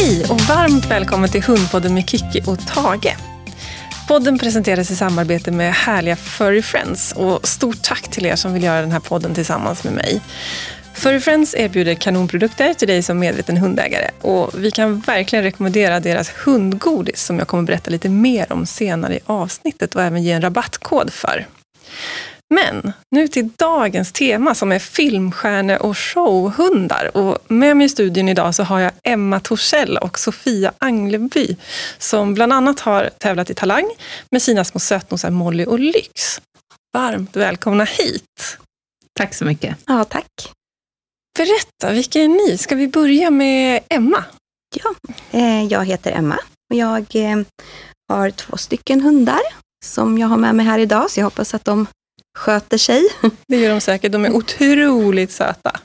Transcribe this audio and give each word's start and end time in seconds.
Hej 0.00 0.24
och 0.30 0.40
varmt 0.40 0.90
välkommen 0.90 1.30
till 1.30 1.42
Hundpodden 1.42 1.94
med 1.94 2.10
Kiki 2.10 2.42
och 2.46 2.66
Tage. 2.66 3.16
Podden 4.08 4.38
presenteras 4.38 4.90
i 4.90 4.96
samarbete 4.96 5.50
med 5.50 5.74
härliga 5.74 6.16
Furry 6.16 6.62
Friends 6.62 7.12
och 7.12 7.48
stort 7.48 7.82
tack 7.82 8.08
till 8.08 8.26
er 8.26 8.36
som 8.36 8.52
vill 8.52 8.62
göra 8.62 8.80
den 8.80 8.92
här 8.92 9.00
podden 9.00 9.34
tillsammans 9.34 9.84
med 9.84 9.92
mig. 9.92 10.20
Furry 10.94 11.20
Friends 11.20 11.54
erbjuder 11.54 11.94
kanonprodukter 11.94 12.74
till 12.74 12.88
dig 12.88 13.02
som 13.02 13.18
medveten 13.18 13.56
hundägare 13.56 14.10
och 14.20 14.50
vi 14.56 14.70
kan 14.70 15.00
verkligen 15.00 15.42
rekommendera 15.42 16.00
deras 16.00 16.30
hundgodis 16.44 17.24
som 17.24 17.38
jag 17.38 17.48
kommer 17.48 17.62
berätta 17.62 17.90
lite 17.90 18.08
mer 18.08 18.52
om 18.52 18.66
senare 18.66 19.14
i 19.14 19.20
avsnittet 19.26 19.94
och 19.94 20.02
även 20.02 20.22
ge 20.22 20.32
en 20.32 20.42
rabattkod 20.42 21.12
för. 21.12 21.46
Men 22.54 22.92
nu 23.10 23.28
till 23.28 23.50
dagens 23.56 24.12
tema 24.12 24.54
som 24.54 24.72
är 24.72 24.78
filmstjärne 24.78 25.76
och 25.76 25.98
showhundar. 25.98 27.16
Och 27.16 27.38
med 27.48 27.76
mig 27.76 27.84
i 27.84 27.88
studion 27.88 28.28
idag 28.28 28.54
så 28.54 28.62
har 28.62 28.80
jag 28.80 28.92
Emma 29.02 29.40
Torssell 29.40 29.96
och 29.96 30.18
Sofia 30.18 30.72
Angleby 30.78 31.56
som 31.98 32.34
bland 32.34 32.52
annat 32.52 32.80
har 32.80 33.10
tävlat 33.18 33.50
i 33.50 33.54
Talang 33.54 33.90
med 34.30 34.42
sina 34.42 34.64
små 34.64 34.80
sötnosar 34.80 35.30
Molly 35.30 35.64
och 35.64 35.78
Lyx. 35.78 36.40
Varmt 36.92 37.36
välkomna 37.36 37.84
hit! 37.84 38.58
Tack 39.18 39.34
så 39.34 39.44
mycket. 39.44 39.76
Ja, 39.86 40.04
tack. 40.04 40.52
Berätta, 41.38 41.92
vilka 41.92 42.20
är 42.20 42.28
ni? 42.28 42.58
Ska 42.58 42.74
vi 42.74 42.88
börja 42.88 43.30
med 43.30 43.80
Emma? 43.88 44.24
Ja, 44.76 44.94
eh, 45.30 45.64
jag 45.64 45.84
heter 45.84 46.12
Emma 46.12 46.38
och 46.70 46.76
jag 46.76 47.06
eh, 47.14 47.38
har 48.08 48.30
två 48.30 48.56
stycken 48.56 49.00
hundar 49.00 49.40
som 49.84 50.18
jag 50.18 50.28
har 50.28 50.36
med 50.36 50.54
mig 50.54 50.66
här 50.66 50.78
idag, 50.78 51.10
så 51.10 51.20
jag 51.20 51.24
hoppas 51.24 51.54
att 51.54 51.64
de 51.64 51.86
sköter 52.38 52.78
sig. 52.78 53.08
Det 53.46 53.56
gör 53.56 53.70
de 53.70 53.80
säkert. 53.80 54.12
De 54.12 54.24
är 54.24 54.32
otroligt 54.32 55.32
söta. 55.32 55.80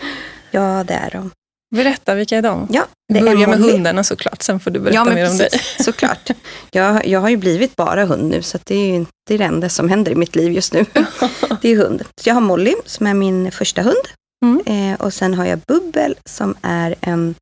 Ja, 0.51 0.83
det 0.87 0.93
är 0.93 1.11
de. 1.11 1.31
Berätta, 1.75 2.15
vilka 2.15 2.37
är 2.37 2.41
de? 2.41 2.67
Ja, 2.71 2.85
det 3.13 3.19
Börja 3.21 3.47
med 3.47 3.59
hundarna 3.59 4.03
såklart, 4.03 4.41
sen 4.41 4.59
får 4.59 4.71
du 4.71 4.79
berätta 4.79 4.95
ja, 4.95 5.15
mer 5.15 5.29
om 5.29 5.37
dig. 5.37 5.49
Såklart. 5.79 6.29
Jag, 6.71 7.07
jag 7.07 7.19
har 7.19 7.29
ju 7.29 7.37
blivit 7.37 7.75
bara 7.75 8.05
hund 8.05 8.29
nu, 8.29 8.41
så 8.41 8.59
det 8.63 8.75
är 8.75 8.93
ju 8.93 9.05
det, 9.27 9.33
är 9.33 9.37
det 9.37 9.43
enda 9.43 9.69
som 9.69 9.89
händer 9.89 10.11
i 10.11 10.15
mitt 10.15 10.35
liv 10.35 10.51
just 10.51 10.73
nu. 10.73 10.85
det 11.61 11.69
är 11.69 11.75
hund. 11.75 12.03
Så 12.21 12.29
jag 12.29 12.33
har 12.33 12.41
Molly, 12.41 12.73
som 12.85 13.07
är 13.07 13.13
min 13.13 13.51
första 13.51 13.81
hund. 13.81 14.07
Mm. 14.45 14.91
Eh, 14.93 15.01
och 15.01 15.13
sen 15.13 15.33
har 15.33 15.45
jag 15.45 15.59
Bubbel, 15.59 16.15
som 16.25 16.55
är 16.61 16.95
en 17.01 17.35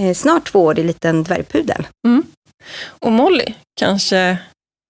eh, 0.00 0.14
snart 0.14 0.52
tvåårig 0.52 0.84
liten 0.84 1.22
dvärgpudel. 1.22 1.86
Mm. 2.06 2.22
Och 2.88 3.12
Molly, 3.12 3.54
kanske 3.80 4.38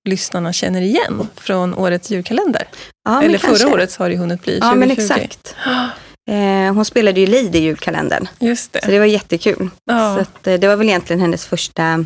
lyssnarna 0.08 0.52
känner 0.52 0.80
igen 0.80 1.28
från 1.36 1.74
årets 1.74 2.10
julkalender. 2.10 2.68
Ja, 3.04 3.22
Eller 3.22 3.38
kanske. 3.38 3.58
förra 3.58 3.74
året 3.74 3.96
har 3.96 4.10
det 4.10 4.16
hunnit 4.16 4.42
bli, 4.42 4.60
2020. 4.60 4.68
Ja, 4.70 4.74
men 4.74 4.90
exakt. 4.90 5.54
Eh, 6.30 6.74
hon 6.74 6.84
spelade 6.84 7.20
ju 7.20 7.26
Lady 7.26 7.58
i 7.58 7.62
julkalendern. 7.62 8.28
Just 8.38 8.72
det. 8.72 8.80
Så 8.84 8.90
det 8.90 8.98
var 8.98 9.06
jättekul. 9.06 9.70
Ja. 9.84 10.14
Så 10.14 10.20
att, 10.20 10.46
eh, 10.46 10.54
det 10.54 10.68
var 10.68 10.76
väl 10.76 10.88
egentligen 10.88 11.20
hennes 11.20 11.46
första 11.46 12.04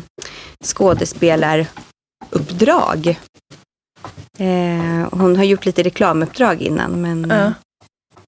skådespelaruppdrag. 0.63 3.07
Eh, 4.37 5.07
hon 5.11 5.35
har 5.35 5.43
gjort 5.43 5.65
lite 5.65 5.83
reklamuppdrag 5.83 6.61
innan, 6.61 7.01
men 7.01 7.29
ja. 7.29 7.53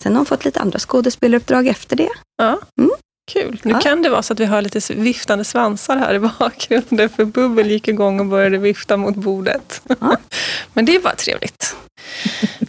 sen 0.04 0.12
har 0.12 0.20
hon 0.20 0.26
fått 0.26 0.46
lite 0.46 0.60
andra 0.60 0.80
skådespelaruppdrag 0.80 1.68
efter 1.68 1.96
det. 1.96 2.10
Ja. 2.38 2.60
Mm. 2.80 2.92
Kul. 3.32 3.60
Nu 3.64 3.72
ja. 3.72 3.80
kan 3.80 4.02
det 4.02 4.10
vara 4.10 4.22
så 4.22 4.34
att 4.34 4.40
vi 4.40 4.46
har 4.46 4.62
lite 4.62 4.94
viftande 4.94 5.44
svansar 5.46 5.98
här 5.98 6.14
i 6.14 6.20
bakgrunden, 6.20 7.10
för 7.10 7.26
Bubbel 7.26 7.72
gick 7.72 7.88
igång 7.88 8.20
och 8.20 8.26
började 8.26 8.58
vifta 8.58 8.98
mot 8.98 9.16
bordet. 9.16 9.82
Ja. 10.00 10.18
Men 10.74 10.86
det 10.86 11.04
bara 11.04 11.16
trevligt. 11.16 11.76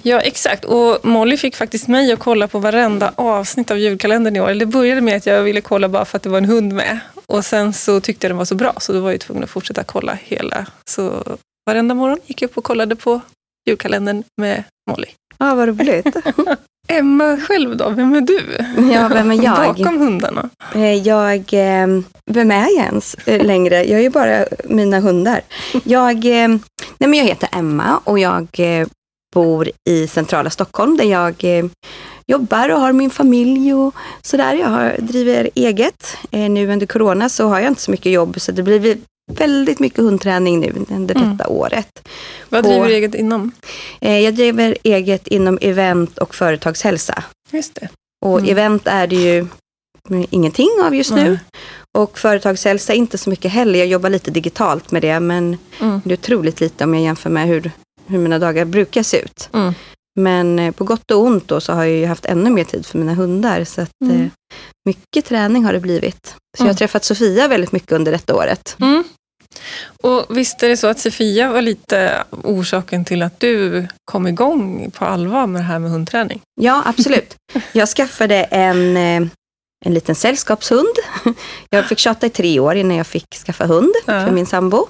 Ja, 0.03 0.21
exakt. 0.21 0.65
Och 0.65 0.99
Molly 1.05 1.37
fick 1.37 1.57
faktiskt 1.57 1.89
mig 1.89 2.13
att 2.13 2.19
kolla 2.19 2.49
på 2.49 2.59
varenda 2.59 3.13
avsnitt 3.15 3.71
av 3.71 3.79
julkalendern 3.79 4.37
i 4.37 4.41
år. 4.41 4.55
Det 4.55 4.67
började 4.67 5.01
med 5.01 5.17
att 5.17 5.27
jag 5.27 5.43
ville 5.43 5.61
kolla 5.61 5.89
bara 5.89 6.05
för 6.05 6.17
att 6.17 6.23
det 6.23 6.29
var 6.29 6.39
en 6.39 6.45
hund 6.45 6.73
med. 6.73 6.99
Och 7.27 7.45
sen 7.45 7.73
så 7.73 8.01
tyckte 8.01 8.27
jag 8.27 8.31
den 8.31 8.39
var 8.39 8.45
så 8.45 8.55
bra, 8.55 8.75
så 8.81 8.93
då 8.93 9.01
var 9.01 9.11
jag 9.11 9.21
tvungen 9.21 9.45
att 9.45 9.51
fortsätta 9.51 9.85
kolla 9.85 10.19
hela. 10.23 10.67
Så 10.85 11.25
varenda 11.67 11.95
morgon 11.95 12.19
gick 12.27 12.43
jag 12.43 12.51
upp 12.51 12.59
och 12.59 12.65
kollade 12.65 12.97
på 12.97 13.21
julkalendern 13.69 14.25
med 14.37 14.65
Molly. 14.91 15.09
Ja, 15.39 15.55
vad 15.55 15.69
roligt. 15.69 16.07
Emma 16.89 17.37
själv 17.37 17.77
då, 17.77 17.91
vem 17.91 18.15
är 18.15 18.21
du? 18.21 18.41
Ja, 18.93 19.09
vem 19.09 19.31
är 19.31 19.45
jag? 19.45 19.77
Bakom 19.77 19.99
hundarna? 19.99 20.51
Jag, 21.05 21.45
vem 22.27 22.51
är 22.51 22.77
jag 22.77 22.85
ens 22.85 23.17
längre? 23.27 23.85
Jag 23.85 23.99
är 23.99 24.03
ju 24.03 24.11
bara 24.11 24.45
mina 24.65 25.01
hundar. 25.01 25.41
Jag, 25.85 26.25
nej 26.25 26.61
men 26.99 27.15
jag 27.15 27.25
heter 27.25 27.49
Emma 27.53 28.01
och 28.05 28.19
jag 28.19 28.49
bor 29.35 29.71
i 29.89 30.07
centrala 30.07 30.51
Stockholm 30.51 30.97
där 30.97 31.05
jag 31.05 31.45
jobbar 32.27 32.69
och 32.69 32.81
har 32.81 32.93
min 32.93 33.11
familj 33.11 33.75
och 33.75 33.95
sådär. 34.23 34.55
Jag 34.55 34.69
har, 34.69 34.97
driver 34.99 35.51
eget. 35.55 36.17
Nu 36.31 36.73
under 36.73 36.87
corona 36.87 37.29
så 37.29 37.49
har 37.49 37.61
jag 37.61 37.69
inte 37.69 37.83
så 37.83 37.91
mycket 37.91 38.13
jobb 38.13 38.41
så 38.41 38.53
det 38.53 38.63
blir 38.63 38.99
väldigt 39.29 39.81
mycket 39.81 39.99
hundträning 39.99 40.61
nu 40.61 40.73
under 40.89 41.15
detta 41.15 41.45
mm. 41.45 41.47
året. 41.47 42.09
Vad 42.49 42.65
driver 42.65 42.89
du 42.89 42.95
eget 42.95 43.15
inom? 43.15 43.53
Eh, 44.01 44.19
jag 44.19 44.35
driver 44.35 44.77
eget 44.83 45.27
inom 45.27 45.59
event 45.61 46.19
och 46.19 46.35
företagshälsa. 46.35 47.25
Just 47.51 47.75
det. 47.75 47.89
Och 48.27 48.39
mm. 48.39 48.51
event 48.51 48.87
är 48.87 49.07
det 49.07 49.17
ju 49.17 49.47
ingenting 50.31 50.71
av 50.85 50.95
just 50.95 51.11
nu. 51.11 51.39
Och 51.99 52.19
företagshälsa 52.19 52.95
inte 52.95 53.19
så 53.19 53.31
mycket 53.31 53.53
heller. 53.53 53.79
Jag 53.79 53.89
jobbar 53.89 54.11
lite 54.11 54.31
digitalt 54.31 54.91
med 54.91 55.03
det, 55.03 55.21
men 55.21 55.59
mm. 55.81 56.01
det 56.05 56.15
är 56.15 56.19
otroligt 56.19 56.61
lite 56.61 56.85
om 56.85 56.95
jag 56.95 57.03
jämför 57.03 57.31
med 57.31 57.47
hur, 57.47 57.71
hur 58.07 58.19
mina 58.19 58.39
dagar 58.39 58.65
brukar 58.65 59.03
se 59.03 59.19
ut. 59.19 59.49
Mm. 59.53 59.75
Men 60.21 60.73
på 60.73 60.85
gott 60.85 61.11
och 61.11 61.23
ont 61.23 61.49
då 61.49 61.61
så 61.61 61.73
har 61.73 61.85
jag 61.85 61.97
ju 61.97 62.07
haft 62.07 62.25
ännu 62.25 62.51
mer 62.51 62.65
tid 62.65 62.87
för 62.87 62.99
mina 62.99 63.15
hundar. 63.15 63.65
Så 63.65 63.81
att, 63.81 64.01
mm. 64.05 64.23
eh, 64.23 64.31
mycket 64.85 65.25
träning 65.25 65.65
har 65.65 65.73
det 65.73 65.81
blivit. 65.81 66.35
Så 66.59 66.65
jag 66.65 66.69
har 66.69 66.75
träffat 66.75 67.05
Sofia 67.05 67.49
väldigt 67.49 67.73
mycket 67.73 67.93
under 67.93 68.13
detta 68.13 68.35
året. 68.35 68.77
Och 70.03 70.27
visst 70.39 70.63
är 70.63 70.69
det 70.69 70.77
så 70.77 70.87
att 70.87 70.99
Sofia 70.99 71.53
var 71.53 71.63
lite 71.63 72.25
orsaken 72.31 73.05
till 73.05 73.23
att 73.23 73.41
du 73.41 73.87
kom 74.05 74.27
igång 74.27 74.91
på 74.91 75.05
allvar 75.05 75.47
med 75.47 75.61
det 75.61 75.67
här 75.67 75.79
med 75.79 75.91
hundträning? 75.91 76.41
Ja, 76.61 76.83
absolut. 76.85 77.37
Jag 77.73 77.89
skaffade 77.89 78.43
en, 78.45 78.97
en 79.85 79.95
liten 79.95 80.15
sällskapshund. 80.15 80.95
Jag 81.71 81.89
fick 81.89 81.99
tjata 81.99 82.27
i 82.27 82.31
tre 82.31 82.61
år 82.61 82.75
innan 82.75 82.97
jag 82.97 83.07
fick 83.07 83.35
skaffa 83.47 83.67
hund 83.67 83.93
ja. 84.07 84.27
för 84.27 84.31
min 84.31 84.47
sambo. 84.47 84.89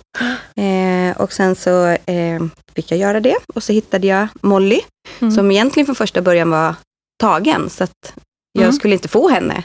Eh, 0.56 1.16
och 1.16 1.32
sen 1.32 1.56
så 1.56 1.86
eh, 1.86 2.42
fick 2.74 2.90
jag 2.90 2.98
göra 2.98 3.20
det 3.20 3.36
och 3.54 3.62
så 3.62 3.72
hittade 3.72 4.06
jag 4.06 4.28
Molly, 4.42 4.80
mm. 5.20 5.34
som 5.34 5.50
egentligen 5.50 5.86
från 5.86 5.96
första 5.96 6.22
början 6.22 6.50
var 6.50 6.74
tagen, 7.20 7.70
så 7.70 7.84
att 7.84 8.14
jag 8.52 8.62
mm. 8.62 8.72
skulle 8.72 8.94
inte 8.94 9.08
få 9.08 9.28
henne. 9.28 9.62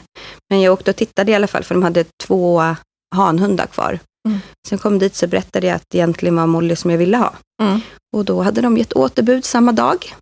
Men 0.50 0.60
jag 0.60 0.72
åkte 0.72 0.90
och 0.90 0.96
tittade 0.96 1.32
i 1.32 1.34
alla 1.34 1.46
fall, 1.46 1.64
för 1.64 1.74
de 1.74 1.82
hade 1.82 2.04
två 2.22 2.62
hanhundar 3.14 3.66
kvar. 3.66 3.98
Mm. 4.28 4.40
Sen 4.68 4.78
kom 4.78 4.98
dit 4.98 5.14
så 5.14 5.26
berättade 5.26 5.66
jag 5.66 5.76
att 5.76 5.84
det 5.90 5.98
egentligen 5.98 6.36
var 6.36 6.46
Molly 6.46 6.76
som 6.76 6.90
jag 6.90 6.98
ville 6.98 7.16
ha. 7.16 7.34
Mm. 7.62 7.80
Och 8.16 8.24
då 8.24 8.42
hade 8.42 8.60
de 8.60 8.76
gett 8.76 8.92
återbud 8.92 9.44
samma 9.44 9.72
dag. 9.72 10.14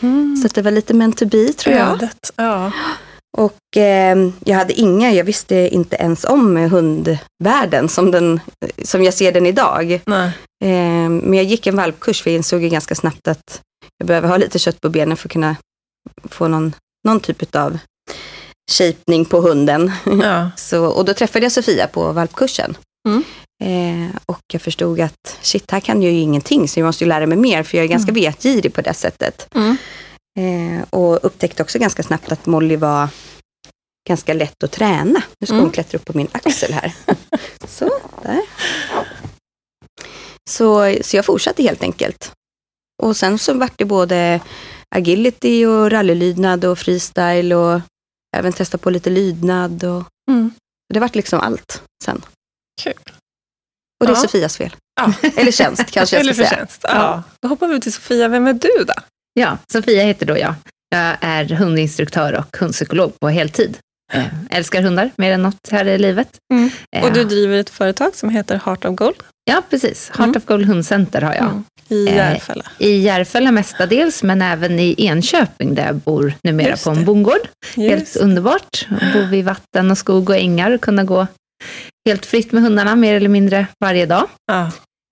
Mm. 0.00 0.36
Så 0.36 0.48
det 0.48 0.62
var 0.62 0.70
lite 0.70 0.94
meant 0.94 1.16
to 1.16 1.26
be, 1.26 1.52
tror 1.52 1.74
jag. 1.76 1.88
Ödet, 1.88 2.32
ja. 2.36 2.72
Och 3.36 3.76
eh, 3.76 4.16
jag 4.44 4.56
hade 4.56 4.72
inga, 4.72 5.12
jag 5.12 5.24
visste 5.24 5.54
inte 5.54 5.96
ens 5.96 6.24
om 6.24 6.56
hundvärlden 6.56 7.88
som, 7.88 8.10
den, 8.10 8.40
som 8.82 9.02
jag 9.02 9.14
ser 9.14 9.32
den 9.32 9.46
idag. 9.46 9.92
Eh, 10.64 11.08
men 11.08 11.34
jag 11.34 11.44
gick 11.44 11.66
en 11.66 11.76
valpkurs 11.76 12.22
för 12.22 12.30
jag 12.30 12.36
insåg 12.36 12.62
ju 12.62 12.68
ganska 12.68 12.94
snabbt 12.94 13.28
att 13.28 13.60
jag 13.98 14.06
behöver 14.06 14.28
ha 14.28 14.36
lite 14.36 14.58
kött 14.58 14.80
på 14.80 14.88
benen 14.88 15.16
för 15.16 15.28
att 15.28 15.32
kunna 15.32 15.56
få 16.24 16.48
någon, 16.48 16.72
någon 17.06 17.20
typ 17.20 17.56
av 17.56 17.78
shapning 18.70 19.24
på 19.24 19.40
hunden. 19.40 19.92
Ja. 20.22 20.50
Så, 20.56 20.86
och 20.86 21.04
då 21.04 21.14
träffade 21.14 21.44
jag 21.44 21.52
Sofia 21.52 21.86
på 21.86 22.12
valpkursen. 22.12 22.76
Mm. 23.08 23.22
Eh, 23.64 24.16
och 24.26 24.42
jag 24.52 24.62
förstod 24.62 25.00
att 25.00 25.38
shit, 25.42 25.70
här 25.70 25.80
kan 25.80 26.02
jag 26.02 26.12
ju 26.12 26.18
ingenting, 26.18 26.68
så 26.68 26.80
jag 26.80 26.86
måste 26.86 27.04
ju 27.04 27.08
lära 27.08 27.26
mig 27.26 27.38
mer, 27.38 27.62
för 27.62 27.78
jag 27.78 27.84
är 27.84 27.88
ganska 27.88 28.10
mm. 28.10 28.22
vetgirig 28.22 28.74
på 28.74 28.80
det 28.80 28.94
sättet. 28.94 29.48
Mm. 29.54 29.76
Eh, 30.38 30.84
och 30.90 31.18
upptäckte 31.22 31.62
också 31.62 31.78
ganska 31.78 32.02
snabbt 32.02 32.32
att 32.32 32.46
Molly 32.46 32.76
var 32.76 33.08
ganska 34.08 34.34
lätt 34.34 34.62
att 34.64 34.72
träna. 34.72 35.22
Nu 35.40 35.46
ska 35.46 35.56
hon 35.56 35.70
klättra 35.70 35.98
upp 35.98 36.04
på 36.04 36.16
min 36.16 36.28
axel 36.32 36.72
här. 36.72 36.94
så, 37.66 37.90
där. 38.22 38.40
Så, 40.50 40.96
så 41.00 41.16
jag 41.16 41.24
fortsatte 41.24 41.62
helt 41.62 41.82
enkelt. 41.82 42.32
Och 43.02 43.16
sen 43.16 43.38
så 43.38 43.54
vart 43.54 43.78
det 43.78 43.84
både 43.84 44.40
agility 44.94 45.66
och 45.66 45.90
rallylydnad 45.90 46.64
och 46.64 46.78
freestyle 46.78 47.52
och 47.52 47.80
även 48.36 48.52
testa 48.52 48.78
på 48.78 48.90
lite 48.90 49.10
lydnad. 49.10 49.84
Och, 49.84 50.04
mm. 50.30 50.52
Det 50.94 51.00
vart 51.00 51.14
liksom 51.14 51.40
allt 51.40 51.82
sen. 52.04 52.24
Kul. 52.82 53.14
Och 54.04 54.14
det 54.14 54.18
är 54.18 54.22
ja. 54.22 54.28
Sofias 54.28 54.56
fel. 54.56 54.76
Ja. 55.00 55.12
Eller 55.36 55.52
tjänst 55.52 55.90
kanske 55.90 56.16
jag 56.16 56.34
ska 56.34 56.46
säga. 56.46 56.66
Ja. 56.82 57.22
Då 57.42 57.48
hoppar 57.48 57.68
vi 57.68 57.80
till 57.80 57.92
Sofia. 57.92 58.28
Vem 58.28 58.46
är 58.46 58.52
du 58.52 58.84
då? 58.84 58.94
Ja, 59.40 59.58
Sofia 59.72 60.02
heter 60.02 60.26
då 60.26 60.38
jag. 60.38 60.54
Jag 60.90 61.16
är 61.20 61.44
hundinstruktör 61.44 62.32
och 62.32 62.56
hundpsykolog 62.56 63.20
på 63.20 63.28
heltid. 63.28 63.78
Eh, 64.12 64.24
älskar 64.50 64.82
hundar 64.82 65.10
mer 65.16 65.32
än 65.32 65.42
något 65.42 65.68
här 65.70 65.84
i 65.84 65.98
livet. 65.98 66.28
Mm. 66.54 66.70
Och 67.02 67.12
du 67.12 67.24
driver 67.24 67.58
ett 67.58 67.70
företag 67.70 68.14
som 68.14 68.28
heter 68.28 68.60
Heart 68.64 68.84
of 68.84 68.96
Gold? 68.96 69.16
Ja, 69.44 69.62
precis. 69.70 70.08
Heart 70.08 70.26
mm. 70.26 70.36
of 70.36 70.44
Gold 70.44 70.66
Hundcenter 70.66 71.22
har 71.22 71.34
jag. 71.34 71.44
Mm. 71.44 71.64
I 71.88 72.04
Järfälla? 72.04 72.64
Eh, 72.78 72.86
I 72.86 72.98
Järfälla 72.98 73.52
mestadels, 73.52 74.22
men 74.22 74.42
även 74.42 74.78
i 74.78 74.94
Enköping 74.98 75.74
där 75.74 75.86
jag 75.86 75.96
bor 75.96 76.34
numera 76.42 76.68
Just 76.68 76.84
på 76.84 76.90
en 76.90 77.04
bondgård. 77.04 77.48
Helt 77.76 78.16
underbart. 78.16 78.86
Bo 79.14 79.22
vid 79.30 79.44
vatten 79.44 79.90
och 79.90 79.98
skog 79.98 80.30
och 80.30 80.36
ängar 80.36 80.70
och 80.70 80.80
kunna 80.80 81.04
gå 81.04 81.26
helt 82.04 82.26
fritt 82.26 82.52
med 82.52 82.62
hundarna 82.62 82.94
mer 82.96 83.14
eller 83.14 83.28
mindre 83.28 83.66
varje 83.80 84.06
dag. 84.06 84.28
Ja. 84.46 84.62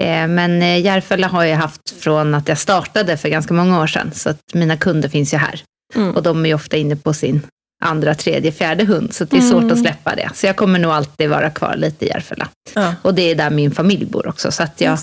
Eh, 0.03 0.27
Men 0.29 0.63
eh, 0.63 0.81
Järfälla 0.81 1.27
har 1.29 1.45
jag 1.45 1.57
haft 1.57 1.91
från 2.01 2.35
att 2.35 2.49
jag 2.49 2.59
startade 2.59 3.17
för 3.17 3.29
ganska 3.29 3.55
många 3.55 3.81
år 3.81 3.87
sedan. 3.87 4.11
Så 4.15 4.31
att 4.31 4.41
mina 4.55 4.77
kunder 4.77 5.09
finns 5.09 5.35
ju 5.35 5.39
här. 5.39 5.63
Mm. 5.95 6.17
Och 6.17 6.23
de 6.23 6.45
är 6.45 6.49
ju 6.49 6.55
ofta 6.55 6.77
inne 6.77 6.97
på 6.97 7.13
sin 7.13 7.41
andra, 7.85 8.15
tredje, 8.15 8.53
fjärde 8.53 8.85
hund. 8.85 9.15
Så 9.15 9.25
det 9.25 9.37
är 9.37 9.41
svårt 9.41 9.63
Mm. 9.63 9.73
att 9.73 9.81
släppa 9.81 10.15
det. 10.15 10.31
Så 10.35 10.47
jag 10.47 10.57
kommer 10.57 10.79
nog 10.79 10.93
alltid 10.93 11.31
vara 11.31 11.51
kvar 11.51 11.77
lite 11.77 12.05
i 12.05 12.09
Järfälla. 12.09 12.49
Ja. 12.75 12.95
Och 13.03 13.15
det 13.15 13.23
är 13.23 13.35
där 13.35 13.51
min 13.51 13.71
familj 13.71 14.05
bor 14.05 14.29
också. 14.29 14.53
Så 14.53 14.63
att 14.63 14.81
jag 14.81 14.99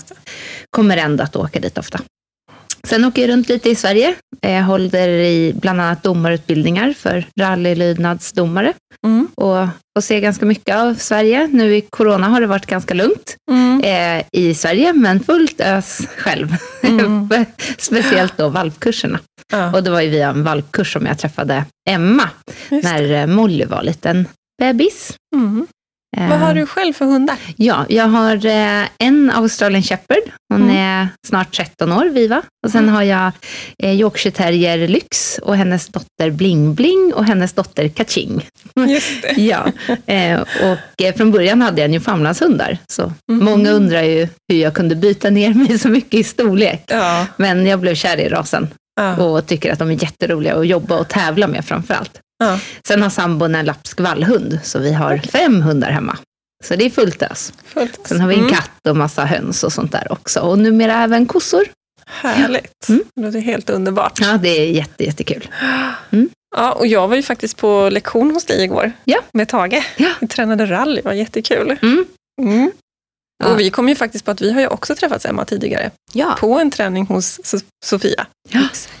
kommer 0.70 0.96
ändå 0.96 1.24
att 1.24 1.36
åka 1.36 1.60
dit 1.60 1.78
ofta. 1.78 2.00
Sen 2.88 3.04
åker 3.04 3.22
jag 3.22 3.28
runt 3.30 3.48
lite 3.48 3.70
i 3.70 3.74
Sverige. 3.74 4.14
Jag 4.40 4.62
håller 4.62 5.08
i 5.08 5.52
bland 5.60 5.80
annat 5.80 6.02
domarutbildningar 6.02 6.92
för 6.98 7.24
rallylydnadsdomare. 7.40 8.72
Mm. 9.06 9.28
Och 9.34 9.66
får 9.96 10.00
se 10.00 10.20
ganska 10.20 10.46
mycket 10.46 10.76
av 10.76 10.94
Sverige. 10.94 11.46
Nu 11.52 11.76
i 11.76 11.80
corona 11.80 12.28
har 12.28 12.40
det 12.40 12.46
varit 12.46 12.66
ganska 12.66 12.94
lugnt 12.94 13.36
Mm. 13.50 13.80
eh, 13.84 14.24
i 14.32 14.54
Sverige, 14.54 14.92
men 14.92 15.20
fullt 15.20 15.60
ös 15.60 16.00
själv. 16.16 16.56
Mm. 16.82 17.28
Speciellt 17.78 18.36
då 18.36 18.48
valpkurserna. 18.48 19.18
Ja. 19.52 19.72
Och 19.72 19.82
det 19.82 19.90
var 19.90 20.00
ju 20.00 20.08
via 20.08 20.28
en 20.28 20.44
valpkurs 20.44 20.92
som 20.92 21.06
jag 21.06 21.18
träffade 21.18 21.64
Emma, 21.90 22.28
Just 22.70 22.84
när 22.84 23.26
Molly 23.26 23.64
var 23.64 23.82
liten 23.82 24.28
bebis. 24.62 25.12
Mm. 25.36 25.66
Eh, 26.16 26.28
Vad 26.28 26.38
har 26.38 26.54
du 26.54 26.66
själv 26.66 26.92
för 26.92 27.04
hundar? 27.04 27.36
Ja, 27.56 27.86
jag 27.88 28.04
har 28.08 28.46
eh, 28.46 28.84
en 28.98 29.30
Australian 29.34 29.82
Shepherd. 29.82 30.22
Hon 30.52 30.62
Mm. 30.62 30.76
är 30.76 31.08
snart 31.26 31.56
13 31.56 31.92
år, 31.92 32.04
Viva. 32.04 32.42
Och 32.66 32.70
sen 32.70 32.82
Mm. 32.82 32.94
har 32.94 33.02
jag 33.02 33.30
eh, 33.82 33.92
Yorkshire 34.00 34.34
Terrier 34.34 34.88
Lyx 34.88 35.38
och 35.42 35.56
hennes 35.56 35.88
dotter 35.88 36.30
Bling 36.30 36.74
Bling 36.74 37.12
och 37.14 37.24
hennes 37.24 37.52
dotter 37.52 37.88
Kaching. 37.88 38.46
Just 38.88 39.22
det. 39.22 39.32
Ja, 39.42 39.66
eh, 40.06 40.40
och 40.40 41.02
eh, 41.04 41.14
från 41.14 41.30
början 41.32 41.62
hade 41.62 41.80
jag 41.80 41.90
Newfoundlandshundar. 41.90 42.78
Så 42.92 43.12
Mhm. 43.32 43.44
många 43.44 43.70
undrar 43.70 44.02
ju 44.02 44.28
hur 44.48 44.56
jag 44.58 44.74
kunde 44.74 44.94
byta 44.96 45.30
ner 45.30 45.54
mig 45.68 45.78
så 45.78 45.88
mycket 45.88 46.14
i 46.20 46.24
storlek. 46.24 46.82
Ja. 46.86 47.26
Men 47.36 47.66
jag 47.66 47.80
blev 47.80 47.94
kär 47.94 48.16
i 48.20 48.28
rasen 48.28 48.68
Ja. 49.00 49.16
och 49.16 49.46
tycker 49.46 49.72
att 49.72 49.78
de 49.78 49.90
är 49.90 50.02
jätteroliga 50.02 50.54
att 50.56 50.66
jobba 50.66 50.98
och 50.98 51.08
tävla 51.08 51.46
med 51.46 51.64
framför 51.64 51.94
allt. 51.94 52.20
Ja. 52.40 52.60
Sen 52.88 53.02
har 53.02 53.10
sambon 53.10 53.54
en 53.54 53.64
lapsk 53.66 54.00
vallhund, 54.00 54.60
så 54.64 54.78
vi 54.78 54.92
har 54.92 55.18
fem 55.18 55.62
hundar 55.62 55.90
hemma. 55.90 56.16
Så 56.64 56.76
det 56.76 56.84
är 56.86 56.90
fullt 56.90 57.22
ös. 57.22 57.52
Fullt. 57.64 58.00
Sen 58.06 58.20
har 58.20 58.28
vi 58.28 58.34
en 58.34 58.40
Mm. 58.40 58.52
katt 58.52 58.70
och 58.88 58.96
massa 58.96 59.24
höns 59.24 59.64
och 59.64 59.72
sånt 59.72 59.92
där 59.92 60.12
också. 60.12 60.40
Och 60.40 60.58
numera 60.58 60.94
även 61.02 61.26
kossor. 61.26 61.64
Härligt. 62.06 62.88
Mm. 62.88 63.02
Det 63.14 63.22
låter 63.22 63.40
helt 63.40 63.70
underbart. 63.70 64.20
Ja, 64.20 64.38
det 64.42 64.48
är 64.48 64.66
jätte, 64.70 65.04
jättekul. 65.04 65.48
Ja, 66.56 66.72
och 66.72 66.86
jag 66.86 67.08
var 67.08 67.16
ju 67.16 67.22
faktiskt 67.22 67.56
på 67.56 67.88
lektion 67.92 68.30
hos 68.30 68.44
dig 68.44 68.62
igår 68.64 68.92
Ja. 69.04 69.18
med 69.32 69.48
Tage. 69.48 69.84
Ja. 69.96 70.08
Vi 70.20 70.28
tränade 70.28 70.66
rally, 70.66 70.96
det 70.96 71.04
var 71.04 71.12
jättekul. 71.12 71.78
Mm. 71.82 72.04
Mm. 72.42 72.70
Ja. 73.44 73.48
Och 73.52 73.60
vi 73.60 73.70
kom 73.70 73.88
ju 73.88 73.94
faktiskt 73.94 74.24
på 74.24 74.30
att 74.30 74.40
vi 74.40 74.52
har 74.52 74.60
ju 74.60 74.66
också 74.66 74.94
träffats 74.94 75.26
Emma 75.26 75.44
tidigare 75.44 75.90
Ja, 76.12 76.36
på 76.40 76.58
en 76.58 76.70
träning 76.70 77.06
hos 77.06 77.38
So- 77.38 77.64
Sofia. 77.84 78.26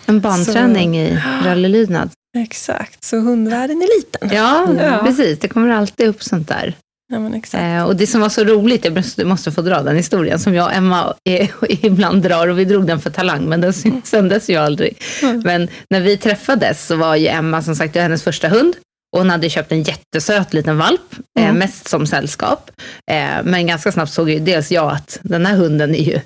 En 0.06 0.20
banträning 0.20 0.98
i 0.98 1.22
rallylydnad. 1.44 2.10
Exakt, 2.38 3.04
så 3.04 3.16
hundvärlden 3.20 3.82
är 3.82 3.96
liten. 3.98 4.28
Ja, 4.36 4.66
Ja. 4.78 5.02
precis. 5.04 5.38
Det 5.38 5.48
kommer 5.48 5.68
alltid 5.70 6.06
upp 6.06 6.22
sånt 6.22 6.48
där. 6.48 6.74
Ja. 7.12 7.58
Eh, 7.60 7.82
och 7.82 7.96
det 7.96 8.06
som 8.06 8.20
var 8.20 8.28
så 8.28 8.44
roligt, 8.44 8.84
jag 8.84 8.94
måste, 8.96 9.24
måste 9.24 9.52
få 9.52 9.62
dra 9.62 9.82
den 9.82 9.96
historien, 9.96 10.38
som 10.38 10.54
jag 10.54 10.66
och 10.66 10.72
Emma 10.72 11.14
eh, 11.28 11.50
ibland 11.68 12.22
drar, 12.22 12.48
och 12.48 12.58
vi 12.58 12.64
drog 12.64 12.86
den 12.86 13.00
för 13.00 13.10
Talang, 13.10 13.44
men 13.48 13.60
den 13.60 13.72
syn- 13.72 14.02
sändes 14.04 14.50
ju 14.50 14.56
aldrig. 14.56 14.98
Mm. 15.22 15.40
Men 15.44 15.68
när 15.90 16.00
vi 16.00 16.16
träffades 16.16 16.86
så 16.86 16.96
var 16.96 17.16
ju 17.16 17.26
Emma 17.28 17.62
som 17.62 17.74
sagt 17.76 17.96
hennes 17.96 18.22
första 18.22 18.48
hund. 18.48 18.76
Och 19.12 19.18
hon 19.18 19.30
hade 19.30 19.50
köpt 19.50 19.72
en 19.72 19.82
jättesöt 19.82 20.52
liten 20.52 20.78
valp, 20.78 21.14
eh, 21.38 21.44
Mm. 21.44 21.56
mest 21.58 21.88
som 21.88 22.06
sällskap. 22.06 22.70
Eh, 23.10 23.42
men 23.44 23.66
ganska 23.66 23.92
snabbt 23.92 24.12
såg 24.12 24.30
ju 24.30 24.38
dels 24.38 24.70
jag 24.72 24.92
att 24.92 25.18
den 25.22 25.46
här 25.46 25.56
hunden 25.56 25.94
är 25.94 26.04
ju 26.04 26.20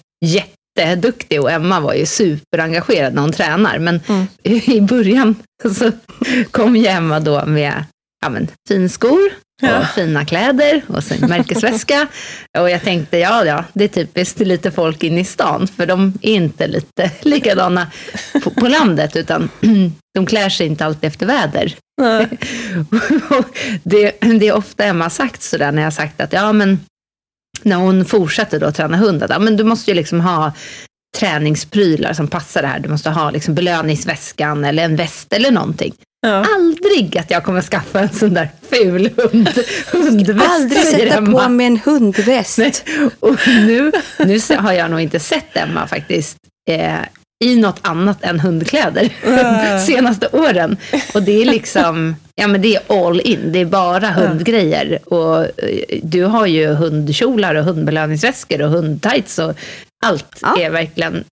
jätteduktig 0.78 1.40
och 1.40 1.50
Emma 1.50 1.80
var 1.80 1.94
ju 1.94 2.06
superengagerad 2.06 3.14
när 3.14 3.22
hon 3.22 3.32
tränar. 3.32 3.78
Men 3.78 4.00
Mm. 4.08 4.26
i 4.64 4.80
början 4.80 5.34
så 5.74 5.92
kom 6.50 6.76
ju 6.76 6.86
Emma 6.86 7.20
då 7.20 7.46
med 7.46 7.84
ja, 8.22 8.28
men, 8.28 8.48
finskor 8.68 9.20
och 9.62 9.68
Ja. 9.68 9.86
fina 9.94 10.24
kläder 10.24 10.82
och 10.86 11.04
sen 11.04 11.28
märkesväska. 11.28 12.06
och 12.58 12.70
jag 12.70 12.82
tänkte, 12.82 13.18
ja, 13.18 13.44
ja, 13.44 13.64
det 13.72 13.84
är 13.84 13.88
typiskt 13.88 14.38
lite 14.40 14.70
folk 14.70 15.02
in 15.02 15.18
i 15.18 15.24
stan, 15.24 15.66
för 15.76 15.86
de 15.86 16.12
är 16.22 16.30
inte 16.34 16.66
lite 16.66 17.10
likadana 17.20 17.86
på, 18.44 18.50
på 18.50 18.68
landet, 18.68 19.16
utan 19.16 19.48
de 20.14 20.26
klär 20.26 20.48
sig 20.48 20.66
inte 20.66 20.84
alltid 20.86 21.08
efter 21.08 21.26
väder. 21.26 21.74
Det, 23.82 24.12
det 24.20 24.48
är 24.48 24.52
ofta 24.56 24.84
Emma 24.84 25.10
sagt 25.10 25.42
sådär 25.42 25.72
när 25.72 25.82
jag 25.82 25.92
sagt 25.92 26.20
att, 26.20 26.32
ja 26.32 26.52
men, 26.52 26.80
när 27.64 27.76
hon 27.76 28.04
fortsätter 28.04 28.60
då 28.60 28.72
träna 28.72 28.96
hunden, 28.96 29.28
ja, 29.30 29.38
men 29.38 29.56
du 29.56 29.64
måste 29.64 29.90
ju 29.90 29.94
liksom 29.94 30.20
ha 30.20 30.52
träningsprylar 31.16 32.12
som 32.12 32.28
passar 32.28 32.62
det 32.62 32.68
här. 32.68 32.78
Du 32.78 32.88
måste 32.88 33.10
ha 33.10 33.30
liksom 33.30 33.54
belöningsväskan 33.54 34.64
eller 34.64 34.84
en 34.84 34.96
väst 34.96 35.32
eller 35.32 35.50
någonting. 35.50 35.94
Ja. 36.26 36.46
Aldrig 36.54 37.18
att 37.18 37.30
jag 37.30 37.44
kommer 37.44 37.62
skaffa 37.62 38.00
en 38.00 38.08
sån 38.08 38.34
där 38.34 38.48
ful 38.70 39.10
hund, 39.16 39.48
hundväst, 39.92 40.50
aldrig 40.50 40.82
sätta 40.82 41.16
Emma. 41.16 41.42
på 41.42 41.48
mig 41.48 41.66
en 41.66 41.76
hundväst. 41.76 42.58
Nej. 42.58 42.72
Och 43.20 43.38
nu, 43.46 43.92
nu 44.18 44.38
har 44.58 44.72
jag 44.72 44.90
nog 44.90 45.00
inte 45.00 45.20
sett 45.20 45.56
Emma 45.56 45.86
faktiskt 45.86 46.36
eh, 46.70 46.94
i 47.44 47.56
något 47.56 47.78
annat 47.82 48.24
än 48.24 48.40
hundkläder 48.40 49.08
Nej. 49.26 49.80
senaste 49.86 50.28
åren. 50.32 50.76
Och 51.14 51.22
det 51.22 51.42
är 51.42 51.44
liksom, 51.44 52.16
ja 52.34 52.46
men 52.48 52.62
det 52.62 52.74
är 52.76 53.06
all 53.06 53.20
in, 53.20 53.52
det 53.52 53.58
är 53.58 53.64
bara 53.64 54.10
hundgrejer. 54.10 54.98
Och 55.04 55.40
eh, 55.44 56.00
du 56.02 56.22
har 56.24 56.46
ju 56.46 56.66
hundkjolar 56.68 57.54
och 57.54 57.64
hundbelöningsväskor 57.64 58.62
och 58.62 58.70
hundtights 58.70 59.38
och 59.38 59.54
allt 60.06 60.38
Ja. 60.42 60.60
är 60.60 60.70
verkligen 60.70 61.24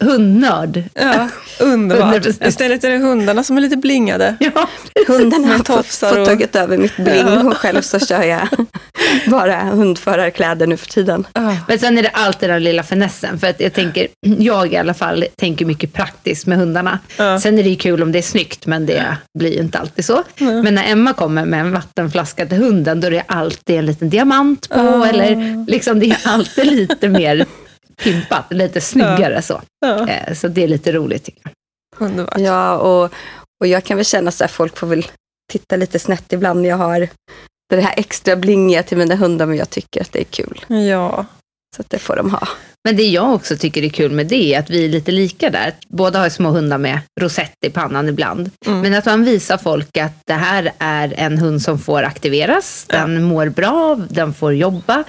hundnörd. 0.00 0.82
Ja, 0.94 1.28
underbart. 1.60 2.14
100%. 2.16 2.48
Istället 2.48 2.84
är 2.84 2.90
det 2.90 2.98
hundarna 2.98 3.42
som 3.44 3.56
är 3.56 3.60
lite 3.60 3.76
blingade. 3.76 4.36
Ja, 4.40 4.68
Hundarna 5.08 5.46
Med 5.46 5.68
har 5.68 5.82
fått, 5.82 6.18
och- 6.18 6.26
tagit 6.26 6.56
över 6.56 6.76
mitt 6.78 6.96
bling 6.96 7.26
Ja. 7.26 7.42
och 7.46 7.56
själv 7.56 7.82
så 7.82 7.98
kör 8.00 8.22
jag 8.22 8.48
bara 9.26 9.56
hundförarkläder 9.60 10.66
nu 10.66 10.76
för 10.76 10.86
tiden. 10.86 11.26
Ja. 11.34 11.56
Men 11.68 11.78
sen 11.78 11.98
är 11.98 12.02
det 12.02 12.08
alltid 12.08 12.50
den 12.50 12.64
lilla 12.64 12.82
finessen. 12.82 13.38
För 13.38 13.46
att 13.46 13.60
jag 13.60 13.72
tänker, 13.72 14.08
jag 14.20 14.72
i 14.72 14.76
alla 14.76 14.94
fall 14.94 15.24
tänker 15.36 15.64
mycket 15.64 15.92
praktiskt 15.92 16.46
med 16.46 16.58
hundarna. 16.58 16.98
Ja. 17.16 17.40
Sen 17.40 17.58
är 17.58 17.62
det 17.62 17.68
ju 17.70 17.76
kul 17.76 18.02
om 18.02 18.12
det 18.12 18.18
är 18.18 18.22
snyggt, 18.22 18.66
men 18.66 18.86
det 18.86 19.16
blir 19.38 19.52
ju 19.52 19.58
inte 19.60 19.78
alltid 19.78 20.04
så. 20.04 20.22
Men 20.38 20.74
när 20.74 20.92
Emma 20.92 21.12
kommer 21.12 21.44
med 21.44 21.60
en 21.60 21.72
vattenflaska 21.72 22.46
till 22.46 22.58
hunden, 22.58 23.00
då 23.00 23.06
är 23.06 23.10
det 23.10 23.22
alltid 23.26 23.76
en 23.78 23.86
liten 23.86 24.10
diamant 24.10 24.68
på. 24.68 24.80
Ah. 24.80 25.06
Eller 25.06 25.66
liksom 25.70 26.00
det 26.00 26.06
är 26.10 26.18
alltid 26.24 26.66
lite 26.66 27.08
mer 27.08 27.46
pimpat, 28.02 28.44
lite 28.50 28.80
snyggare 28.80 29.42
så. 29.42 29.62
Ja. 29.80 30.08
Eh, 30.08 30.34
Så 30.34 30.48
det 30.48 30.62
är 30.64 30.68
lite 30.68 30.92
roligt 30.92 31.24
tycker 31.24 31.40
jag. 31.44 31.52
Underbart. 32.08 32.38
Ja, 32.38 32.76
och, 32.78 33.12
och 33.60 33.66
jag 33.66 33.84
kan 33.84 33.96
väl 33.96 34.06
känna 34.06 34.30
så 34.30 34.44
här, 34.44 34.48
folk 34.48 34.78
får 34.78 34.86
väl 34.86 35.06
titta 35.52 35.76
lite 35.76 35.98
snett 35.98 36.32
ibland 36.32 36.62
när 36.62 36.68
jag 36.68 36.76
har 36.76 37.08
det 37.70 37.80
här 37.80 37.94
extra 37.96 38.36
blingiga 38.36 38.82
till 38.82 38.98
mina 38.98 39.14
hundar, 39.14 39.46
men 39.46 39.56
jag 39.56 39.70
tycker 39.70 40.00
att 40.00 40.12
det 40.12 40.20
är 40.20 40.24
kul. 40.24 40.64
Ja. 40.68 41.26
Så 41.76 41.82
att 41.82 41.90
det 41.90 41.98
får 41.98 42.16
de 42.16 42.30
ha. 42.30 42.48
Men 42.84 42.96
det 42.96 43.02
jag 43.08 43.34
också 43.34 43.56
tycker 43.56 43.82
är 43.84 43.88
kul 43.88 44.12
med 44.12 44.26
det 44.26 44.54
är 44.54 44.58
att 44.58 44.70
vi 44.70 44.84
är 44.84 44.88
lite 44.88 45.12
lika 45.12 45.50
där. 45.50 45.74
Båda 45.88 46.18
har 46.18 46.28
små 46.28 46.50
hundar 46.50 46.78
med 46.78 47.00
rosett 47.20 47.54
i 47.66 47.70
pannan 47.70 48.08
ibland. 48.08 48.50
Mm. 48.66 48.80
Men 48.80 48.94
att 48.94 49.04
man 49.06 49.24
visar 49.24 49.58
folk 49.58 49.96
att 49.96 50.12
det 50.26 50.34
här 50.34 50.72
är 50.78 51.14
en 51.16 51.38
hund 51.38 51.62
som 51.62 51.78
får 51.78 52.02
aktiveras, 52.02 52.86
Ja. 52.88 52.96
den 52.98 53.22
mår 53.22 53.48
bra, 53.48 53.94
den 54.10 54.34
får 54.34 54.54
jobba, 54.54 55.04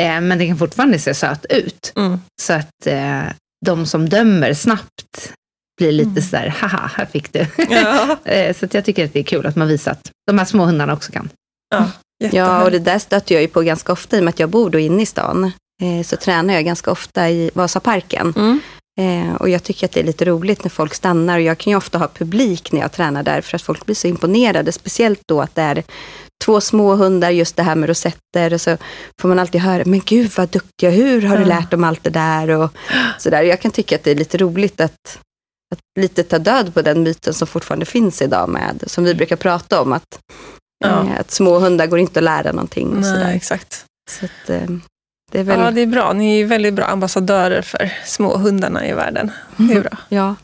eh, 0.00 0.20
men 0.20 0.38
den 0.38 0.48
kan 0.48 0.58
fortfarande 0.58 0.98
se 0.98 1.14
söt 1.14 1.46
ut. 1.48 1.92
Mm. 1.96 2.20
Så 2.42 2.52
att 2.52 2.86
eh, 2.86 3.22
de 3.66 3.86
som 3.86 4.08
dömer 4.08 4.54
snabbt 4.54 5.32
blir 5.78 5.92
lite 5.92 6.10
Mm. 6.10 6.22
sådär, 6.22 6.54
haha, 6.60 6.90
här 6.96 7.06
fick 7.06 7.32
du. 7.32 7.46
Ja. 7.70 8.16
Eh, 8.24 8.56
så 8.56 8.64
att 8.64 8.74
jag 8.74 8.84
tycker 8.84 9.04
att 9.04 9.12
det 9.12 9.18
är 9.18 9.24
kul 9.24 9.46
att 9.46 9.56
man 9.56 9.68
visar 9.68 9.90
att 9.92 10.10
de 10.26 10.38
här 10.38 10.44
små 10.44 10.64
hundarna 10.64 10.92
också 10.92 11.12
kan. 11.12 11.28
Ja, 11.74 11.90
Ja, 12.32 12.64
och 12.64 12.70
det 12.70 12.78
där 12.78 12.98
stöter 12.98 13.34
jag 13.34 13.42
ju 13.42 13.48
på 13.48 13.62
ganska 13.62 13.92
ofta 13.92 14.16
i 14.16 14.20
och 14.20 14.24
med 14.24 14.32
att 14.32 14.38
jag 14.38 14.48
bor 14.50 14.70
då 14.70 14.78
inne 14.78 15.02
i 15.02 15.06
stan. 15.06 15.44
Eh, 15.82 16.04
så 16.04 16.16
tränar 16.16 16.54
jag 16.54 16.64
ganska 16.64 16.90
ofta 16.90 17.30
i 17.30 17.50
Vasaparken. 17.54 18.32
Mm. 18.36 18.60
Eh, 19.00 19.34
och 19.34 19.48
jag 19.48 19.62
tycker 19.62 19.84
att 19.86 19.92
det 19.92 20.00
är 20.00 20.04
lite 20.04 20.24
roligt 20.24 20.64
när 20.64 20.70
folk 20.70 20.94
stannar. 20.94 21.36
Och 21.36 21.42
jag 21.42 21.58
kan 21.58 21.70
ju 21.70 21.76
ofta 21.76 21.98
ha 21.98 22.08
publik 22.08 22.72
när 22.72 22.80
jag 22.80 22.92
tränar 22.92 23.22
där, 23.22 23.40
för 23.40 23.56
att 23.56 23.62
folk 23.62 23.86
blir 23.86 23.94
så 23.96 24.06
imponerade. 24.06 24.72
Speciellt 24.72 25.20
då 25.28 25.40
att 25.40 25.54
det 25.54 25.62
är 25.62 25.82
två 26.44 26.60
små 26.60 26.94
hundar, 26.94 27.30
just 27.30 27.56
det 27.56 27.62
här 27.62 27.74
med 27.74 27.88
rosetter. 27.88 28.52
Och 28.52 28.60
så 28.60 28.76
får 29.20 29.28
man 29.28 29.38
alltid 29.38 29.60
höra, 29.60 29.82
men 29.86 30.00
gud 30.04 30.30
vad 30.36 30.48
duktiga, 30.48 30.90
hur 30.90 31.22
har 31.22 31.38
du 31.38 31.44
lärt 31.44 31.70
dem 31.70 31.84
allt 31.84 32.04
det 32.04 32.10
där? 32.10 32.48
Och 32.50 32.70
så 33.18 33.30
där. 33.30 33.42
Jag 33.42 33.60
kan 33.60 33.70
tycka 33.70 33.96
att 33.96 34.02
det 34.04 34.10
är 34.10 34.14
lite 34.14 34.38
roligt 34.38 34.80
att, 34.80 35.18
att 35.74 35.80
lite 36.00 36.22
ta 36.22 36.38
död 36.38 36.74
på 36.74 36.82
den 36.82 37.02
myten 37.02 37.34
som 37.34 37.46
fortfarande 37.46 37.86
finns 37.86 38.22
idag 38.22 38.48
med, 38.48 38.84
som 38.86 39.04
vi 39.04 39.14
brukar 39.14 39.36
prata 39.36 39.80
om, 39.80 39.92
att, 39.92 40.18
Ja. 40.84 40.88
eh, 41.06 41.20
att 41.20 41.30
små 41.30 41.58
hundar 41.58 41.86
går 41.86 41.98
inte 41.98 42.20
att 42.20 42.24
lära 42.24 42.52
någonting. 42.52 42.88
Och 42.88 43.00
Nej, 43.00 43.12
där. 43.18 43.32
exakt. 43.34 43.84
Så 44.10 44.24
att, 44.24 44.50
eh, 44.50 44.68
det 45.30 45.42
väl, 45.42 45.60
Ja, 45.60 45.70
det 45.70 45.80
är 45.80 45.86
bra. 45.86 46.12
Ni 46.12 46.40
är 46.40 46.44
väldigt 46.44 46.74
bra 46.74 46.84
ambassadörer 46.84 47.62
för 47.62 47.92
små 48.04 48.36
hundarna 48.36 48.88
i 48.88 48.92
världen. 48.92 49.30
Det 49.56 49.74
är 49.74 49.80
bra. 49.80 49.98
ja. 50.08 50.34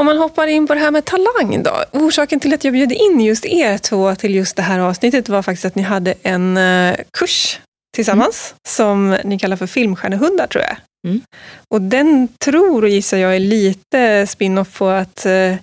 Om 0.00 0.06
man 0.06 0.18
hoppar 0.18 0.46
in 0.46 0.66
på 0.66 0.74
det 0.74 0.80
här 0.80 0.90
med 0.90 1.04
talang 1.04 1.62
då. 1.62 1.84
Orsaken 1.92 2.40
till 2.40 2.54
att 2.54 2.64
jag 2.64 2.72
bjöd 2.72 2.92
in 2.92 3.20
just 3.20 3.46
er 3.46 3.78
två 3.78 4.14
till 4.14 4.34
just 4.34 4.56
det 4.56 4.62
här 4.62 4.78
avsnittet 4.78 5.28
var 5.28 5.42
faktiskt 5.42 5.64
att 5.64 5.74
ni 5.74 5.82
hade 5.82 6.14
en 6.22 6.56
uh, 6.56 6.96
kurs 7.10 7.60
tillsammans 7.94 8.54
mm. 8.54 8.58
som 8.68 9.28
ni 9.28 9.38
kallar 9.38 9.56
för 9.56 9.66
filmstjärnehundar 9.66 10.46
tror 10.46 10.64
jag. 10.64 10.76
Mm. 11.06 11.20
Och 11.68 11.82
den 11.82 12.28
tror 12.44 12.82
och 12.82 12.88
gissar 12.88 13.18
jag 13.18 13.36
är 13.36 13.40
lite 13.40 14.26
spin-off 14.26 14.78
på 14.78 14.88
att 14.88 15.26
uh, 15.26 15.56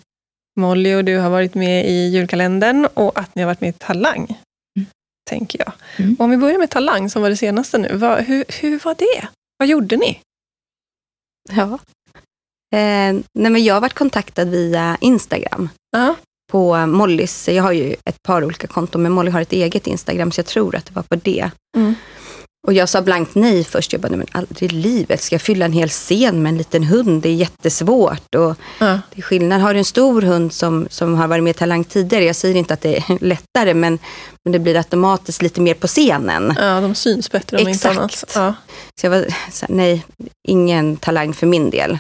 Molly 0.59 0.95
och 0.95 1.05
du 1.05 1.17
har 1.17 1.29
varit 1.29 1.55
med 1.55 1.86
i 1.89 2.07
julkalendern 2.07 2.88
och 2.93 3.19
att 3.19 3.36
ni 3.36 3.41
har 3.41 3.47
varit 3.47 3.62
med 3.62 3.69
i 3.69 3.74
Talang. 3.77 4.38
Tänker 5.27 5.60
jag. 5.60 5.72
Mm. 5.98 6.15
Om 6.19 6.29
vi 6.29 6.38
börjar 6.38 6.57
med 6.57 6.69
Talang 6.69 7.10
som 7.10 7.22
var 7.22 7.29
det 7.29 7.38
senaste 7.38 7.77
nu. 7.77 7.98
Vad, 7.98 8.24
hur, 8.24 8.46
hur 8.62 8.79
var 8.79 8.96
det? 8.98 9.27
Vad 9.57 9.67
gjorde 9.67 9.98
ni? 9.98 10.19
Ja, 11.51 11.79
Eh, 12.74 13.13
nej 13.34 13.51
men 13.51 13.63
jag 13.63 13.74
har 13.74 13.81
varit 13.81 13.93
kontaktad 13.93 14.46
via 14.46 14.98
Instagram. 15.01 15.69
Uh-huh. 15.96 16.15
På 16.51 16.86
Mollys, 16.86 17.48
jag 17.48 17.63
har 17.63 17.72
ju 17.72 17.96
ett 18.05 18.24
par 18.24 18.43
olika 18.43 18.67
konton, 18.67 19.03
men 19.03 19.12
Molly 19.12 19.31
har 19.31 19.41
ett 19.41 19.53
eget 19.53 19.88
Instagram, 19.88 20.31
så 20.31 20.39
jag 20.39 20.46
tror 20.46 20.75
att 20.75 20.86
det 20.86 20.96
var 20.96 21.03
på 21.03 21.15
det. 21.15 21.51
Mm. 21.77 21.96
Och 22.67 22.74
jag 22.74 22.89
sa 22.89 23.01
blankt 23.01 23.36
nej 23.36 23.63
först. 23.63 23.93
Jag 23.93 24.01
bara, 24.01 24.07
nej 24.07 24.17
men 24.17 24.27
aldrig 24.31 24.71
i 24.71 24.75
livet 24.75 25.21
ska 25.21 25.36
jag 25.36 25.41
fylla 25.41 25.65
en 25.65 25.74
hel 25.74 25.89
scen 25.89 26.41
med 26.41 26.50
en 26.50 26.57
liten 26.57 26.83
hund. 26.83 27.21
Det 27.21 27.29
är 27.29 27.33
jättesvårt. 27.33 28.36
Och 28.36 28.50
uh. 28.50 28.55
det 28.79 29.17
är 29.17 29.21
skillnad. 29.21 29.62
Har 29.62 29.74
du 29.74 29.79
en 29.79 29.86
stor 29.86 30.21
hund 30.21 30.53
som, 30.53 30.88
som 30.89 31.15
har 31.15 31.27
varit 31.27 31.43
med 31.43 31.51
i 31.51 31.53
Talang 31.53 31.83
tidigare, 31.83 32.25
jag 32.25 32.36
säger 32.36 32.55
inte 32.55 32.74
att 32.74 32.81
det 32.81 32.97
är 32.97 33.17
lättare, 33.24 33.74
men, 33.74 34.00
men 34.45 34.51
det 34.51 34.59
blir 34.59 34.75
automatiskt 34.75 35.41
lite 35.41 35.62
mer 35.62 35.74
på 35.74 35.88
scenen. 35.88 36.53
Ja, 36.57 36.81
de 36.81 36.95
syns 36.95 37.31
bättre 37.31 37.57
om 37.57 37.67
Exakt. 37.67 37.93
inte 37.93 38.00
annat. 38.00 38.24
Ja. 38.36 38.53
Så 39.01 39.05
jag 39.05 39.12
var 39.12 39.25
så 39.51 39.65
här, 39.65 39.75
nej, 39.75 40.05
ingen 40.47 40.97
Talang 40.97 41.33
för 41.33 41.47
min 41.47 41.69
del. 41.69 42.00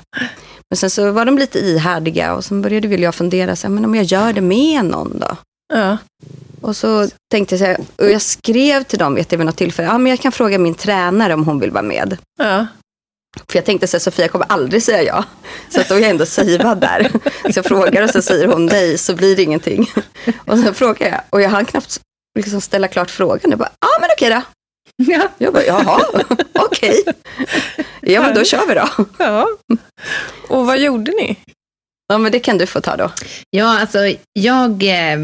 Men 0.69 0.77
sen 0.77 0.89
så 0.89 1.11
var 1.11 1.25
de 1.25 1.37
lite 1.37 1.59
ihärdiga 1.59 2.35
och 2.35 2.45
sen 2.45 2.61
började 2.61 2.87
väl 2.87 3.01
jag 3.01 3.15
fundera, 3.15 3.55
så 3.55 3.67
här, 3.67 3.73
men 3.73 3.85
om 3.85 3.95
jag 3.95 4.03
gör 4.05 4.33
det 4.33 4.41
med 4.41 4.85
någon 4.85 5.19
då? 5.19 5.37
Ja. 5.73 5.97
Och 6.61 6.75
så 6.75 7.07
tänkte 7.31 7.55
jag 7.55 7.59
så 7.59 7.65
här, 7.65 7.77
och 7.95 8.11
jag 8.11 8.21
skrev 8.21 8.83
till 8.83 8.99
dem 8.99 9.15
vet 9.15 9.31
jag, 9.31 9.37
vid 9.37 9.45
något 9.45 9.57
tillfälle, 9.57 9.87
ja 9.87 9.97
men 9.97 10.09
jag 10.09 10.19
kan 10.19 10.31
fråga 10.31 10.57
min 10.57 10.75
tränare 10.75 11.33
om 11.33 11.45
hon 11.45 11.59
vill 11.59 11.71
vara 11.71 11.83
med. 11.83 12.17
Ja. 12.39 12.67
För 13.47 13.57
jag 13.57 13.65
tänkte 13.65 13.87
så 13.87 13.97
här, 13.97 13.99
Sofia 13.99 14.27
kommer 14.27 14.45
aldrig 14.49 14.83
säga 14.83 15.03
ja. 15.03 15.23
Så 15.69 15.81
att 15.81 15.89
då 15.89 15.95
är 15.95 15.99
jag 15.99 16.09
ändå 16.09 16.25
savead 16.25 16.81
där. 16.81 17.11
Så 17.43 17.59
jag 17.59 17.65
frågar 17.65 18.03
och 18.03 18.09
så 18.09 18.21
säger 18.21 18.47
hon 18.47 18.65
nej, 18.65 18.97
så 18.97 19.15
blir 19.15 19.35
det 19.35 19.43
ingenting. 19.43 19.91
Och 20.45 20.59
sen 20.59 20.73
frågar 20.73 21.09
jag, 21.09 21.21
och 21.29 21.41
jag 21.41 21.49
hann 21.49 21.65
knappt 21.65 21.99
liksom 22.39 22.61
ställa 22.61 22.87
klart 22.87 23.11
frågan. 23.11 23.51
Jag 23.51 23.59
bara, 23.59 23.71
ja 23.79 23.87
men 24.01 24.09
okej 24.17 24.29
då. 24.29 24.41
Ja. 24.95 25.29
Jag 25.37 25.53
bara, 25.53 25.63
jaha, 25.63 26.01
okej. 26.59 27.01
Okay. 27.01 27.13
Ja, 28.01 28.21
men 28.21 28.35
då 28.35 28.43
kör 28.43 28.67
vi 28.67 28.73
då. 28.73 29.05
Ja. 29.17 29.47
Och 30.47 30.65
vad 30.65 30.79
gjorde 30.79 31.11
ni? 31.11 31.37
Ja, 32.07 32.17
men 32.17 32.31
det 32.31 32.39
kan 32.39 32.57
du 32.57 32.65
få 32.65 32.81
ta 32.81 32.95
då. 32.95 33.11
Ja, 33.49 33.79
alltså 33.79 33.99
jag 34.33 34.83
eh, 34.83 35.19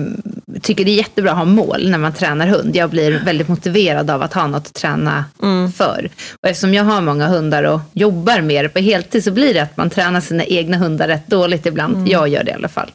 tycker 0.61 0.85
det 0.85 0.91
är 0.91 0.95
jättebra 0.95 1.31
att 1.31 1.37
ha 1.37 1.45
mål 1.45 1.89
när 1.89 1.97
man 1.97 2.13
tränar 2.13 2.47
hund. 2.47 2.75
Jag 2.75 2.89
blir 2.89 3.21
väldigt 3.25 3.47
motiverad 3.47 4.09
av 4.09 4.21
att 4.21 4.33
ha 4.33 4.47
något 4.47 4.67
att 4.67 4.73
träna 4.73 5.25
mm. 5.41 5.71
för. 5.71 6.09
Och 6.41 6.49
eftersom 6.49 6.73
jag 6.73 6.83
har 6.83 7.01
många 7.01 7.27
hundar 7.27 7.63
och 7.63 7.79
jobbar 7.93 8.41
med 8.41 8.65
det 8.65 8.69
på 8.69 8.79
heltid 8.79 9.23
så 9.23 9.31
blir 9.31 9.53
det 9.53 9.59
att 9.59 9.77
man 9.77 9.89
tränar 9.89 10.21
sina 10.21 10.45
egna 10.45 10.77
hundar 10.77 11.07
rätt 11.07 11.27
dåligt 11.27 11.65
ibland. 11.65 11.95
Mm. 11.95 12.07
Jag 12.07 12.27
gör 12.27 12.43
det 12.43 12.51
i 12.51 12.53
alla 12.53 12.67
fall. 12.67 12.91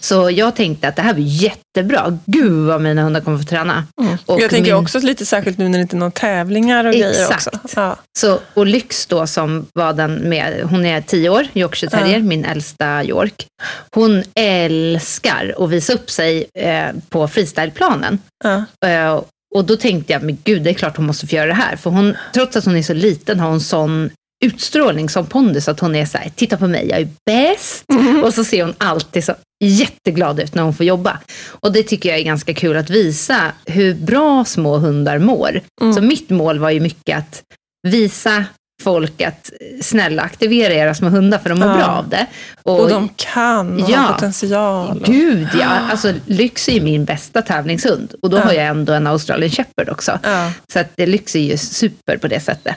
Så 0.00 0.30
jag 0.30 0.56
tänkte 0.56 0.88
att 0.88 0.96
det 0.96 1.02
här 1.02 1.14
blir 1.14 1.24
jättebra. 1.24 2.18
Gud 2.26 2.66
vad 2.66 2.80
mina 2.80 3.02
hundar 3.02 3.20
kommer 3.20 3.38
få 3.38 3.44
träna. 3.44 3.84
Mm. 4.00 4.16
Och 4.26 4.40
jag 4.40 4.50
tänker 4.50 4.72
min... 4.72 4.82
också 4.82 4.98
lite 4.98 5.26
särskilt 5.26 5.58
nu 5.58 5.68
när 5.68 5.78
det 5.78 5.82
inte 5.82 5.96
är 5.96 5.98
några 5.98 6.10
tävlingar 6.10 6.84
och 6.84 6.94
Exakt. 6.94 7.14
grejer 7.14 7.28
också. 7.32 7.50
Ja. 7.76 7.96
Så, 8.18 8.38
och 8.54 8.66
Lyx 8.66 9.06
då 9.06 9.26
som 9.26 9.66
var 9.72 9.92
den 9.92 10.14
med, 10.14 10.62
hon 10.62 10.86
är 10.86 11.00
tio 11.00 11.28
år, 11.28 11.46
Yorkshire 11.54 11.90
terrier, 11.90 12.18
ja. 12.18 12.22
min 12.22 12.44
äldsta 12.44 13.04
York. 13.04 13.46
Hon 13.94 14.22
älskar 14.34 15.54
att 15.58 15.70
visa 15.70 15.92
upp 15.92 16.10
sig 16.10 16.46
eh, 16.54 16.88
på 17.08 17.28
freestyleplanen. 17.28 18.18
Ja. 18.44 18.64
Eh, 18.88 19.22
och 19.54 19.64
då 19.64 19.76
tänkte 19.76 20.12
jag, 20.12 20.22
men 20.22 20.38
gud, 20.44 20.62
det 20.62 20.70
är 20.70 20.74
klart 20.74 20.96
hon 20.96 21.06
måste 21.06 21.26
få 21.26 21.36
göra 21.36 21.46
det 21.46 21.54
här. 21.54 21.76
För 21.76 21.90
hon, 21.90 22.16
trots 22.34 22.56
att 22.56 22.64
hon 22.64 22.76
är 22.76 22.82
så 22.82 22.94
liten 22.94 23.40
har 23.40 23.50
hon 23.50 23.60
sån 23.60 24.10
utstrålning 24.44 25.08
som 25.08 25.26
pondus 25.26 25.68
att 25.68 25.80
hon 25.80 25.94
är 25.94 26.06
så 26.06 26.18
här, 26.18 26.30
titta 26.36 26.56
på 26.56 26.66
mig, 26.66 26.88
jag 26.88 27.00
är 27.00 27.08
bäst. 27.26 27.84
Mm. 27.92 28.24
Och 28.24 28.34
så 28.34 28.44
ser 28.44 28.64
hon 28.64 28.74
alltid 28.78 29.24
så 29.24 29.34
jätteglad 29.64 30.40
ut 30.40 30.54
när 30.54 30.62
hon 30.62 30.74
får 30.74 30.86
jobba. 30.86 31.18
Och 31.48 31.72
det 31.72 31.82
tycker 31.82 32.08
jag 32.08 32.18
är 32.18 32.24
ganska 32.24 32.54
kul 32.54 32.76
att 32.76 32.90
visa 32.90 33.52
hur 33.66 33.94
bra 33.94 34.44
små 34.44 34.76
hundar 34.76 35.18
mår. 35.18 35.60
Mm. 35.80 35.94
Så 35.94 36.02
mitt 36.02 36.30
mål 36.30 36.58
var 36.58 36.70
ju 36.70 36.80
mycket 36.80 37.18
att 37.18 37.42
visa 37.88 38.44
folk 38.82 39.20
att 39.20 39.50
snälla 39.80 40.22
aktivera 40.22 40.74
era 40.74 40.94
små 40.94 41.08
hundar 41.08 41.38
för 41.38 41.48
de 41.48 41.58
mår 41.58 41.68
ja. 41.68 41.74
bra 41.74 41.86
av 41.86 42.08
det. 42.08 42.26
Och, 42.62 42.80
och 42.80 42.88
de 42.88 43.08
kan 43.16 43.82
och 43.82 43.90
ja, 43.90 43.98
har 43.98 44.12
potential. 44.12 45.02
Gud 45.06 45.48
ja, 45.60 45.66
alltså 45.66 46.12
Lyx 46.26 46.68
är 46.68 46.72
ju 46.72 46.80
min 46.80 47.04
bästa 47.04 47.42
tävlingshund 47.42 48.14
och 48.22 48.30
då 48.30 48.36
ja. 48.36 48.42
har 48.42 48.52
jag 48.52 48.66
ändå 48.66 48.92
en 48.92 49.06
Australian 49.06 49.50
shepherd 49.50 49.88
också. 49.88 50.18
Ja. 50.22 50.52
Så 50.72 50.78
att 50.78 50.92
Lyx 50.96 51.36
är 51.36 51.40
ju 51.40 51.56
super 51.58 52.16
på 52.16 52.28
det 52.28 52.40
sättet. 52.40 52.76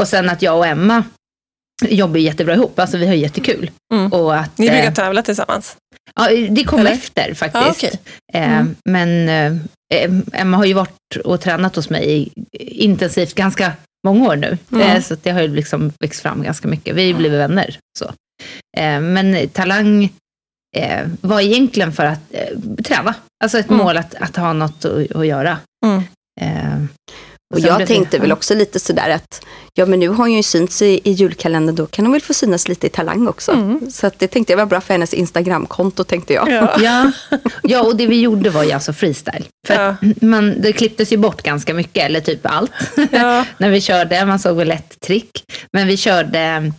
Och 0.00 0.08
sen 0.08 0.28
att 0.28 0.42
jag 0.42 0.58
och 0.58 0.66
Emma 0.66 1.04
jobbar 1.84 2.18
jättebra 2.18 2.54
ihop, 2.54 2.78
alltså 2.78 2.96
vi 2.96 3.06
har 3.06 3.14
jättekul. 3.14 3.70
Mm. 3.94 4.12
Och 4.12 4.36
att, 4.36 4.58
Ni 4.58 4.68
brukar 4.68 4.86
eh, 4.86 4.94
tävla 4.94 5.22
tillsammans? 5.22 5.76
Ja, 6.14 6.28
det 6.50 6.64
kommer 6.64 6.90
efter 6.90 7.34
faktiskt. 7.34 7.64
Ah, 7.66 7.70
okay. 7.70 7.90
Eh, 8.34 8.58
mm. 8.58 8.76
Men 8.84 9.28
eh, 9.28 10.10
Emma 10.32 10.56
har 10.56 10.64
ju 10.64 10.74
varit 10.74 11.16
och 11.24 11.40
tränat 11.40 11.76
hos 11.76 11.90
mig 11.90 12.32
intensivt 12.58 13.34
ganska 13.34 13.72
många 14.04 14.28
år 14.28 14.36
nu. 14.36 14.58
Mm. 14.72 15.02
Så 15.02 15.16
det 15.22 15.30
har 15.30 15.42
ju 15.42 15.48
liksom 15.48 15.92
växt 16.00 16.20
fram 16.20 16.42
ganska 16.42 16.68
mycket. 16.68 16.94
Vi 16.94 17.02
har 17.02 17.08
ju 17.08 17.14
blivit 17.14 17.38
vänner. 17.38 17.78
Så. 17.98 18.04
Eh, 18.76 19.00
men 19.00 19.48
Talang 19.48 20.12
eh, 20.76 21.06
var 21.20 21.40
egentligen 21.40 21.92
för 21.92 22.04
att 22.04 22.34
träna. 22.84 23.14
Alltså 23.44 23.58
ett 23.58 23.70
mm. 23.70 23.84
mål 23.84 23.96
att, 23.96 24.14
att 24.14 24.36
ha 24.36 24.52
något 24.52 24.84
att, 24.84 25.16
att 25.16 25.26
göra. 25.26 25.58
Mm. 25.86 26.02
Och, 27.54 27.60
jag 27.60 27.86
tänkte 27.86 28.16
det, 28.16 28.20
väl 28.20 28.32
också 28.32 28.54
lite 28.54 28.80
sådär 28.80 29.10
att, 29.10 29.44
ja 29.74 29.86
men 29.86 30.00
nu 30.00 30.08
har 30.08 30.16
hon 30.16 30.32
ju 30.32 30.42
synts 30.42 30.82
i, 30.82 31.00
i 31.04 31.10
julkalendern, 31.10 31.76
då 31.76 31.86
kan 31.86 32.04
hon 32.04 32.12
väl 32.12 32.22
få 32.22 32.34
synas 32.34 32.68
lite 32.68 32.86
i 32.86 32.90
Talang 32.90 33.28
också. 33.28 33.52
Mm. 33.52 33.90
Så 33.90 34.06
att 34.06 34.18
det 34.18 34.28
tänkte 34.28 34.52
jag 34.52 34.58
var 34.58 34.66
bra 34.66 34.80
för 34.80 34.94
hennes 34.94 35.14
Instagramkonto 35.14 36.04
tänkte 36.04 36.34
jag. 36.34 36.50
Ja. 36.50 36.76
ja. 36.80 37.12
ja, 37.62 37.82
och 37.82 37.96
det 37.96 38.06
vi 38.06 38.20
gjorde 38.20 38.50
var 38.50 38.62
ju 38.64 38.72
alltså 38.72 38.92
freestyle. 38.92 39.44
För 39.66 39.74
ja. 39.74 39.96
man, 40.20 40.60
det 40.60 40.72
klipptes 40.72 41.12
ju 41.12 41.16
bort 41.16 41.42
ganska 41.42 41.74
mycket, 41.74 42.04
eller 42.04 42.20
typ 42.20 42.40
allt, 42.42 42.72
ja. 43.10 43.44
när 43.58 43.70
vi 43.70 43.80
körde. 43.80 44.26
Man 44.26 44.38
såg 44.38 44.56
väl 44.56 44.70
ett 44.70 45.00
trick. 45.00 45.44
Men 45.72 45.86
vi 45.86 45.96
körde 45.96 46.72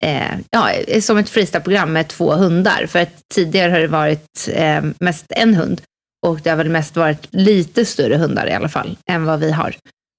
eh, 0.00 0.38
ja, 0.50 0.70
som 1.00 1.18
ett 1.18 1.30
freestyleprogram 1.30 1.92
med 1.92 2.08
två 2.08 2.32
hundar. 2.32 2.86
För 2.88 2.98
att 2.98 3.14
tidigare 3.34 3.72
har 3.72 3.78
det 3.78 3.88
varit 3.88 4.48
eh, 4.52 4.82
mest 4.98 5.26
en 5.28 5.54
hund. 5.54 5.80
Och 6.26 6.40
det 6.40 6.50
har 6.50 6.56
väl 6.56 6.68
mest 6.68 6.96
varit 6.96 7.28
lite 7.30 7.84
större 7.84 8.16
hundar 8.16 8.46
i 8.46 8.52
alla 8.52 8.68
fall, 8.68 8.96
än 9.10 9.24
vad 9.24 9.40
vi 9.40 9.52
har. 9.52 9.74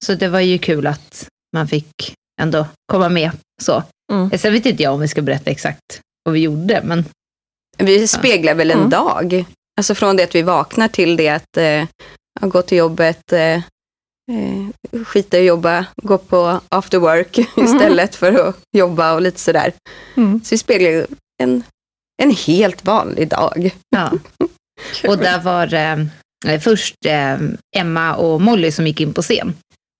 Så 0.05 0.15
det 0.15 0.27
var 0.27 0.39
ju 0.39 0.57
kul 0.57 0.87
att 0.87 1.27
man 1.53 1.67
fick 1.67 2.13
ändå 2.41 2.67
komma 2.91 3.09
med. 3.09 3.31
så. 3.61 3.83
Mm. 4.11 4.37
Sen 4.37 4.53
vet 4.53 4.65
inte 4.65 4.83
jag 4.83 4.93
om 4.93 4.99
vi 4.99 5.07
ska 5.07 5.21
berätta 5.21 5.51
exakt 5.51 6.01
vad 6.23 6.33
vi 6.33 6.39
gjorde. 6.39 6.81
Men, 6.83 7.05
vi 7.77 8.07
speglar 8.07 8.55
väl 8.55 8.71
en 8.71 8.77
mm. 8.77 8.89
dag. 8.89 9.45
Alltså 9.77 9.95
från 9.95 10.15
det 10.15 10.23
att 10.23 10.35
vi 10.35 10.41
vaknar 10.41 10.87
till 10.87 11.17
det 11.17 11.29
att 11.29 11.57
eh, 11.57 11.83
gå 12.41 12.61
till 12.61 12.77
jobbet, 12.77 13.33
eh, 13.33 13.55
eh, 14.31 15.03
skita 15.05 15.37
i 15.37 15.39
att 15.39 15.45
jobba, 15.45 15.85
gå 16.03 16.17
på 16.17 16.61
after 16.69 16.97
work 16.97 17.37
mm. 17.57 17.65
istället 17.65 18.15
för 18.15 18.33
att 18.33 18.55
jobba 18.77 19.13
och 19.13 19.21
lite 19.21 19.39
sådär. 19.39 19.73
Mm. 20.17 20.41
Så 20.43 20.55
vi 20.55 20.57
speglar 20.57 21.07
en, 21.43 21.63
en 22.21 22.31
helt 22.31 22.85
vanlig 22.85 23.27
dag. 23.27 23.71
Ja. 23.89 24.11
och 25.07 25.17
där 25.17 25.39
var 25.39 25.73
eh, 25.73 26.59
först 26.59 27.05
eh, 27.05 27.37
Emma 27.75 28.15
och 28.15 28.41
Molly 28.41 28.71
som 28.71 28.87
gick 28.87 29.01
in 29.01 29.13
på 29.13 29.21
scen. 29.21 29.53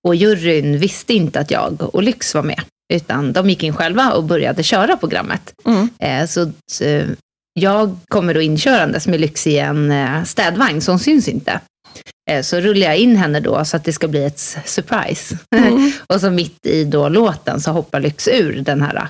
Och 0.08 0.14
juryn 0.14 0.78
visste 0.78 1.14
inte 1.14 1.40
att 1.40 1.50
jag 1.50 1.94
och 1.94 2.02
Lyx 2.02 2.34
var 2.34 2.42
med, 2.42 2.60
utan 2.92 3.32
de 3.32 3.50
gick 3.50 3.62
in 3.62 3.74
själva 3.74 4.12
och 4.12 4.24
började 4.24 4.62
köra 4.62 4.96
programmet. 4.96 5.54
Mm. 5.66 5.88
Eh, 5.98 6.26
så 6.26 6.52
eh, 6.84 7.06
jag 7.52 7.96
kommer 8.08 8.34
då 8.34 8.40
inkörandes 8.40 9.06
med 9.06 9.20
Lyx 9.20 9.46
i 9.46 9.58
en 9.58 9.90
eh, 9.90 10.24
städvagn, 10.24 10.80
så 10.80 10.92
hon 10.92 10.98
syns 10.98 11.28
inte. 11.28 11.60
Så 12.42 12.60
rullar 12.60 12.86
jag 12.86 12.96
in 12.96 13.16
henne 13.16 13.40
då 13.40 13.64
så 13.64 13.76
att 13.76 13.84
det 13.84 13.92
ska 13.92 14.08
bli 14.08 14.24
ett 14.24 14.38
surprise. 14.64 15.38
Mm. 15.56 15.92
och 16.06 16.20
så 16.20 16.30
mitt 16.30 16.66
i 16.66 16.84
då 16.84 17.08
låten 17.08 17.60
så 17.60 17.70
hoppar 17.70 18.00
Lyx 18.00 18.28
ur 18.28 18.60
den 18.60 18.82
här 18.82 19.08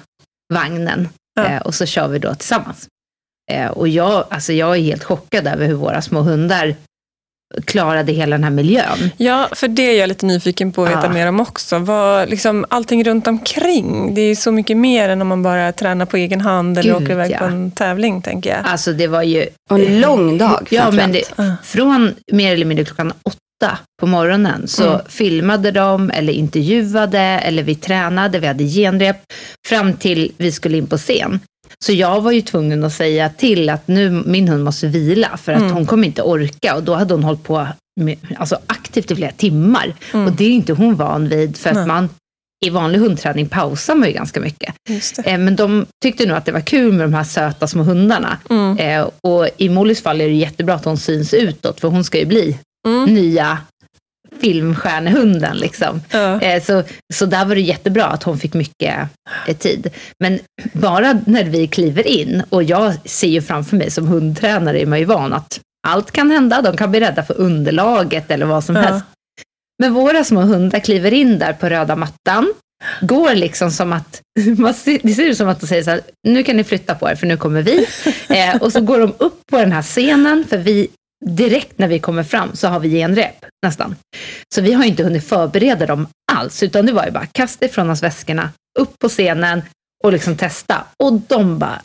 vagnen. 0.55 1.09
Ja. 1.35 1.61
Och 1.61 1.75
så 1.75 1.87
kör 1.87 2.09
vi 2.09 2.19
då 2.19 2.35
tillsammans. 2.35 2.89
Och 3.71 3.89
jag, 3.89 4.25
alltså 4.31 4.53
jag 4.53 4.77
är 4.77 4.81
helt 4.81 5.05
chockad 5.05 5.47
över 5.47 5.67
hur 5.67 5.75
våra 5.75 6.03
små 6.03 6.21
hundar 6.21 6.75
klarade 7.65 8.13
hela 8.13 8.37
den 8.37 8.45
här 8.45 8.51
miljön. 8.51 9.11
Ja, 9.17 9.49
för 9.53 9.69
det 9.69 9.83
är 9.83 10.01
jag 10.01 10.09
lite 10.09 10.27
nyfiken 10.27 10.73
på 10.73 10.83
att 10.83 10.91
veta 10.91 11.07
ja. 11.07 11.13
mer 11.13 11.27
om 11.27 11.41
också. 11.41 11.79
Vad, 11.79 12.31
liksom, 12.31 12.65
allting 12.69 13.05
runt 13.05 13.27
omkring, 13.27 14.15
det 14.15 14.21
är 14.21 14.35
så 14.35 14.53
mycket 14.53 14.77
mer 14.77 15.09
än 15.09 15.23
om 15.23 15.29
man 15.29 15.43
bara 15.43 15.73
tränar 15.73 16.07
på 16.07 16.17
egen 16.17 16.41
hand 16.41 16.79
eller 16.79 16.93
Gud, 16.93 17.03
åker 17.03 17.13
iväg 17.13 17.31
ja. 17.31 17.39
på 17.39 17.45
en 17.45 17.71
tävling, 17.71 18.23
tänker 18.23 18.51
jag. 18.51 18.59
Alltså 18.65 18.93
det 18.93 19.07
var 19.07 19.23
ju... 19.23 19.47
En 19.71 20.01
lång 20.01 20.39
dag 20.39 20.69
Ja, 20.71 20.91
men 20.91 21.13
det, 21.13 21.23
från 21.63 22.15
mer 22.33 22.53
eller 22.53 22.65
mindre 22.65 22.85
klockan 22.85 23.13
åtta 23.23 23.79
på 24.01 24.07
morgonen 24.07 24.69
så 24.69 24.89
mm. 24.89 25.01
filmade 25.09 25.71
de 25.71 26.11
eller 26.11 26.33
intervjuade 26.33 27.19
eller 27.19 27.63
vi 27.63 27.75
tränade, 27.75 28.39
vi 28.39 28.47
hade 28.47 28.65
genrep 28.65 29.17
fram 29.69 29.93
till 29.93 30.33
vi 30.37 30.53
skulle 30.53 30.77
in 30.79 30.87
på 30.87 30.99
scen. 30.99 31.41
Så 31.85 31.93
jag 31.93 32.21
var 32.21 32.33
ju 32.33 32.41
tvungen 32.41 32.85
att 32.85 32.93
säga 32.93 33.29
till 33.29 33.69
att 33.71 33.89
nu 33.89 34.11
min 34.27 34.49
hund 34.49 34.65
måste 34.65 34.87
vila 34.87 35.37
för 35.37 35.53
att 35.53 35.61
Mm. 35.61 35.73
hon 35.73 35.87
kommer 35.87 36.07
inte 36.07 36.23
orka. 36.23 36.77
Och 36.77 36.83
då 36.83 36.95
hade 36.95 37.15
hon 37.15 37.25
hållit 37.25 37.43
på 37.45 37.67
med, 38.01 38.17
alltså 38.39 38.59
aktivt 38.67 39.11
i 39.11 39.17
flera 39.17 39.33
timmar. 39.33 39.95
Mm. 40.15 40.27
Och 40.27 40.33
det 40.33 40.45
är 40.45 40.51
inte 40.51 40.73
hon 40.73 40.95
van 40.97 41.29
vid 41.29 41.57
för 41.57 41.71
att 41.71 41.77
Nej. 41.77 41.87
man 41.87 42.09
i 42.67 42.71
vanlig 42.71 42.99
hundträning 42.99 43.49
pausar 43.49 43.95
man 43.95 44.09
ju 44.09 44.15
ganska 44.15 44.41
mycket. 44.41 44.75
Eh, 45.25 45.39
men 45.39 45.57
de 45.57 45.87
tyckte 46.03 46.27
nog 46.27 46.37
att 46.37 46.45
det 46.45 46.53
var 46.53 46.61
kul 46.61 46.93
med 46.93 47.05
de 47.07 47.15
här 47.15 47.25
söta 47.25 47.67
små 47.67 47.83
hundarna. 47.83 48.39
Mm. 48.51 48.79
Eh, 48.79 49.09
och 49.21 49.49
i 49.57 49.69
Mollys 49.69 50.03
fall 50.03 50.21
är 50.21 50.29
det 50.29 50.35
jättebra 50.35 50.75
att 50.75 50.85
hon 50.85 50.97
syns 50.97 51.35
utåt 51.35 51.81
för 51.81 51.89
hon 51.89 52.05
ska 52.05 52.19
ju 52.19 52.27
bli 52.27 52.59
Mm. 52.89 53.15
nya 53.15 53.59
filmstjärnehunden. 54.41 55.57
Liksom. 55.57 56.03
Ja. 56.11 56.41
Eh, 56.41 56.63
så, 56.63 56.83
så 57.15 57.27
där 57.27 57.45
var 57.45 57.55
det 57.55 57.61
jättebra 57.61 58.05
att 58.05 58.23
hon 58.23 58.39
fick 58.39 58.55
mycket 58.55 58.95
eh, 59.47 59.57
tid. 59.57 59.91
Men 60.19 60.39
bara 60.73 61.21
när 61.27 61.45
vi 61.45 61.67
kliver 61.67 62.07
in, 62.07 62.43
och 62.49 62.63
jag 62.63 62.95
ser 63.09 63.29
ju 63.29 63.43
framför 63.43 63.77
mig 63.77 63.91
som 63.91 64.07
hundtränare 64.09 64.81
är 64.83 64.87
man 64.87 64.99
ju 64.99 65.05
van 65.05 65.33
att 65.33 65.61
allt 65.89 66.11
kan 66.11 66.31
hända. 66.31 66.63
De 66.63 66.77
kan 66.77 66.91
bli 66.91 67.01
rädda 67.01 67.23
för 67.23 67.41
underlaget 67.41 68.31
eller 68.31 68.47
vad 68.47 68.65
som 68.65 68.77
Ja. 68.77 68.83
helst. 68.83 69.05
Men 69.83 69.95
våra 69.95 70.25
små 70.25 70.41
hundar 70.41 70.79
kliver 70.81 71.13
in 71.13 71.39
där 71.39 71.53
på 71.53 71.69
röda 71.69 71.97
mattan, 71.97 72.53
går 73.01 73.35
liksom 73.35 73.71
som 73.71 73.93
att, 73.93 74.21
man 74.59 74.75
ser, 74.75 74.99
det 75.03 75.15
ser 75.15 75.27
ut 75.27 75.37
som 75.37 75.49
att 75.49 75.61
de 75.61 75.67
säger 75.67 75.83
så 75.83 75.91
här, 75.91 76.01
nu 76.29 76.43
kan 76.43 76.57
ni 76.57 76.65
flytta 76.65 76.95
på 76.95 77.11
er 77.11 77.15
för 77.15 77.27
nu 77.27 77.37
kommer 77.37 77.63
vi. 77.63 77.87
Eh, 78.29 78.57
och 78.63 78.73
så 78.73 78.81
går 78.81 78.99
de 78.99 79.13
upp 79.19 79.41
på 79.51 79.57
den 79.59 79.73
här 79.73 79.83
scenen, 79.83 80.45
för 80.49 80.59
vi, 80.59 80.89
direkt 81.27 81.79
när 81.79 81.89
vi 81.89 81.99
kommer 81.99 82.23
fram 82.23 82.51
så 82.57 82.69
har 82.69 82.81
vi 82.81 82.89
genrep 82.91 83.45
nästan. 83.67 83.97
Så 84.55 84.61
vi 84.61 84.73
har 84.73 84.83
ju 84.85 84.91
inte 84.91 85.03
hunnit 85.05 85.25
förbereda 85.29 85.87
dem 85.87 86.07
alls, 86.33 86.63
utan 86.63 86.87
det 86.87 86.93
var 86.93 87.05
ju 87.05 87.11
bara 87.11 87.27
kasta 87.27 87.65
ifrån 87.67 87.91
oss 87.91 88.03
väskorna, 88.03 88.51
upp 88.79 88.99
på 88.99 89.09
scenen 89.09 89.63
och 90.05 90.13
liksom 90.13 90.37
testa. 90.37 90.85
Och 91.03 91.13
de 91.13 91.59
bara 91.59 91.81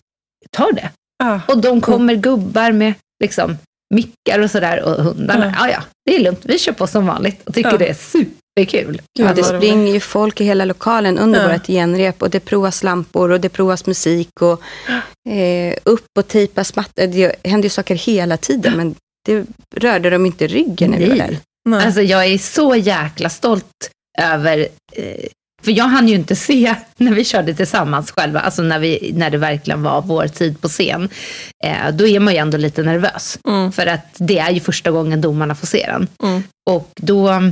tar 0.52 0.72
det. 0.72 0.90
Ja. 1.24 1.42
Och 1.48 1.58
de 1.62 1.82
kommer 1.82 2.16
gubbar 2.16 2.72
med 2.72 2.94
liksom 3.24 3.58
mickar 3.94 4.40
och 4.40 4.52
sådär 4.52 4.84
och 4.84 5.04
hundarna, 5.04 5.56
ja 5.60 5.70
ja, 5.70 5.84
det 6.06 6.16
är 6.16 6.20
lugnt, 6.20 6.40
vi 6.44 6.60
kör 6.60 6.72
på 6.74 6.88
som 6.88 7.06
vanligt 7.08 7.42
och 7.48 7.54
tycker 7.54 7.72
Ja. 7.72 7.78
det 7.78 7.88
är 7.88 7.94
superkul. 7.94 9.02
Gud, 9.18 9.28
Ja, 9.28 9.34
det 9.34 9.44
springer 9.44 9.94
ju 9.94 10.00
folk 10.00 10.42
i 10.42 10.44
hela 10.44 10.66
lokalen 10.66 11.18
under 11.18 11.42
Ja. 11.48 11.54
vårt 11.54 11.68
genrep 11.68 12.22
och 12.22 12.30
det 12.30 12.40
provas 12.40 12.84
lampor 12.84 13.32
och 13.32 13.42
det 13.42 13.50
provas 13.50 13.86
musik 13.86 14.42
och 14.42 14.62
eh, 15.32 15.76
upp 15.84 16.06
och 16.20 16.28
tejpas 16.28 16.76
mattor. 16.76 17.08
Det 17.08 17.36
händer 17.44 17.66
ju 17.66 17.70
saker 17.70 17.96
hela 17.96 18.38
tiden 18.38 18.78
men 18.78 18.96
det 19.26 19.46
rörde 19.76 20.10
de 20.10 20.26
inte 20.26 20.48
ryggen 20.48 20.92
när 20.92 20.98
vi 20.98 21.10
var 21.10 21.16
där. 21.16 21.38
Nej. 21.70 21.86
Alltså 21.86 22.02
jag 22.02 22.26
är 22.26 22.38
så 22.38 22.76
jäkla 22.76 23.30
stolt 23.30 23.90
över, 24.22 24.68
eh, 24.94 25.26
för 25.64 25.72
jag 25.72 25.86
hann 25.86 26.08
ju 26.08 26.16
inte 26.16 26.36
se 26.36 26.76
när 26.98 27.12
vi 27.14 27.26
körde 27.26 27.54
tillsammans 27.56 28.12
själva, 28.12 28.40
alltså 28.40 28.62
när, 28.62 28.80
vi, 28.80 29.12
när 29.16 29.30
det 29.30 29.38
verkligen 29.38 29.84
var 29.84 30.02
vår 30.02 30.28
tid 30.28 30.62
på 30.62 30.68
scen. 30.68 31.10
Eh, 31.66 31.92
då 31.94 32.08
är 32.08 32.20
man 32.20 32.34
ju 32.34 32.40
ändå 32.40 32.58
lite 32.58 32.84
nervös, 32.84 33.40
Mm. 33.48 33.72
för 33.72 33.88
att 33.88 34.08
det 34.18 34.38
är 34.40 34.52
ju 34.52 34.60
första 34.60 34.92
gången 34.92 35.22
domarna 35.22 35.56
får 35.56 35.68
se 35.68 35.86
den. 35.88 36.08
Mm. 36.24 36.44
Och 36.70 36.90
då, 36.96 37.52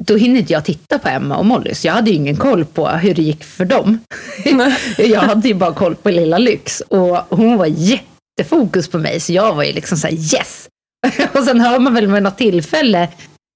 då 0.00 0.16
hinner 0.16 0.40
inte 0.40 0.52
jag 0.52 0.64
titta 0.64 0.98
på 0.98 1.08
Emma 1.08 1.36
och 1.36 1.46
Molly, 1.46 1.74
så 1.74 1.86
jag 1.86 1.94
hade 1.94 2.10
ju 2.10 2.16
ingen 2.16 2.36
koll 2.36 2.64
på 2.64 2.88
hur 2.88 3.14
det 3.14 3.22
gick 3.22 3.44
för 3.44 3.64
dem. 3.64 3.98
Jag 4.98 5.20
hade 5.20 5.48
ju 5.48 5.54
bara 5.54 5.72
koll 5.74 5.94
på 5.94 6.10
lilla 6.10 6.38
Lyx 6.38 6.80
och 6.80 7.18
hon 7.36 7.56
var 7.56 7.66
jättefokus 7.66 8.88
på 8.88 8.98
mig, 8.98 9.20
så 9.20 9.32
jag 9.32 9.54
var 9.54 9.64
ju 9.64 9.72
liksom 9.72 9.98
så 9.98 10.06
här 10.06 10.14
yes! 10.14 10.68
och 11.32 11.44
sen 11.44 11.60
hör 11.60 11.78
man 11.78 11.94
väl 11.94 12.08
med 12.08 12.22
något 12.22 12.38
tillfälle 12.38 13.08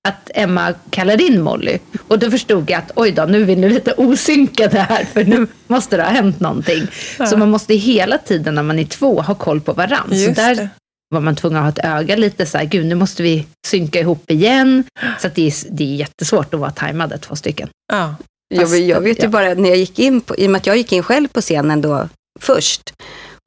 att 0.09 0.31
Emma 0.35 0.75
kallar 0.91 1.21
in 1.21 1.43
Molly. 1.43 1.79
Och 2.09 2.19
då 2.19 2.31
förstod 2.31 2.71
jag 2.71 2.79
att 2.79 2.93
oj 2.97 3.13
då, 3.13 3.25
nu 3.25 3.41
är 3.41 3.45
vi 3.45 3.57
nu 3.57 3.69
lite 3.69 3.93
osynkade 3.93 4.79
här, 4.79 5.05
för 5.05 5.25
nu 5.25 5.47
måste 5.67 5.97
det 5.97 6.03
ha 6.03 6.11
hänt 6.11 6.41
någonting. 6.41 6.87
Så 7.31 7.37
man 7.37 7.51
måste 7.51 7.75
hela 7.75 8.19
tiden 8.19 8.55
när 8.55 8.63
man 8.63 8.79
är 8.79 8.85
två 8.85 9.21
ha 9.21 9.35
koll 9.35 9.61
på 9.61 9.73
varandra. 9.73 10.17
Så 10.17 10.31
där 10.31 10.55
det. 10.55 10.69
var 11.09 11.21
man 11.21 11.37
tvungen 11.37 11.59
att 11.59 11.79
ha 11.79 11.83
ett 11.83 12.01
öga 12.01 12.17
lite 12.17 12.47
så 12.47 12.59
här, 12.59 12.65
gud 12.65 12.87
nu 12.87 12.95
måste 12.95 13.23
vi 13.23 13.47
synka 13.67 14.01
ihop 14.01 14.31
igen. 14.31 14.85
Så 15.19 15.27
att 15.27 15.35
det, 15.35 15.47
är, 15.47 15.55
det 15.71 15.85
är 15.85 15.95
jättesvårt 15.97 16.55
att 16.55 16.61
vara 16.61 16.71
tajmade 16.71 17.19
två 17.19 17.37
stycken. 17.37 17.69
Ja. 17.93 18.15
Jag, 18.55 18.63
Fast- 18.63 18.79
jag 18.79 19.01
vet 19.01 19.19
ju 19.19 19.23
ja. 19.23 19.29
bara 19.29 19.55
när 19.55 19.69
jag 19.69 19.79
gick 19.79 19.99
in, 19.99 20.21
på, 20.21 20.37
i 20.37 20.47
och 20.47 20.51
med 20.51 20.59
att 20.59 20.67
jag 20.67 20.77
gick 20.77 20.93
in 20.93 21.03
själv 21.03 21.29
på 21.29 21.41
scenen 21.41 21.81
då 21.81 22.09
först 22.41 22.93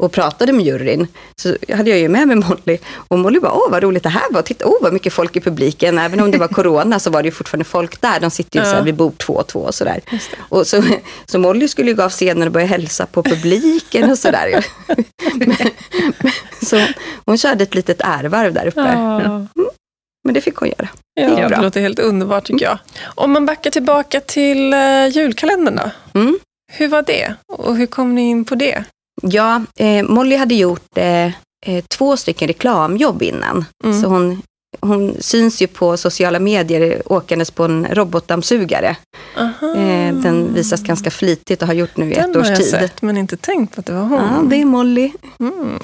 och 0.06 0.12
pratade 0.12 0.54
med 0.54 0.66
juryn, 0.66 1.08
så 1.42 1.56
hade 1.76 1.90
jag 1.90 2.00
ju 2.00 2.10
med 2.10 2.28
mig 2.28 2.36
Molly. 2.36 2.78
Och 3.08 3.20
Molly 3.20 3.40
bara, 3.40 3.52
åh 3.54 3.72
vad 3.72 3.84
roligt 3.84 4.04
det 4.04 4.10
här 4.10 4.32
var, 4.32 4.42
titta, 4.42 4.66
åh 4.68 4.78
vad 4.82 4.94
mycket 4.94 5.14
folk 5.14 5.36
i 5.36 5.40
publiken. 5.40 6.00
Även 6.00 6.20
om 6.20 6.32
det 6.32 6.38
var 6.38 6.48
corona 6.48 7.00
så 7.00 7.10
var 7.10 7.22
det 7.24 7.28
ju 7.28 7.32
fortfarande 7.32 7.66
folk 7.66 8.02
där, 8.02 8.20
de 8.20 8.32
sitter 8.32 8.60
ju 8.60 8.66
Ja. 8.66 8.72
så 8.72 8.76
här 8.78 8.84
vid 8.84 8.96
bord 8.96 9.18
två 9.18 9.34
och 9.34 9.48
två 9.48 9.60
och 9.60 9.76
sådär. 9.76 10.02
Och 10.38 10.68
så, 10.68 10.84
så 11.26 11.40
Molly 11.40 11.68
skulle 11.68 11.90
ju 11.92 11.96
gå 11.96 12.04
av 12.04 12.10
scenen 12.10 12.48
och 12.48 12.52
börja 12.54 12.66
hälsa 12.68 13.06
på 13.06 13.24
publiken 13.24 14.12
och 14.12 14.18
sådär. 14.20 14.66
Så 16.62 16.86
hon 17.26 17.38
körde 17.38 17.64
ett 17.64 17.76
litet 17.76 18.02
ärvarv 18.02 18.54
där 18.54 18.68
uppe. 18.68 18.80
Ja. 18.80 19.46
Men 20.24 20.34
det 20.34 20.42
fick 20.42 20.56
hon 20.56 20.70
göra. 20.70 20.90
Ja, 21.14 21.30
Det 21.30 21.48
det 21.56 21.62
låter 21.62 21.82
helt 21.82 22.00
underbart 22.00 22.44
tycker 22.46 22.66
jag. 22.66 22.78
Om 23.16 23.32
man 23.32 23.46
backar 23.46 23.72
tillbaka 23.72 24.20
till 24.20 24.74
uh, 24.74 25.08
julkalendern 25.08 25.76
då. 25.76 26.20
Mm. 26.20 26.40
Hur 26.74 26.88
var 26.88 27.02
det? 27.02 27.34
Och 27.48 27.76
hur 27.78 27.86
kom 27.86 28.16
ni 28.16 28.30
in 28.30 28.46
på 28.46 28.56
det? 28.56 28.84
Ja, 29.22 29.62
eh, 29.80 30.04
Molly 30.04 30.36
hade 30.36 30.56
gjort 30.56 30.98
eh, 30.98 31.26
eh, 31.66 31.84
två 31.88 32.18
stycken 32.18 32.48
reklamjobb 32.48 33.22
innan. 33.22 33.66
Mm. 33.84 34.02
Så 34.02 34.08
hon, 34.08 34.42
hon 34.80 35.16
syns 35.20 35.62
ju 35.62 35.68
på 35.68 35.98
sociala 35.98 36.40
medier 36.40 37.02
åkandes 37.06 37.52
på 37.52 37.64
en 37.64 37.88
robotdammsugare. 37.92 38.96
Eh, 39.76 40.16
den 40.16 40.54
visas 40.54 40.82
ganska 40.84 41.12
flitigt 41.12 41.62
och 41.62 41.68
har 41.68 41.76
gjort 41.76 41.98
nu 41.98 42.12
i 42.12 42.14
Den 42.14 42.30
ett 42.30 42.36
har 42.36 42.42
års 42.42 42.48
jag 42.50 42.58
tid. 42.58 42.70
sett, 42.70 43.02
men 43.02 43.18
inte 43.18 43.38
tänkt 43.38 43.76
på 43.76 43.80
att 43.80 43.86
det 43.86 43.94
var 43.94 44.02
hon. 44.04 44.20
Ja, 44.22 44.42
det 44.50 44.56
är 44.56 44.66
Molly. 44.66 45.12
mm. 45.40 45.80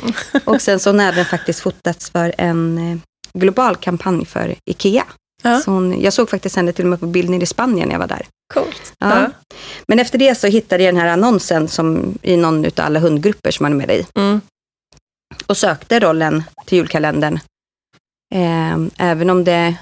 Och 0.45 0.61
sen 0.61 0.79
så 0.79 0.89
har 0.89 0.93
hon 0.93 0.99
även 0.99 1.25
faktiskt 1.25 1.59
fotats 1.59 2.09
för 2.09 2.33
en 2.37 2.77
eh, 2.77 2.97
global 3.33 3.75
kampanj 3.75 4.25
för 4.25 4.55
IKEA. 4.65 5.03
Ja. 5.43 5.59
Så 5.59 5.71
hon, 5.71 6.01
jag 6.01 6.13
såg 6.13 6.29
faktiskt 6.29 6.55
henne 6.55 6.71
till 6.71 6.85
och 6.85 6.89
med 6.89 6.99
på 6.99 7.05
bild 7.05 7.29
nere 7.29 7.41
i 7.43 7.45
Spanien 7.45 7.87
när 7.87 7.95
jag 7.95 7.99
var 7.99 8.07
där. 8.07 8.25
Coolt. 8.53 8.93
Ja. 8.99 9.21
Ja. 9.21 9.29
Men 9.87 9.99
efter 9.99 10.17
det 10.17 10.35
så 10.35 10.47
hittade 10.47 10.83
jag 10.83 10.93
den 10.93 11.01
här 11.01 11.09
annonsen 11.09 11.67
som, 11.67 12.17
i 12.21 12.37
någon 12.37 12.65
av 12.65 12.71
alla 12.75 12.99
hundgrupper 12.99 13.51
som 13.51 13.63
man 13.63 13.71
är 13.73 13.87
med 13.87 13.95
i. 13.95 14.05
Mm. 14.15 14.41
och 15.47 15.57
sökte 15.57 15.99
rollen 15.99 16.43
till 16.65 16.77
julkalendern. 16.77 17.39
Eh, 18.35 18.77
även 18.97 19.29
om 19.29 19.43
det, 19.43 19.75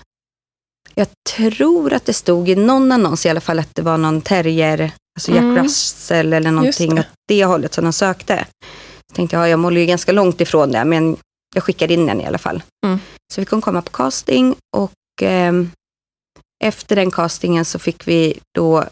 jag 0.95 1.07
tror 1.35 1.93
att 1.93 2.05
det 2.05 2.13
stod 2.13 2.49
i 2.49 2.55
någon 2.55 2.91
annons 2.91 3.25
i 3.25 3.29
alla 3.29 3.41
fall 3.41 3.59
att 3.59 3.75
det 3.75 3.81
var 3.81 3.97
någon 3.97 4.21
terrier, 4.21 4.91
alltså 5.19 5.31
Jack 5.31 5.41
Mm. 5.41 5.63
Russell 5.63 6.33
eller 6.33 6.51
någonting 6.51 6.95
det. 6.95 7.01
åt 7.01 7.07
det 7.27 7.45
hållet 7.45 7.73
som 7.73 7.83
de 7.83 7.93
sökte. 7.93 8.45
Så 9.11 9.15
tänkte 9.15 9.35
jag, 9.35 9.43
ja, 9.43 9.49
jag 9.49 9.59
målar 9.59 9.79
ju 9.81 9.85
ganska 9.85 10.11
långt 10.11 10.41
ifrån 10.41 10.71
det, 10.71 10.85
men 10.85 11.17
jag 11.55 11.63
skickade 11.63 11.93
in 11.93 12.05
den 12.05 12.21
i 12.21 12.25
alla 12.25 12.37
fall. 12.37 12.63
Mm. 12.85 12.99
Så 13.33 13.41
vi 13.41 13.45
kunde 13.45 13.63
komma 13.63 13.81
på 13.81 13.91
casting 13.91 14.55
och 14.77 14.91
ehm, 15.21 15.71
efter 16.63 16.95
den 16.95 17.11
castingen 17.11 17.65
så 17.65 17.79
fick 17.79 18.07
vi 18.07 18.39
då 18.55 18.83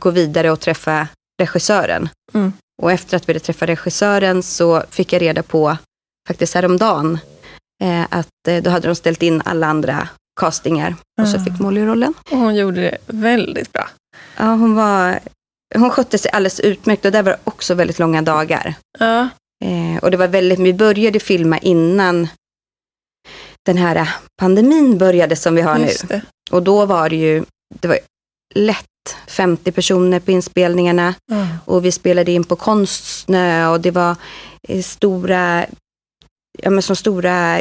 gå 0.00 0.10
vidare 0.10 0.50
och 0.50 0.60
träffa 0.60 1.08
regissören. 1.42 2.08
Mm. 2.34 2.52
Och 2.82 2.92
efter 2.92 3.16
att 3.16 3.28
vi 3.28 3.32
hade 3.32 3.40
träffat 3.40 3.68
regissören 3.68 4.42
så 4.42 4.82
fick 4.90 5.12
jag 5.12 5.22
reda 5.22 5.42
på, 5.42 5.76
faktiskt 6.28 6.54
häromdagen, 6.54 7.18
eh, 7.82 8.04
att 8.10 8.48
eh, 8.48 8.62
då 8.62 8.70
hade 8.70 8.88
de 8.88 8.94
ställt 8.94 9.22
in 9.22 9.42
alla 9.44 9.66
andra 9.66 10.08
castingar 10.40 10.94
och 11.20 11.28
så 11.28 11.36
Ah. 11.36 11.44
fick 11.44 11.60
Molly 11.60 11.84
rollen. 11.84 12.14
Och 12.30 12.38
hon 12.38 12.54
gjorde 12.54 12.80
det 12.80 12.98
väldigt 13.06 13.72
bra. 13.72 13.88
Ja, 14.36 14.44
hon 14.44 14.74
var, 14.74 15.18
hon 15.74 15.90
skötte 15.90 16.18
sig 16.18 16.30
alldeles 16.30 16.60
utmärkt 16.60 17.04
och 17.04 17.12
där 17.12 17.22
var 17.22 17.30
det 17.32 17.38
också 17.44 17.74
väldigt 17.74 17.98
långa 17.98 18.22
dagar. 18.22 18.74
Ja. 18.98 19.28
Eh, 19.64 20.02
och 20.02 20.10
det 20.10 20.16
var 20.16 20.28
väldigt, 20.28 20.58
vi 20.58 20.74
började 20.74 21.20
filma 21.20 21.58
innan 21.58 22.28
den 23.70 23.78
här 23.82 24.08
pandemin 24.40 24.98
började 24.98 25.36
som 25.36 25.54
vi 25.54 25.62
har 25.62 25.78
nu. 25.78 25.86
Just 25.86 26.08
det. 26.08 26.22
Och 26.50 26.62
då 26.62 26.86
var 26.86 27.08
det 27.08 27.16
ju, 27.16 27.44
det 27.80 27.88
var 27.88 27.98
lätt 28.54 28.86
50 29.28 29.72
personer 29.72 30.20
på 30.20 30.30
inspelningarna 30.30 31.14
Ja. 31.26 31.46
och 31.64 31.84
vi 31.84 31.92
spelade 31.92 32.32
in 32.32 32.44
på 32.44 32.56
Konstsnö 32.56 33.68
och 33.68 33.80
det 33.80 33.90
var 33.90 34.16
eh, 34.68 34.82
stora, 34.82 35.66
ja 36.62 36.70
men 36.70 36.82
så 36.82 36.94
stora 36.94 37.60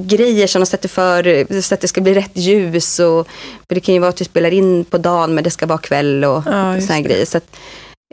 grejer 0.00 0.46
som 0.46 0.60
de 0.60 0.66
sätter 0.66 0.88
för, 0.88 1.60
så 1.62 1.74
att 1.74 1.80
det 1.80 1.88
ska 1.88 2.00
bli 2.00 2.14
rätt 2.14 2.36
ljus 2.36 2.98
och 2.98 3.28
det 3.68 3.80
kan 3.80 3.94
ju 3.94 4.00
vara 4.00 4.08
att 4.10 4.20
vi 4.20 4.24
spelar 4.24 4.50
in 4.52 4.84
på 4.84 4.98
dagen 4.98 5.34
men 5.34 5.44
det 5.44 5.50
ska 5.50 5.66
vara 5.66 5.78
kväll 5.78 6.24
och 6.24 6.42
Ja, 6.46 6.76
det. 6.88 7.00
grejer. 7.02 7.24
Så 7.26 7.38
att, 7.38 7.56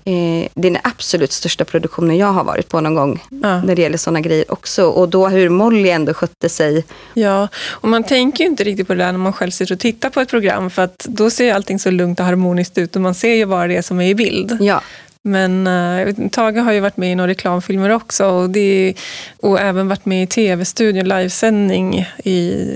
eh, 0.06 0.50
det 0.56 0.68
är 0.68 0.72
den 0.72 0.78
absolut 0.84 1.32
största 1.32 1.65
produktionen 1.65 2.18
jag 2.18 2.28
har 2.34 2.44
varit 2.44 2.70
på 2.70 2.82
någon 2.82 2.96
gång 2.96 3.24
Ja. 3.30 3.62
när 3.62 3.76
det 3.76 3.82
gäller 3.82 3.98
sådana 3.98 4.22
grejer 4.22 4.52
också. 4.52 4.86
Och 4.86 5.10
då 5.10 5.28
hur 5.28 5.50
Molly 5.50 5.89
ändå 5.89 6.13
skötte 6.13 6.50
sig. 6.50 6.86
ja, 7.13 7.48
och 7.70 7.89
man 7.89 8.04
tänker 8.04 8.44
ju 8.44 8.50
inte 8.50 8.63
riktigt 8.63 8.88
på 8.88 8.94
det 8.94 9.04
där 9.04 9.12
när 9.12 9.20
man 9.20 9.34
själv 9.34 9.52
sitter 9.52 9.74
och 9.76 9.80
tittar 9.80 10.10
på 10.10 10.22
ett 10.22 10.30
program, 10.30 10.70
för 10.70 10.82
att 10.82 11.06
då 11.10 11.30
ser 11.30 11.54
allting 11.54 11.80
så 11.80 11.91
lugnt 11.91 12.20
och 12.20 12.26
harmoniskt 12.26 12.78
ut 12.78 12.96
och 12.96 13.02
man 13.02 13.15
ser 13.15 13.34
ju 13.34 13.46
bara 13.46 13.68
det 13.68 13.84
som 13.84 14.02
är 14.02 14.08
i 14.10 14.15
bild. 14.15 14.58
Ja, 14.62 14.82
Men 15.24 15.68
uh, 15.68 16.30
Tage 16.30 16.58
har 16.58 16.72
ju 16.72 16.80
varit 16.80 16.98
med 16.98 17.12
i 17.12 17.15
några 17.15 17.28
reklamfilmer 17.30 17.89
också 17.89 18.26
och, 18.26 18.50
det, 18.50 18.94
och 19.41 19.60
även 19.60 19.88
varit 19.88 20.06
med 20.06 20.24
i 20.24 20.28
tv-studion, 20.28 21.08
livesändning 21.08 22.06
i 22.24 22.68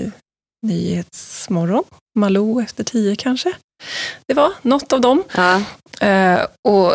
Nyhetsmorgon, 0.66 1.84
Malou 2.18 2.62
efter 2.62 2.84
tio 2.84 3.16
kanske. 3.16 3.52
Det 4.26 4.34
var 4.34 4.52
något 4.62 4.92
av 4.92 5.00
dem. 5.00 5.22
ja, 5.36 5.62
Eh, 6.00 6.40
och 6.68 6.92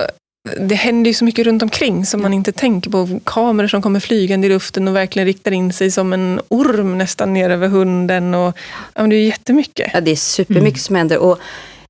det 0.59 0.75
händer 0.75 1.09
ju 1.09 1.13
så 1.13 1.25
mycket 1.25 1.45
runt 1.45 1.63
omkring 1.63 2.05
som 2.05 2.21
man 2.21 2.33
inte 2.33 2.51
tänker 2.51 2.89
på. 2.89 3.19
Kameror 3.23 3.67
som 3.67 3.81
kommer 3.81 3.99
flygande 3.99 4.47
i 4.47 4.49
luften 4.49 4.87
och 4.87 4.95
verkligen 4.95 5.25
riktar 5.25 5.51
in 5.51 5.73
sig 5.73 5.91
som 5.91 6.13
en 6.13 6.41
orm 6.47 6.97
nästan 6.97 7.33
ner 7.33 7.49
över 7.49 7.67
hunden. 7.67 8.33
Och, 8.33 8.57
ja, 8.93 9.03
det 9.07 9.15
är 9.15 9.25
jättemycket. 9.25 9.91
Ja, 9.93 10.01
det 10.01 10.11
är 10.11 10.15
supermycket 10.15 10.77
mm. 10.77 10.79
som 10.79 10.95
händer. 10.95 11.17
Och, 11.17 11.39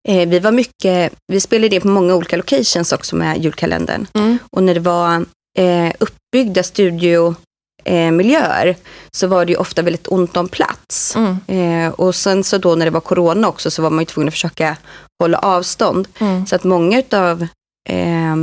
eh, 0.07 0.29
vi 0.29 0.39
var 0.39 0.51
mycket, 0.51 1.13
vi 1.27 1.39
spelade 1.39 1.69
det 1.69 1.79
på 1.79 1.87
många 1.87 2.15
olika 2.15 2.37
locations 2.37 2.91
också 2.91 3.15
med 3.15 3.37
julkalendern. 3.37 4.07
Mm. 4.13 4.37
Och 4.51 4.63
när 4.63 4.73
det 4.73 4.79
var 4.79 5.25
eh, 5.57 5.93
uppbyggda 5.99 6.63
studio 6.63 7.35
eh, 7.85 8.11
miljöer 8.11 8.75
så 9.11 9.27
var 9.27 9.45
det 9.45 9.51
ju 9.51 9.57
ofta 9.57 9.81
väldigt 9.81 10.07
ont 10.07 10.37
om 10.37 10.47
plats. 10.47 11.15
Mm. 11.15 11.37
Eh, 11.47 11.91
och 11.91 12.15
sen 12.15 12.43
så 12.43 12.57
då 12.57 12.75
när 12.75 12.85
det 12.85 12.91
var 12.91 13.01
corona 13.01 13.47
också 13.47 13.71
så 13.71 13.81
var 13.81 13.89
man 13.89 13.99
ju 14.01 14.05
tvungen 14.05 14.27
att 14.27 14.33
försöka 14.33 14.77
hålla 15.19 15.37
avstånd. 15.37 16.07
Mm. 16.19 16.45
Så 16.45 16.55
att 16.55 16.63
många 16.63 16.99
utav 16.99 17.47
eh, 17.89 18.35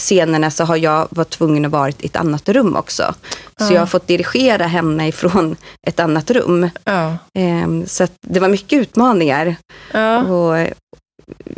scenerna 0.00 0.50
så 0.50 0.64
har 0.64 0.76
jag 0.76 1.08
varit 1.10 1.30
tvungen 1.30 1.64
att 1.64 1.72
vara 1.72 1.88
i 1.88 2.06
ett 2.06 2.16
annat 2.16 2.48
rum 2.48 2.76
också. 2.76 3.14
Så 3.58 3.64
ja. 3.64 3.72
jag 3.72 3.80
har 3.80 3.86
fått 3.86 4.06
dirigera 4.06 4.66
henne 4.66 5.08
ifrån 5.08 5.56
ett 5.86 6.00
annat 6.00 6.30
rum. 6.30 6.70
Ja. 6.84 7.16
Um, 7.34 7.86
så 7.86 8.06
det 8.20 8.40
var 8.40 8.48
mycket 8.48 8.80
utmaningar. 8.80 9.56
Ja. 9.92 10.22
Och 10.22 10.68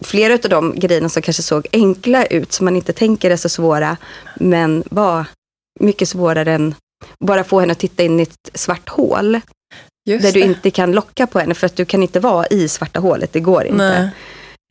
flera 0.03 0.35
av 0.35 0.51
de 0.51 0.75
grejerna 0.79 1.09
som 1.09 1.23
kanske 1.23 1.43
såg 1.43 1.67
enkla 1.73 2.27
ut, 2.27 2.53
som 2.53 2.65
man 2.65 2.77
inte 2.77 2.93
tänker 2.93 3.31
är 3.31 3.37
så 3.37 3.49
svåra, 3.49 3.97
men 4.37 4.85
var 4.91 5.25
mycket 5.81 6.09
svårare 6.09 6.53
än 6.53 6.75
bara 7.25 7.45
få 7.45 7.61
henne 7.61 7.73
att 7.73 7.79
titta 7.79 8.03
in 8.03 8.21
i 8.21 8.23
ett 8.23 8.51
svart 8.55 8.89
hål. 8.89 9.41
Just 10.09 10.25
där 10.25 10.33
det. 10.33 10.41
du 10.41 10.47
inte 10.47 10.71
kan 10.71 10.93
locka 10.93 11.27
på 11.27 11.39
henne, 11.39 11.55
för 11.55 11.67
att 11.67 11.77
du 11.77 11.85
kan 11.85 12.03
inte 12.03 12.21
vara 12.21 12.47
i 12.47 12.69
svarta 12.69 13.01
hålet, 13.01 13.33
det 13.33 13.41
går 13.41 13.65
inte. 13.65 14.11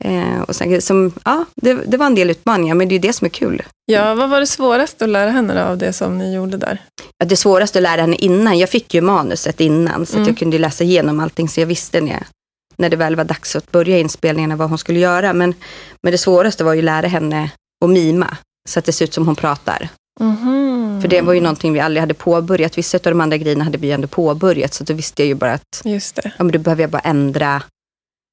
Eh, 0.04 0.40
och 0.40 0.56
sen, 0.56 0.82
som, 0.82 1.12
ja, 1.24 1.44
det, 1.56 1.74
det, 1.74 1.96
var 1.96 2.06
en 2.06 2.14
del 2.14 2.30
utmaningar, 2.30 2.74
men 2.74 2.88
det 2.88 2.94
är 2.94 2.98
det 2.98 3.12
som 3.12 3.24
är 3.24 3.28
kul. 3.28 3.62
Ja, 3.86 4.14
vad 4.14 4.30
var 4.30 4.40
det 4.40 4.46
svåraste 4.46 5.04
att 5.04 5.10
lära 5.10 5.30
henne 5.30 5.64
av 5.64 5.78
det 5.78 5.92
som 5.92 6.18
ni 6.18 6.34
gjorde 6.34 6.56
där? 6.56 6.82
Ja, 7.18 7.26
det 7.26 7.36
svåraste 7.36 7.78
att 7.78 7.82
lära 7.82 8.00
henne 8.00 8.16
innan, 8.16 8.58
jag 8.58 8.68
fick 8.68 8.94
ju 8.94 9.00
manuset 9.00 9.60
innan, 9.60 10.06
så 10.06 10.16
mm. 10.16 10.28
jag 10.28 10.38
kunde 10.38 10.58
läsa 10.58 10.84
igenom 10.84 11.20
allting, 11.20 11.48
så 11.48 11.60
jag 11.60 11.66
visste 11.66 12.00
när, 12.00 12.12
jag, 12.12 12.22
när 12.76 12.90
det 12.90 12.96
väl 12.96 13.16
var 13.16 13.24
dags 13.24 13.56
att 13.56 13.72
börja 13.72 13.98
inspelningarna 13.98 14.56
vad 14.56 14.68
hon 14.68 14.78
skulle 14.78 14.98
göra. 14.98 15.32
Men, 15.32 15.54
men 16.02 16.12
det 16.12 16.18
svåraste 16.18 16.64
var 16.64 16.74
ju 16.74 16.78
att 16.78 16.84
lära 16.84 17.06
henne 17.06 17.50
att 17.84 17.90
mima, 17.90 18.36
så 18.68 18.78
att 18.78 18.84
det 18.84 18.92
ser 18.92 19.04
ut 19.04 19.14
som 19.14 19.26
hon 19.26 19.36
pratar. 19.36 19.88
Mm. 20.20 21.00
För 21.00 21.08
det 21.08 21.20
var 21.20 21.32
ju 21.32 21.40
någonting 21.40 21.72
vi 21.72 21.80
aldrig 21.80 22.00
hade 22.00 22.14
påbörjat. 22.14 22.78
Vissa 22.78 22.96
av 22.96 23.02
de 23.02 23.20
andra 23.20 23.36
grejerna 23.36 23.64
hade 23.64 23.78
vi 23.78 23.90
ändå 23.90 24.08
påbörjat, 24.08 24.74
så 24.74 24.84
då 24.84 24.94
visste 24.94 25.22
jag 25.22 25.28
ju 25.28 25.34
bara 25.34 25.52
att 25.52 25.82
Just 25.84 26.16
det. 26.16 26.32
Ja, 26.38 26.44
men 26.44 26.52
då 26.52 26.58
behöver 26.58 26.82
jag 26.82 26.90
bara 26.90 27.02
ändra. 27.02 27.62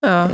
Ja. 0.05 0.29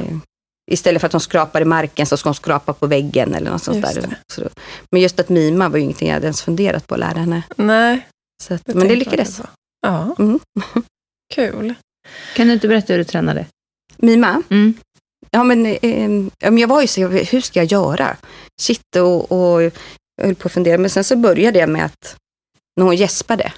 Istället 0.71 1.01
för 1.01 1.05
att 1.05 1.13
hon 1.13 1.21
skrapar 1.21 1.62
i 1.62 1.65
marken 1.65 2.05
så 2.05 2.17
ska 2.17 2.29
hon 2.29 2.36
skrapa 2.36 2.73
på 2.73 2.88
väggen 2.88 3.34
eller 3.34 3.51
något 3.51 3.63
sånt 3.63 3.77
just 3.77 4.01
där. 4.01 4.17
Så, 4.34 4.49
men 4.91 5.01
just 5.01 5.19
att 5.19 5.29
mima 5.29 5.69
var 5.69 5.77
ju 5.77 5.84
ingenting 5.84 6.07
jag 6.07 6.13
hade 6.13 6.25
ens 6.25 6.41
funderat 6.41 6.88
på 6.88 6.93
att 6.93 6.99
lära 6.99 7.19
henne. 7.19 7.43
Nej. 7.55 8.07
Så 8.43 8.53
att, 8.53 8.67
men 8.67 8.88
det 8.88 8.95
lyckades. 8.95 9.38
Det 9.38 9.43
ja. 9.81 10.15
Mm. 10.19 10.39
Kul. 11.34 11.73
Kan 12.36 12.47
du 12.47 12.53
inte 12.53 12.67
berätta 12.67 12.93
hur 12.93 12.97
du 12.97 13.03
tränade? 13.03 13.45
Mima? 13.97 14.43
Mm. 14.49 14.73
Ja, 15.31 15.43
men, 15.43 15.65
eh, 15.65 16.10
jag 16.39 16.67
var 16.67 16.81
ju 16.81 16.88
så, 16.88 17.07
hur 17.07 17.41
ska 17.41 17.60
jag 17.60 17.71
göra? 17.71 18.17
Shit, 18.62 18.95
och, 18.95 19.31
och 19.31 19.62
jag 19.62 19.71
höll 20.21 20.36
på 20.36 20.47
att 20.47 20.53
fundera. 20.53 20.77
Men 20.77 20.89
sen 20.89 21.03
så 21.03 21.15
började 21.15 21.60
jag 21.60 21.69
med 21.69 21.86
att, 21.86 22.15
när 22.77 22.86
hon 22.86 22.95
gäspade, 22.95 23.53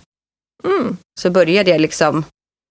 mm. 0.63 0.97
så 1.19 1.29
började 1.29 1.71
jag 1.71 1.81
liksom, 1.81 2.25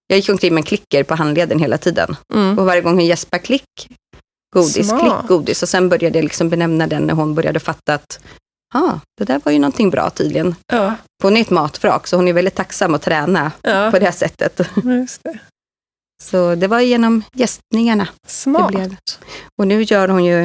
jag 0.07 0.17
gick 0.17 0.29
omkring 0.29 0.53
med 0.53 0.61
en 0.61 0.65
klicker 0.65 1.03
på 1.03 1.15
handleden 1.15 1.59
hela 1.59 1.77
tiden. 1.77 2.15
Mm. 2.33 2.59
Och 2.59 2.65
varje 2.65 2.81
gång 2.81 2.93
hon 2.93 3.05
gäspade 3.05 3.43
klick, 3.43 3.89
godis, 4.53 4.89
Smart. 4.89 5.01
klick 5.01 5.27
godis. 5.27 5.63
Och 5.63 5.69
sen 5.69 5.89
började 5.89 6.17
jag 6.17 6.23
liksom 6.23 6.49
benämna 6.49 6.87
den 6.87 7.03
när 7.03 7.13
hon 7.13 7.35
började 7.35 7.59
fatta 7.59 7.93
att 7.93 8.19
ah, 8.73 8.99
det 9.17 9.23
där 9.23 9.41
var 9.43 9.51
ju 9.51 9.59
någonting 9.59 9.89
bra 9.89 10.09
tydligen. 10.09 10.55
Ja. 10.67 10.95
Hon 11.23 11.37
är 11.37 11.41
ett 11.41 11.49
matvrak, 11.49 12.07
så 12.07 12.15
hon 12.15 12.27
är 12.27 12.33
väldigt 12.33 12.55
tacksam 12.55 12.93
att 12.93 13.01
träna 13.01 13.51
ja. 13.61 13.91
på 13.91 13.99
det 13.99 14.05
här 14.05 14.11
sättet. 14.11 14.61
Det. 15.23 15.39
Så 16.23 16.55
det 16.55 16.67
var 16.67 16.79
genom 16.79 17.23
gästningarna. 17.33 18.07
Smart. 18.27 18.71
Det 18.71 18.77
blev. 18.77 18.95
Och 19.57 19.67
nu 19.67 19.81
gör 19.81 20.07
hon 20.07 20.25
ju 20.25 20.43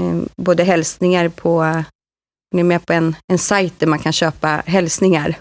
eh, 0.00 0.22
både 0.36 0.64
hälsningar 0.64 1.28
på, 1.28 1.58
hon 2.50 2.60
är 2.60 2.64
med 2.64 2.86
på 2.86 2.92
en, 2.92 3.16
en 3.32 3.38
sajt 3.38 3.74
där 3.78 3.86
man 3.86 3.98
kan 3.98 4.12
köpa 4.12 4.62
hälsningar. 4.66 5.34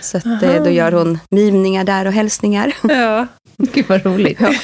Så 0.00 0.16
att, 0.16 0.42
eh, 0.42 0.62
då 0.64 0.70
gör 0.70 0.92
hon 0.92 1.18
mimningar 1.30 1.84
där 1.84 2.06
och 2.06 2.12
hälsningar. 2.12 2.76
Ja. 2.82 3.26
Gud 3.58 3.88
vad 3.88 4.06
roligt. 4.06 4.40
Ja. 4.40 4.54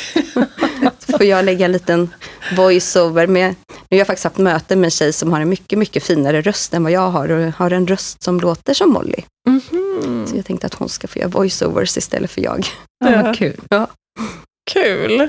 får 1.18 1.27
jag 1.27 1.44
lägga 1.44 1.64
en 1.64 1.72
liten 1.72 2.14
voiceover. 2.57 3.27
Med, 3.27 3.55
nu 3.68 3.96
har 3.96 3.98
jag 3.98 4.07
faktiskt 4.07 4.24
haft 4.24 4.38
möte 4.38 4.77
med 4.77 4.85
en 4.85 4.90
tjej 4.90 5.12
som 5.12 5.33
har 5.33 5.40
en 5.40 5.48
mycket, 5.48 5.79
mycket 5.79 6.05
finare 6.05 6.42
röst 6.42 6.74
än 6.74 6.83
vad 6.83 6.92
jag 6.92 7.11
har 7.11 7.29
och 7.29 7.53
har 7.53 7.70
en 7.70 7.87
röst 7.87 8.22
som 8.22 8.40
låter 8.40 8.74
som 8.74 8.90
Molly. 8.90 9.22
Mm 9.48 9.61
-hmm. 9.61 10.27
Så 10.27 10.37
jag 10.37 10.44
tänkte 10.44 10.66
att 10.66 10.74
hon 10.74 10.88
ska 10.88 11.09
få 11.09 11.18
göra 11.18 11.29
voiceovers 11.29 11.96
istället 11.96 12.31
för 12.31 12.40
jag. 12.40 12.66
Ja, 13.05 13.22
vad 13.22 13.37
kul. 13.37 13.61
Ja. 13.70 13.87
Kul. 14.70 15.29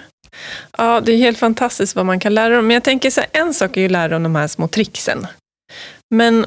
Ja, 0.78 1.02
det 1.02 1.12
är 1.12 1.18
helt 1.18 1.38
fantastiskt 1.38 1.96
vad 1.96 2.06
man 2.06 2.20
kan 2.20 2.34
lära 2.34 2.56
dem. 2.56 2.68
Men 2.68 2.74
jag 2.74 2.84
tänker 2.84 3.10
så 3.10 3.22
här, 3.22 3.30
en 3.34 3.54
sak 3.54 3.78
är 3.78 3.82
ju 3.82 3.86
att 3.86 3.92
lära 3.92 4.08
dem 4.08 4.24
de 4.24 4.36
här 4.36 4.48
små 4.48 4.68
tricksen. 4.68 5.28
Men 6.16 6.46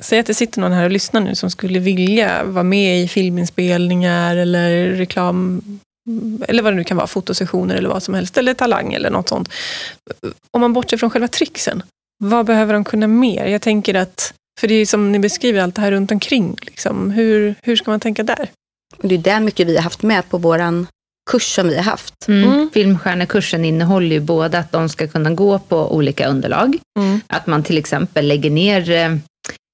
säg 0.00 0.18
att 0.18 0.26
det 0.26 0.34
sitter 0.34 0.60
någon 0.60 0.72
här 0.72 0.84
och 0.84 0.90
lyssnar 0.90 1.20
nu 1.20 1.34
som 1.34 1.50
skulle 1.50 1.78
vilja 1.78 2.44
vara 2.44 2.64
med 2.64 3.02
i 3.02 3.08
filminspelningar 3.08 4.36
eller 4.36 4.88
reklam 4.88 5.62
eller 6.48 6.62
vad 6.62 6.72
det 6.72 6.76
nu 6.76 6.84
kan 6.84 6.96
vara, 6.96 7.06
fotosessioner 7.06 7.74
eller 7.74 7.88
vad 7.88 8.02
som 8.02 8.14
helst, 8.14 8.38
eller 8.38 8.54
talang 8.54 8.94
eller 8.94 9.10
något 9.10 9.28
sånt. 9.28 9.48
Om 10.50 10.60
man 10.60 10.72
bortser 10.72 10.96
från 10.96 11.10
själva 11.10 11.28
tricksen, 11.28 11.82
vad 12.24 12.46
behöver 12.46 12.74
de 12.74 12.84
kunna 12.84 13.06
mer? 13.06 13.46
Jag 13.46 13.62
tänker 13.62 13.94
att, 13.94 14.34
för 14.60 14.68
det 14.68 14.74
är 14.74 14.86
som 14.86 15.12
ni 15.12 15.18
beskriver 15.18 15.60
allt 15.60 15.74
det 15.74 15.80
här 15.80 15.90
runt 15.90 16.12
omkring, 16.12 16.56
liksom. 16.60 17.10
hur, 17.10 17.54
hur 17.62 17.76
ska 17.76 17.90
man 17.90 18.00
tänka 18.00 18.22
där? 18.22 18.50
Det 19.02 19.14
är 19.14 19.18
där 19.18 19.40
mycket 19.40 19.66
vi 19.66 19.76
har 19.76 19.82
haft 19.82 20.02
med 20.02 20.28
på 20.28 20.38
våran 20.38 20.86
kurs 21.30 21.54
som 21.54 21.68
vi 21.68 21.76
har 21.76 21.82
haft. 21.82 22.28
Mm. 22.28 22.50
Mm. 22.50 22.70
Filmstjärnekursen 22.70 23.64
innehåller 23.64 24.16
ju 24.16 24.20
både 24.20 24.58
att 24.58 24.72
de 24.72 24.88
ska 24.88 25.06
kunna 25.06 25.30
gå 25.30 25.58
på 25.58 25.94
olika 25.94 26.28
underlag, 26.28 26.78
mm. 26.98 27.20
att 27.26 27.46
man 27.46 27.62
till 27.62 27.78
exempel 27.78 28.26
lägger 28.28 28.50
ner 28.50 28.90
eh, 28.90 29.16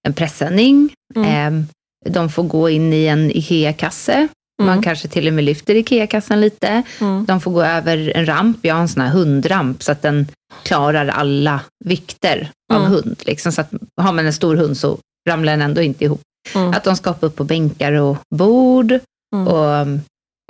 en 0.07 0.15
pressändning, 0.15 0.91
mm. 1.15 1.29
eh, 1.29 1.65
de 2.13 2.29
får 2.29 2.43
gå 2.43 2.71
in 2.71 2.93
i 2.93 3.07
en 3.07 3.31
IKEA-kasse 3.31 4.29
Mm. 4.63 4.75
Man 4.75 4.83
kanske 4.83 5.09
till 5.09 5.29
och 5.29 5.35
med 5.35 5.45
lyfter 5.45 5.75
IKEA-kassan 5.75 6.41
lite. 6.41 6.83
Mm. 7.01 7.25
De 7.25 7.41
får 7.41 7.51
gå 7.51 7.63
över 7.63 8.13
en 8.17 8.27
ramp. 8.27 8.59
Jag 8.63 8.75
har 8.75 8.83
en 8.83 8.89
sån 8.89 9.03
här 9.03 9.11
hundramp 9.11 9.83
så 9.83 9.93
att 9.93 10.03
den 10.03 10.27
klarar 10.63 11.09
alla 11.09 11.61
vikter 11.85 12.51
av 12.73 12.81
mm. 12.81 12.93
hund. 12.93 13.17
Liksom. 13.27 13.53
Så 13.53 13.61
att 13.61 13.71
har 14.01 14.13
man 14.13 14.27
en 14.27 14.33
stor 14.33 14.57
hund 14.57 14.77
så 14.77 14.99
ramlar 15.29 15.53
den 15.53 15.63
ändå 15.63 15.83
inte 15.83 16.05
ihop. 16.05 16.21
Mm. 16.55 16.71
Att 16.71 16.85
de 16.85 16.97
ska 16.97 17.11
hoppa 17.11 17.27
upp 17.27 17.37
på 17.37 17.45
bänkar 17.45 17.93
och 17.93 18.17
bord. 18.35 18.99
Mm. 19.35 19.49
Och 19.49 19.87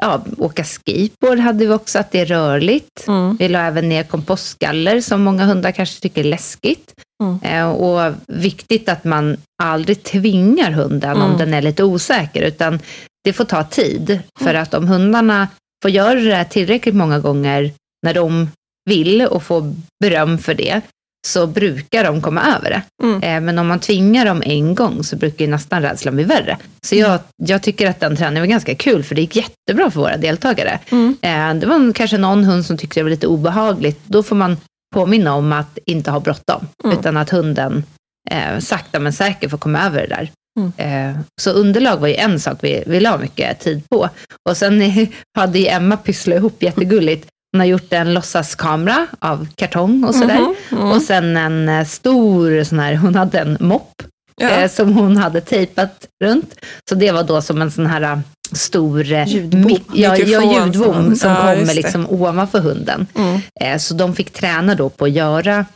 ja, 0.02 0.24
åka 0.38 0.64
skateboard 0.64 1.38
hade 1.38 1.66
vi 1.66 1.72
också, 1.72 1.98
att 1.98 2.10
det 2.10 2.20
är 2.20 2.26
rörligt. 2.26 3.08
Mm. 3.08 3.36
Vi 3.36 3.48
la 3.48 3.58
även 3.58 3.88
ner 3.88 4.02
kompostgaller 4.02 5.00
som 5.00 5.22
många 5.22 5.44
hundar 5.44 5.72
kanske 5.72 6.00
tycker 6.00 6.20
är 6.20 6.28
läskigt. 6.28 6.94
Mm. 7.22 7.38
Eh, 7.42 7.70
och 7.70 8.14
viktigt 8.26 8.88
att 8.88 9.04
man 9.04 9.36
aldrig 9.62 10.02
tvingar 10.02 10.70
hunden 10.70 11.16
mm. 11.16 11.22
om 11.22 11.38
den 11.38 11.54
är 11.54 11.62
lite 11.62 11.84
osäker, 11.84 12.42
utan 12.42 12.78
det 13.24 13.32
får 13.32 13.44
ta 13.44 13.64
tid. 13.64 14.20
För 14.38 14.50
mm. 14.50 14.62
att 14.62 14.74
om 14.74 14.86
hundarna 14.86 15.48
får 15.82 15.90
göra 15.90 16.20
det 16.20 16.44
tillräckligt 16.44 16.94
många 16.94 17.18
gånger 17.18 17.72
när 18.02 18.14
de 18.14 18.50
vill 18.90 19.22
och 19.22 19.42
får 19.42 19.74
beröm 20.00 20.38
för 20.38 20.54
det, 20.54 20.80
så 21.26 21.46
brukar 21.46 22.04
de 22.04 22.22
komma 22.22 22.56
över 22.56 22.70
det. 22.70 22.82
Mm. 23.02 23.22
Eh, 23.22 23.40
men 23.40 23.58
om 23.58 23.66
man 23.66 23.80
tvingar 23.80 24.24
dem 24.24 24.42
en 24.46 24.74
gång 24.74 25.04
så 25.04 25.16
brukar 25.16 25.44
ju 25.44 25.50
nästan 25.50 25.82
rädslan 25.82 26.14
bli 26.14 26.24
värre. 26.24 26.58
Så 26.82 26.96
jag, 26.96 27.20
jag 27.36 27.62
tycker 27.62 27.90
att 27.90 28.00
den 28.00 28.16
träningen 28.16 28.42
var 28.42 28.46
ganska 28.46 28.74
kul, 28.74 29.04
för 29.04 29.14
det 29.14 29.20
gick 29.20 29.36
jättebra 29.36 29.90
för 29.90 30.00
våra 30.00 30.16
deltagare. 30.16 30.78
Mm. 30.90 31.16
Eh, 31.20 31.54
det 31.54 31.66
var 31.66 31.92
kanske 31.92 32.18
någon 32.18 32.44
hund 32.44 32.66
som 32.66 32.78
tyckte 32.78 33.00
det 33.00 33.04
var 33.04 33.10
lite 33.10 33.26
obehagligt. 33.26 34.00
Då 34.06 34.22
får 34.22 34.36
man 34.36 34.56
påminna 34.94 35.34
om 35.34 35.52
att 35.52 35.78
inte 35.86 36.10
ha 36.10 36.20
bråttom, 36.20 36.68
mm. 36.84 36.98
utan 36.98 37.16
att 37.16 37.30
hunden 37.30 37.84
eh, 38.30 38.58
sakta 38.58 38.98
men 38.98 39.12
säkert 39.12 39.50
får 39.50 39.58
komma 39.58 39.86
över 39.86 40.00
det 40.00 40.06
där. 40.06 40.30
Mm. 40.60 40.72
Eh, 40.76 41.20
så 41.40 41.50
underlag 41.50 41.96
var 41.96 42.08
ju 42.08 42.14
en 42.14 42.40
sak 42.40 42.58
vi, 42.60 42.84
vi 42.86 43.00
la 43.00 43.18
mycket 43.18 43.60
tid 43.60 43.82
på. 43.90 44.08
Och 44.48 44.56
sen 44.56 44.82
hade 45.38 45.58
ju 45.58 45.66
Emma 45.66 45.96
pysslat 45.96 46.36
ihop 46.36 46.62
jättegulligt. 46.62 47.28
Hon 47.52 47.60
har 47.60 47.66
gjort 47.66 47.92
en 47.92 48.14
låtsaskamera 48.14 49.06
av 49.18 49.48
kartong 49.54 50.04
och 50.04 50.14
sådär. 50.14 50.36
Mm 50.36 50.54
mm. 50.72 50.90
Och 50.90 51.02
sen 51.02 51.36
en 51.36 51.68
eh, 51.68 51.86
stor 51.86 52.64
sån 52.64 52.78
här, 52.78 52.94
hon 52.94 53.14
hade 53.14 53.38
en 53.38 53.56
mopp 53.60 54.02
ja. 54.36 54.48
eh, 54.48 54.70
som 54.70 54.92
hon 54.92 55.16
hade 55.16 55.40
tejpat 55.40 56.06
runt. 56.24 56.54
Så 56.88 56.94
det 56.94 57.12
var 57.12 57.24
då 57.24 57.42
som 57.42 57.62
en 57.62 57.70
sån 57.70 57.86
här 57.86 58.20
stor 58.52 59.04
ljudbom, 59.04 59.78
ja, 59.92 60.16
ja, 60.16 60.64
ljudbom 60.64 61.16
som 61.16 61.30
ja, 61.30 61.36
kommer 61.36 61.74
liksom 61.74 62.06
ovanför 62.10 62.58
hunden. 62.58 63.06
Mm. 63.14 63.40
Eh, 63.60 63.78
så 63.78 63.94
de 63.94 64.14
fick 64.14 64.30
träna 64.30 64.74
då 64.74 64.88
på 64.88 65.04
att 65.04 65.10
göra 65.10 65.66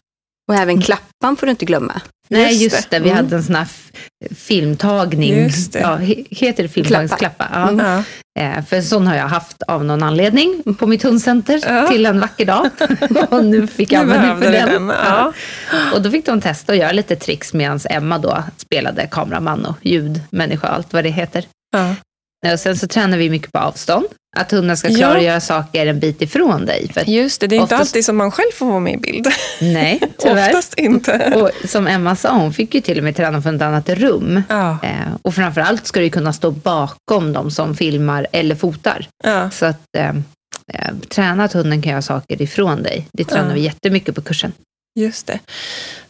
och 0.49 0.55
även 0.55 0.83
klappan 0.83 1.37
får 1.37 1.47
du 1.47 1.51
inte 1.51 1.65
glömma. 1.65 2.01
Nej, 2.29 2.65
just, 2.65 2.91
det. 2.91 2.99
Vi 2.99 3.11
mm. 3.11 3.17
hade 3.17 3.37
en 3.37 3.43
sån 3.43 3.55
här 3.55 3.69
filmtagning. 4.35 5.43
Just. 5.43 5.75
Ja, 5.75 5.97
heter 6.31 6.63
det 6.63 6.69
filmtagningsklappa? 6.69 7.49
Ja. 7.53 7.69
Mm. 7.69 8.03
Eh, 8.39 8.65
för 8.65 8.77
en 8.77 8.85
sån 8.85 9.07
har 9.07 9.17
jag 9.17 9.29
haft 9.29 9.63
av 9.63 9.85
någon 9.85 10.03
anledning 10.03 10.63
på 10.79 10.87
mitt 10.87 11.03
hundcenter 11.03 11.63
ja. 11.67 11.89
till 11.89 12.07
en 12.07 12.21
vacker 12.21 12.47
dag. 12.47 12.71
och 13.31 13.45
nu 13.45 13.67
fick 13.67 13.93
jag 13.93 14.01
användning 14.01 14.43
för 14.43 14.53
den. 14.53 14.69
den. 14.69 14.89
Ja. 14.89 15.33
Och 15.95 16.03
då 16.03 16.11
fick 16.11 16.27
de 16.27 16.41
testa 16.41 16.73
att 16.73 16.79
göra 16.79 16.93
lite 16.93 17.17
tricks 17.17 17.55
medan 17.55 17.81
Emma 17.91 18.19
då 18.19 18.43
spelade 18.57 19.07
kameraman 19.07 19.67
och 19.67 19.77
ljudmänniska 19.83 20.69
och 20.69 20.75
allt 20.75 20.93
vad 20.93 21.05
det 21.05 21.11
heter. 21.11 21.45
Och 22.53 22.61
sen 22.61 22.77
så 22.77 22.89
tränar 22.89 23.19
vi 23.19 23.31
mycket 23.31 23.53
på 23.53 23.59
avstånd. 23.59 24.07
Att 24.37 24.51
hunden 24.51 24.77
ska 24.77 24.89
klara 24.89 25.13
ja. 25.13 25.17
att 25.17 25.25
göra 25.25 25.41
saker 25.41 25.87
en 25.87 26.01
bit 26.01 26.23
ifrån 26.23 26.67
dig. 26.67 26.91
För 26.95 27.11
Just 27.11 27.41
det, 27.41 27.47
det 27.47 27.57
är 27.57 27.63
oftast... 27.63 27.73
inte 27.73 27.81
alltid 27.81 28.05
som 28.05 28.17
man 28.17 28.31
själv 28.31 28.53
får 28.55 28.67
vara 28.67 28.81
med 28.81 28.95
i 28.95 28.97
bild. 28.97 29.27
Nej, 29.61 30.01
tyvärr. 30.19 30.49
Oftast 30.49 30.75
inte. 30.79 31.33
Och 31.37 31.69
som 31.69 31.87
Emma 31.87 32.17
sa, 32.17 32.37
hon 32.37 32.53
fick 32.53 32.75
ju 32.75 32.81
till 32.81 32.99
och 32.99 33.05
med 33.05 33.17
träna 33.17 33.43
för 33.43 33.55
ett 33.55 33.63
annat 33.63 33.89
rum. 33.89 34.43
Ja. 34.49 34.79
Eh, 34.83 35.15
och 35.23 35.35
framförallt 35.35 35.87
ska 35.87 36.01
du 36.01 36.11
kunna 36.11 36.33
stå 36.33 36.51
bakom 36.51 37.33
dem 37.33 37.51
som 37.51 37.77
filmar 37.77 38.27
eller 38.33 38.55
fotar. 38.55 39.09
Ja. 39.25 39.51
Så 39.51 39.67
att 39.67 39.97
eh, 39.99 40.09
eh, 40.09 40.95
träna 41.09 41.45
att 41.45 41.53
hunden 41.53 41.83
kan 41.83 41.91
göra 41.91 42.03
saker 42.03 42.43
ifrån 42.43 42.83
dig. 42.83 43.09
Det 43.13 43.25
tränar 43.25 43.49
ja. 43.49 43.55
vi 43.55 43.61
jättemycket 43.61 44.15
på 44.15 44.23
kursen. 44.23 44.53
Just 44.99 45.27
det. 45.27 45.39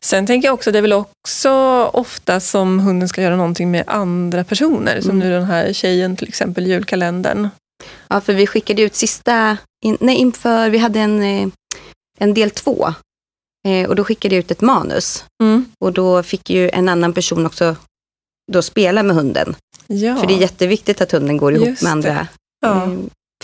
Sen 0.00 0.26
tänker 0.26 0.48
jag 0.48 0.54
också, 0.54 0.72
det 0.72 0.78
är 0.78 0.82
väl 0.82 0.92
också 0.92 1.50
ofta 1.92 2.40
som 2.40 2.80
hunden 2.80 3.08
ska 3.08 3.22
göra 3.22 3.36
någonting 3.36 3.70
med 3.70 3.84
andra 3.86 4.44
personer. 4.44 5.00
Som 5.00 5.10
mm. 5.10 5.18
nu 5.18 5.34
den 5.34 5.44
här 5.44 5.72
tjejen 5.72 6.16
till 6.16 6.28
exempel, 6.28 6.66
julkalendern. 6.66 7.48
Ja, 8.08 8.20
för 8.20 8.34
vi 8.34 8.46
skickade 8.46 8.82
ut 8.82 8.94
sista, 8.94 9.56
in, 9.84 9.96
nej 10.00 10.16
inför, 10.16 10.70
vi 10.70 10.78
hade 10.78 11.00
en, 11.00 11.22
eh, 11.22 11.48
en 12.18 12.34
del 12.34 12.50
två. 12.50 12.94
Eh, 13.68 13.88
och 13.88 13.96
då 13.96 14.04
skickade 14.04 14.34
jag 14.34 14.40
ut 14.40 14.50
ett 14.50 14.60
manus. 14.60 15.24
Mm. 15.42 15.64
Och 15.80 15.92
då 15.92 16.22
fick 16.22 16.50
ju 16.50 16.70
en 16.70 16.88
annan 16.88 17.12
person 17.12 17.46
också 17.46 17.76
då 18.52 18.62
spela 18.62 19.02
med 19.02 19.16
hunden. 19.16 19.56
Ja. 19.86 20.16
För 20.16 20.26
det 20.26 20.34
är 20.34 20.38
jätteviktigt 20.38 21.00
att 21.00 21.12
hunden 21.12 21.36
går 21.36 21.54
ihop 21.54 21.68
Just 21.68 21.82
med 21.82 21.92
andra. 21.92 22.28
Ja. 22.60 22.88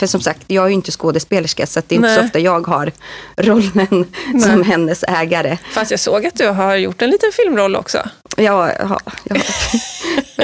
För 0.03 0.07
som 0.07 0.21
sagt, 0.21 0.45
jag 0.47 0.65
är 0.65 0.69
ju 0.69 0.75
inte 0.75 0.93
skådespelerska 0.93 1.67
så 1.67 1.83
det 1.87 1.95
är 1.95 2.01
Nej. 2.01 2.11
inte 2.11 2.23
så 2.23 2.27
ofta 2.27 2.39
jag 2.39 2.67
har 2.67 2.93
rollen 3.37 3.87
Nej. 4.33 4.43
som 4.43 4.63
hennes 4.63 5.05
ägare. 5.09 5.59
Fast 5.73 5.91
jag 5.91 6.01
såg 6.01 6.27
att 6.27 6.35
du 6.35 6.49
har 6.49 6.77
gjort 6.77 7.03
en 7.03 7.11
liten 7.11 7.33
filmroll 7.33 7.77
också. 7.77 7.99
Ja, 8.37 8.73
jag 8.79 8.87
har, 8.87 8.99
jag 9.25 9.37
har, 9.37 9.45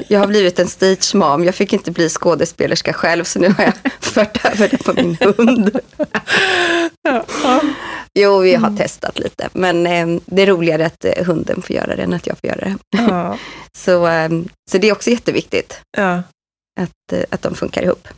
jag 0.09 0.21
har 0.21 0.27
blivit 0.27 0.59
en 0.59 0.68
stage 0.68 1.14
mom. 1.14 1.44
Jag 1.44 1.55
fick 1.55 1.73
inte 1.73 1.90
bli 1.90 2.09
skådespelerska 2.09 2.92
själv 2.92 3.25
så 3.25 3.38
nu 3.38 3.49
har 3.49 3.64
jag 3.64 3.75
fört 4.01 4.44
över 4.44 4.68
det 4.68 4.79
på 4.85 4.92
min 4.92 5.16
hund. 5.21 5.81
Ja, 7.03 7.25
ja. 7.42 7.61
Jo, 8.14 8.38
vi 8.38 8.55
har 8.55 8.68
mm. 8.68 8.77
testat 8.77 9.18
lite. 9.18 9.49
Men 9.53 9.87
eh, 9.87 10.21
det 10.27 10.42
är 10.42 10.47
roligare 10.47 10.87
att 10.87 11.05
eh, 11.05 11.27
hunden 11.27 11.62
får 11.62 11.77
göra 11.77 11.97
det 11.97 12.03
än 12.03 12.14
att 12.14 12.27
jag 12.27 12.38
får 12.38 12.49
göra 12.49 12.61
det. 12.61 12.77
Ja. 12.90 13.38
så, 13.79 14.07
eh, 14.07 14.29
så 14.71 14.79
det 14.79 14.88
är 14.88 14.92
också 14.92 15.11
jätteviktigt. 15.11 15.81
Ja 15.97 16.23
att, 16.79 17.12
eh, 17.12 17.23
att 17.31 17.43
de 17.43 17.55
funkar 17.55 17.83
ihop. 17.83 18.09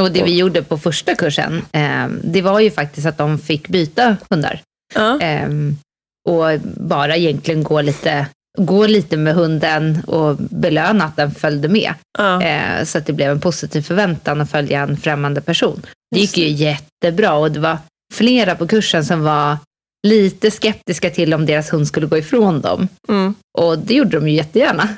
Och 0.00 0.12
det 0.12 0.22
vi 0.22 0.36
gjorde 0.36 0.62
på 0.62 0.78
första 0.78 1.14
kursen, 1.14 1.62
eh, 1.72 2.08
det 2.24 2.42
var 2.42 2.60
ju 2.60 2.70
faktiskt 2.70 3.06
att 3.06 3.18
de 3.18 3.38
fick 3.38 3.68
byta 3.68 4.16
hundar. 4.30 4.62
Ja. 4.94 5.20
Eh, 5.20 5.48
och 6.28 6.60
bara 6.76 7.16
egentligen 7.16 7.62
gå 7.62 7.80
lite, 7.80 8.26
gå 8.58 8.86
lite 8.86 9.16
med 9.16 9.34
hunden 9.34 10.02
och 10.06 10.36
belöna 10.36 11.04
att 11.04 11.16
den 11.16 11.30
följde 11.34 11.68
med. 11.68 11.94
Ja. 12.18 12.42
Eh, 12.42 12.84
så 12.84 12.98
att 12.98 13.06
det 13.06 13.12
blev 13.12 13.30
en 13.30 13.40
positiv 13.40 13.82
förväntan 13.82 14.40
att 14.40 14.50
följa 14.50 14.82
en 14.82 14.96
främmande 14.96 15.40
person. 15.40 15.82
Det 16.14 16.20
gick 16.20 16.38
ju 16.38 16.48
jättebra 16.48 17.34
och 17.34 17.52
det 17.52 17.60
var 17.60 17.78
flera 18.14 18.54
på 18.54 18.66
kursen 18.66 19.04
som 19.04 19.22
var 19.22 19.56
lite 20.06 20.50
skeptiska 20.50 21.10
till 21.10 21.34
om 21.34 21.46
deras 21.46 21.72
hund 21.72 21.86
skulle 21.86 22.06
gå 22.06 22.18
ifrån 22.18 22.60
dem. 22.60 22.88
Mm. 23.08 23.34
Och 23.58 23.78
det 23.78 23.94
gjorde 23.94 24.18
de 24.18 24.28
ju 24.28 24.34
jättegärna. 24.34 24.88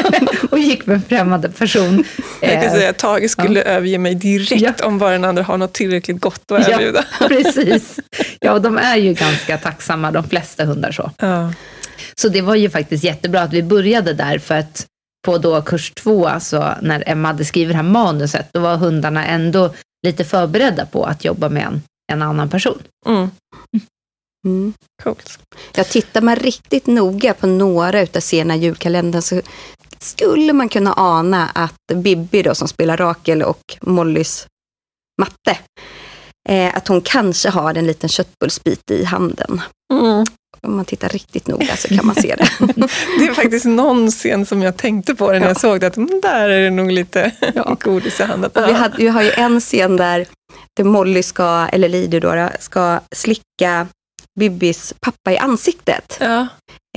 och 0.50 0.58
gick 0.58 0.86
med 0.86 0.94
en 0.94 1.02
främmande 1.02 1.48
person. 1.48 2.04
Jag 2.40 2.62
kan 2.62 2.70
säga 2.70 2.90
att 2.90 2.98
Tage 2.98 3.30
skulle 3.30 3.60
ja. 3.60 3.66
överge 3.66 3.98
mig 3.98 4.14
direkt 4.14 4.80
ja. 4.80 4.86
om 4.86 4.98
bara 4.98 5.10
den 5.10 5.24
andra 5.24 5.42
har 5.42 5.58
något 5.58 5.72
tillräckligt 5.72 6.20
gott 6.20 6.52
att 6.52 6.68
erbjuda. 6.68 7.04
Ja, 7.20 7.28
precis. 7.28 8.00
Ja, 8.40 8.52
och 8.52 8.62
de 8.62 8.78
är 8.78 8.96
ju 8.96 9.14
ganska 9.14 9.58
tacksamma, 9.58 10.10
de 10.10 10.28
flesta 10.28 10.64
hundar 10.64 10.92
så. 10.92 11.10
Ja. 11.18 11.52
Så 12.14 12.28
det 12.28 12.40
var 12.40 12.54
ju 12.54 12.70
faktiskt 12.70 13.04
jättebra 13.04 13.42
att 13.42 13.52
vi 13.52 13.62
började 13.62 14.12
där 14.12 14.38
för 14.38 14.54
att 14.54 14.86
på 15.26 15.38
då 15.38 15.62
kurs 15.62 15.90
två, 15.90 16.26
alltså 16.26 16.74
när 16.82 17.04
Emma 17.06 17.28
hade 17.28 17.44
skrivit 17.44 17.72
det 17.72 17.76
här 17.76 17.82
manuset, 17.82 18.48
då 18.52 18.60
var 18.60 18.76
hundarna 18.76 19.26
ändå 19.26 19.74
lite 20.06 20.24
förberedda 20.24 20.86
på 20.86 21.04
att 21.04 21.24
jobba 21.24 21.48
med 21.48 21.66
en, 21.66 21.82
en 22.12 22.22
annan 22.22 22.48
person. 22.48 22.82
Mm. 23.06 23.30
Mm. 24.46 24.72
Coolt. 25.02 25.38
Jag 25.74 25.88
tittar 25.88 26.22
man 26.22 26.36
riktigt 26.36 26.86
noga 26.86 27.34
på 27.34 27.46
några 27.46 28.00
utav 28.00 28.20
sena 28.20 28.56
julkalendern 28.56 29.22
så 29.22 29.40
skulle 29.98 30.52
man 30.52 30.68
kunna 30.68 30.94
ana 30.96 31.48
att 31.54 31.94
Bibi 31.94 32.42
då 32.42 32.54
som 32.54 32.68
spelar 32.68 32.96
Rakel 32.96 33.42
och 33.42 33.76
Mollys 33.80 34.46
matte, 35.20 35.58
eh, 36.48 36.76
att 36.76 36.88
hon 36.88 37.00
kanske 37.00 37.48
har 37.48 37.74
en 37.74 37.86
liten 37.86 38.08
köttbullsbit 38.08 38.90
i 38.90 39.04
handen. 39.04 39.60
Mm. 39.92 40.24
Om 40.66 40.76
man 40.76 40.84
tittar 40.84 41.08
riktigt 41.08 41.46
noga 41.46 41.76
så 41.76 41.88
kan 41.88 42.06
man 42.06 42.14
se 42.14 42.34
det. 42.36 42.48
det 43.18 43.24
är 43.24 43.34
faktiskt 43.34 43.64
någon 43.64 44.10
scen 44.10 44.46
som 44.46 44.62
jag 44.62 44.76
tänkte 44.76 45.14
på 45.14 45.26
när 45.26 45.40
ja. 45.40 45.46
jag 45.46 45.60
såg 45.60 45.80
det, 45.80 45.86
att 45.86 45.96
mm, 45.96 46.20
där 46.22 46.48
är 46.48 46.60
det 46.60 46.70
nog 46.70 46.92
lite 46.92 47.32
ja. 47.54 47.76
godis 47.80 48.20
i 48.20 48.22
handen. 48.22 48.50
Vi, 48.54 48.72
hade, 48.72 48.96
vi 48.96 49.08
har 49.08 49.22
ju 49.22 49.30
en 49.30 49.60
scen 49.60 49.96
där, 49.96 50.26
Molly 50.82 51.22
ska, 51.22 51.68
eller 51.72 51.88
Lido 51.88 52.20
då, 52.20 52.48
ska 52.60 53.00
slicka 53.14 53.86
Bibbis 54.40 54.94
pappa 55.00 55.32
i 55.32 55.38
ansiktet. 55.38 56.16
Ja. 56.20 56.46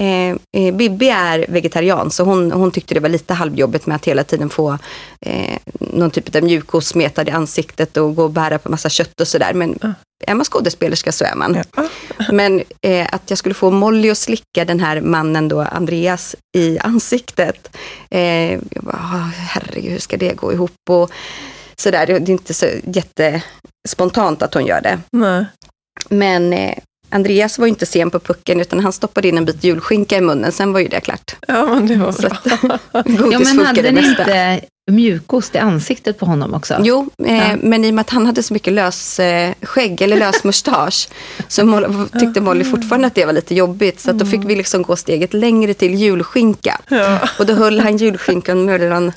Eh, 0.02 0.36
eh, 0.58 0.74
Bibi 0.74 1.10
är 1.10 1.45
vegetarian 1.50 2.12
så 2.12 2.24
hon, 2.24 2.52
hon 2.52 2.71
tyckte 2.71 2.93
det 2.93 3.00
var 3.00 3.10
lite 3.10 3.34
halvjobbigt 3.34 3.86
med 3.86 3.95
att 3.95 4.06
hela 4.06 4.24
tiden 4.24 4.50
få 4.50 4.78
eh, 5.21 5.58
någon 5.80 6.12
typ 6.12 6.36
av 6.36 6.43
mjukost 6.43 6.88
smetad 6.88 7.28
i 7.28 7.32
ansiktet 7.32 7.98
och 7.98 8.15
gå 8.15 8.24
och 8.24 8.32
bära 8.32 8.60
på 8.60 8.71
massa 8.71 8.89
kött 8.89 9.21
och 9.21 9.28
sådär. 9.28 9.54
Men 9.54 9.80
ja. 9.82 9.93
är 10.26 10.36
man 10.36 10.45
skådespelerska 10.45 11.12
så 11.12 11.26
är 11.26 11.36
man. 11.36 11.63
Ja. 11.76 11.88
Men 12.32 12.63
eh, 12.82 13.08
att 13.12 13.30
jag 13.30 13.38
skulle 13.38 13.56
få 13.56 13.71
Molly 13.71 14.10
att 14.10 14.17
slicka 14.17 14.65
den 14.65 14.80
här 14.80 15.02
mannen 15.02 15.48
då, 15.48 15.62
Andreas, 15.62 16.36
i 16.58 16.80
ansiktet. 16.80 17.78
Eh, 18.10 18.52
jag 18.52 18.84
bara, 18.84 19.32
herregud, 19.50 19.91
hur 19.91 20.00
ska 20.00 20.17
det 20.17 20.34
gå 20.34 20.54
ihop? 20.54 20.71
Och, 20.89 21.12
sådär. 21.78 22.06
Det 22.06 22.13
är 22.13 22.30
inte 22.30 22.54
så 22.54 22.65
jättespontant 22.84 24.41
att 24.41 24.54
hon 24.54 24.65
gör 24.65 24.82
det. 24.82 25.00
Nej. 25.12 25.45
Men 26.10 26.54
eh, 26.54 26.78
Andreas 27.15 27.60
var 27.60 27.67
inte 27.67 27.86
sen 27.86 28.12
på 28.12 28.19
pucken 28.19 28.62
utan 28.62 28.80
han 28.80 28.93
stoppade 28.93 29.28
in 29.28 29.38
en 29.38 29.45
bit 29.45 29.63
julskinka 29.63 30.17
i 30.17 30.21
munnen, 30.21 30.51
sen 30.51 30.73
var 30.73 30.80
ju 30.80 30.88
det 30.88 31.01
klart. 31.01 31.36
Ja, 31.47 31.65
men 31.65 31.88
det 31.88 31.95
var 31.95 32.12
bra. 32.12 32.80
ja, 33.32 33.39
men 33.39 33.65
hade 33.65 33.91
ni 33.91 34.08
inte 34.08 34.62
mjukost 34.91 35.56
i 35.56 35.58
ansiktet 35.58 36.19
på 36.19 36.25
honom 36.25 36.54
också? 36.54 36.75
Jo, 36.84 37.10
eh, 37.25 37.38
ja. 37.38 37.58
men 37.62 37.86
i 37.86 37.89
och 37.89 37.93
med 37.93 38.01
att 38.01 38.10
han 38.10 38.25
hade 38.25 38.43
så 38.43 38.54
mycket 38.54 38.73
lös 38.73 39.19
eh, 39.19 39.54
skägg 39.62 40.01
eller 40.01 40.17
lös 40.17 40.43
mustasch 40.43 41.10
så 41.47 41.65
Molly, 41.65 41.88
tyckte 42.19 42.41
Molly 42.41 42.63
fortfarande 42.63 43.08
att 43.08 43.15
det 43.15 43.25
var 43.25 43.34
lite 43.34 43.56
jobbigt. 43.56 43.99
Så 43.99 44.12
då 44.12 44.25
fick 44.25 44.45
vi 44.45 44.56
liksom 44.56 44.82
gå 44.82 44.95
steget 44.95 45.34
längre 45.34 45.73
till 45.73 45.93
julskinka. 45.93 46.82
Ja. 46.88 47.19
Och 47.39 47.45
då 47.45 47.54
höll 47.54 47.80
han 47.80 47.97
julskinkan 47.97 48.65
mellan 48.65 49.12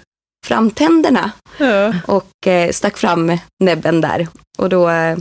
framtänderna 0.46 1.30
ja. 1.58 1.94
och 2.06 2.46
eh, 2.46 2.70
stack 2.70 2.96
fram 2.96 3.38
näbben 3.64 4.00
där. 4.00 4.28
Och 4.58 4.68
då 4.68 4.90
eh, 4.90 5.18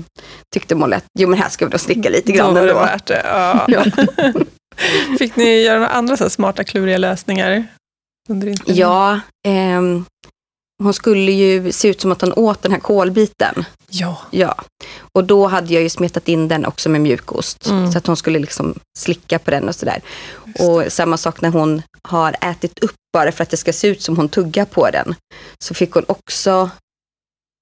tyckte 0.54 0.76
Molly 0.76 0.96
att 0.96 1.06
jo 1.20 1.30
men 1.30 1.40
här 1.40 1.50
ska 1.50 1.66
vi 1.66 1.72
då 1.72 1.78
slicka 1.78 2.10
lite 2.10 2.32
grann 2.32 2.54
då 2.54 2.60
var 2.60 2.68
det 2.68 2.74
värt 2.74 3.06
det. 3.06 3.22
Ja. 3.26 3.66
ja. 3.68 3.86
Fick 5.20 5.36
ni 5.36 5.62
göra 5.62 5.80
några 5.80 5.92
andra 5.92 6.18
så 6.18 6.30
smarta 6.30 6.64
kluriga 6.64 6.98
lösningar? 6.98 7.68
Under 8.30 8.56
ja, 8.66 9.20
eh, 9.48 9.82
hon 10.84 10.94
skulle 10.94 11.32
ju 11.32 11.72
se 11.72 11.88
ut 11.88 12.02
som 12.02 12.12
att 12.12 12.22
hon 12.22 12.34
åt 12.34 12.62
den 12.62 12.72
här 12.72 12.80
kolbiten. 12.80 13.66
Ja. 13.90 14.18
ja. 14.32 14.56
Och 15.12 15.24
då 15.24 15.48
hade 15.48 15.74
jag 15.74 15.84
ju 15.84 15.90
smetat 15.90 16.28
in 16.28 16.48
den 16.48 16.66
också 16.66 16.90
med 16.90 17.02
mjukost. 17.02 17.68
Mm. 17.68 17.92
Så 17.92 17.98
att 17.98 18.08
hon 18.08 18.18
skulle 18.18 18.40
liksom 18.40 18.80
slicka 18.98 19.40
på 19.40 19.52
den 19.52 19.68
och 19.68 19.76
sådär. 19.76 20.02
Och 20.60 20.93
samma 20.93 21.17
sak 21.17 21.41
när 21.41 21.50
hon 21.50 21.82
har 22.02 22.36
ätit 22.41 22.80
upp 22.80 22.96
bara 23.13 23.32
för 23.32 23.43
att 23.43 23.50
det 23.50 23.58
ska 23.58 23.74
se 23.74 23.88
ut 23.88 24.02
som 24.02 24.17
hon 24.17 24.30
tuggar 24.30 24.65
på 24.65 24.89
den. 24.89 25.15
Så 25.60 25.74
fick 25.74 25.91
hon 25.91 26.06
också, 26.08 26.70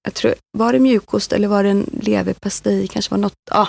jag 0.03 0.13
tror, 0.13 0.35
var 0.57 0.73
det 0.73 0.79
mjukost 0.79 1.33
eller 1.33 1.47
var 1.47 1.63
det 1.63 1.69
en 1.69 1.89
leverpastej? 2.01 2.87
Kanske 2.87 3.11
var 3.11 3.17
något, 3.17 3.33
ja, 3.51 3.67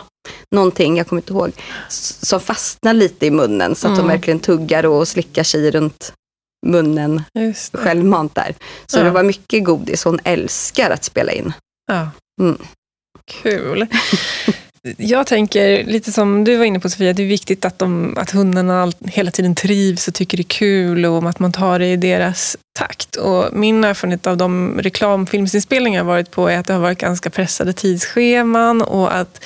någonting, 0.55 0.97
jag 0.97 1.07
kommer 1.07 1.23
inte 1.23 1.33
ihåg. 1.33 1.53
Som 1.89 2.41
fastnar 2.41 2.95
lite 2.95 3.27
i 3.27 3.31
munnen 3.31 3.75
så 3.75 3.87
att 3.87 3.91
mm. 3.91 4.01
hon 4.01 4.09
verkligen 4.09 4.41
tuggar 4.41 4.87
och 4.87 5.09
slickar 5.09 5.43
sig 5.43 5.71
runt 5.71 6.13
munnen 6.67 7.23
självmant 7.73 8.35
där. 8.35 8.55
Så 8.87 8.99
ja. 8.99 9.05
det 9.05 9.11
var 9.11 9.23
mycket 9.23 9.65
godis. 9.65 10.05
Hon 10.05 10.19
älskar 10.25 10.91
att 10.91 11.05
spela 11.05 11.33
in. 11.33 11.53
Ja. 11.87 12.11
Mm. 12.41 12.59
Kul. 13.25 13.87
Jag 14.97 15.27
tänker, 15.27 15.85
lite 15.85 16.13
som 16.13 16.45
du 16.45 16.57
var 16.57 16.65
inne 16.65 16.81
på 16.81 16.89
Sofia, 16.89 17.13
det 17.13 17.23
är 17.23 17.27
viktigt 17.27 17.65
att, 17.65 17.79
de, 17.79 18.19
att 18.19 18.31
hundarna 18.31 18.93
hela 19.05 19.31
tiden 19.31 19.55
trivs 19.55 20.09
och 20.09 20.15
tycker 20.15 20.37
det 20.37 20.41
är 20.41 20.45
kul 20.45 21.07
och 21.07 21.29
att 21.29 21.39
man 21.39 21.53
tar 21.53 21.79
det 21.79 21.87
i 21.87 21.97
deras 21.97 22.57
takt. 22.73 23.17
Och 23.17 23.49
min 23.53 23.85
erfarenhet 23.85 24.27
av 24.27 24.37
de 24.37 24.81
reklamfilmsinspelningar 24.81 26.01
jag 26.01 26.05
varit 26.05 26.31
på 26.31 26.49
är 26.49 26.59
att 26.59 26.67
det 26.67 26.73
har 26.73 26.81
varit 26.81 26.99
ganska 26.99 27.31
pressade 27.31 27.73
tidsscheman 27.73 28.83
och 28.83 29.17
att 29.17 29.45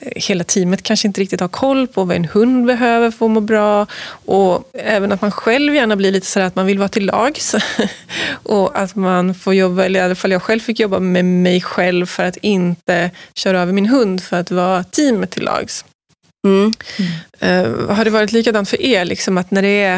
Eh, 0.00 0.12
hela 0.16 0.44
teamet 0.44 0.82
kanske 0.82 1.08
inte 1.08 1.20
riktigt 1.20 1.40
har 1.40 1.48
koll 1.48 1.86
på 1.86 2.04
vad 2.04 2.16
en 2.16 2.24
hund 2.24 2.66
behöver 2.66 3.10
för 3.10 3.26
att 3.26 3.30
må 3.30 3.40
bra. 3.40 3.86
Och 4.26 4.70
även 4.74 5.12
att 5.12 5.22
man 5.22 5.30
själv 5.30 5.74
gärna 5.74 5.96
blir 5.96 6.12
lite 6.12 6.26
sådär 6.26 6.46
att 6.46 6.56
man 6.56 6.66
vill 6.66 6.78
vara 6.78 6.88
till 6.88 7.06
lags. 7.06 7.54
och 8.42 8.78
att 8.78 8.94
man 8.94 9.34
får 9.34 9.54
jobba, 9.54 9.84
eller 9.84 10.00
i 10.00 10.02
alla 10.02 10.14
fall 10.14 10.30
jag 10.30 10.42
själv 10.42 10.60
fick 10.60 10.80
jobba 10.80 10.98
med 10.98 11.24
mig 11.24 11.60
själv 11.60 12.06
för 12.06 12.24
att 12.24 12.36
inte 12.36 13.10
köra 13.34 13.60
över 13.60 13.72
min 13.72 13.86
hund 13.86 14.22
för 14.22 14.40
att 14.40 14.50
vara 14.50 14.84
teamet 14.84 15.30
till 15.30 15.42
lags. 15.42 15.84
Mm. 16.46 16.72
Mm. 16.98 17.66
Uh, 17.66 17.90
har 17.90 18.04
det 18.04 18.10
varit 18.10 18.32
likadant 18.32 18.68
för 18.68 18.82
er? 18.82 19.04
Liksom 19.04 19.38
att 19.38 19.50
när 19.50 19.62
det 19.62 19.82
är, 19.82 19.96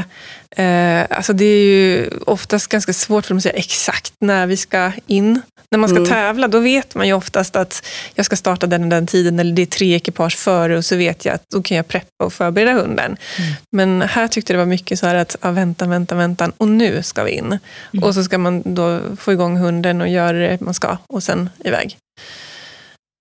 uh, 0.58 1.06
alltså 1.16 1.32
det 1.32 1.44
är 1.44 1.64
ju 1.64 2.10
oftast 2.26 2.66
ganska 2.66 2.92
svårt 2.92 3.26
för 3.26 3.30
dem 3.30 3.36
att 3.36 3.42
säga 3.42 3.54
exakt 3.54 4.12
när 4.20 4.46
vi 4.46 4.56
ska 4.56 4.92
in. 5.06 5.40
När 5.70 5.78
man 5.78 5.88
ska 5.88 5.96
mm. 5.96 6.08
tävla, 6.08 6.48
då 6.48 6.58
vet 6.58 6.94
man 6.94 7.06
ju 7.06 7.12
oftast 7.12 7.56
att 7.56 7.86
jag 8.14 8.26
ska 8.26 8.36
starta 8.36 8.66
den 8.66 8.82
och 8.82 8.88
den 8.88 9.06
tiden, 9.06 9.38
eller 9.38 9.52
det 9.52 9.62
är 9.62 9.66
tre 9.66 9.94
ekipage 9.94 10.36
före 10.36 10.76
och 10.76 10.84
så 10.84 10.96
vet 10.96 11.24
jag 11.24 11.34
att 11.34 11.42
då 11.54 11.62
kan 11.62 11.76
jag 11.76 11.88
preppa 11.88 12.24
och 12.24 12.32
förbereda 12.32 12.72
hunden. 12.72 13.16
Mm. 13.38 13.52
Men 13.72 14.02
här 14.02 14.28
tyckte 14.28 14.52
det 14.52 14.58
var 14.58 14.66
mycket 14.66 14.98
så 14.98 15.06
här 15.06 15.14
att, 15.14 15.36
ja, 15.40 15.50
vänta, 15.50 15.86
vänta, 15.86 16.14
vänta, 16.14 16.52
och 16.56 16.68
nu 16.68 17.02
ska 17.02 17.24
vi 17.24 17.30
in. 17.30 17.58
Mm. 17.92 18.04
Och 18.04 18.14
så 18.14 18.24
ska 18.24 18.38
man 18.38 18.62
då 18.74 19.00
få 19.16 19.32
igång 19.32 19.56
hunden 19.56 20.00
och 20.00 20.08
göra 20.08 20.38
det 20.38 20.60
man 20.60 20.74
ska 20.74 20.98
och 21.06 21.22
sen 21.22 21.50
iväg. 21.64 21.98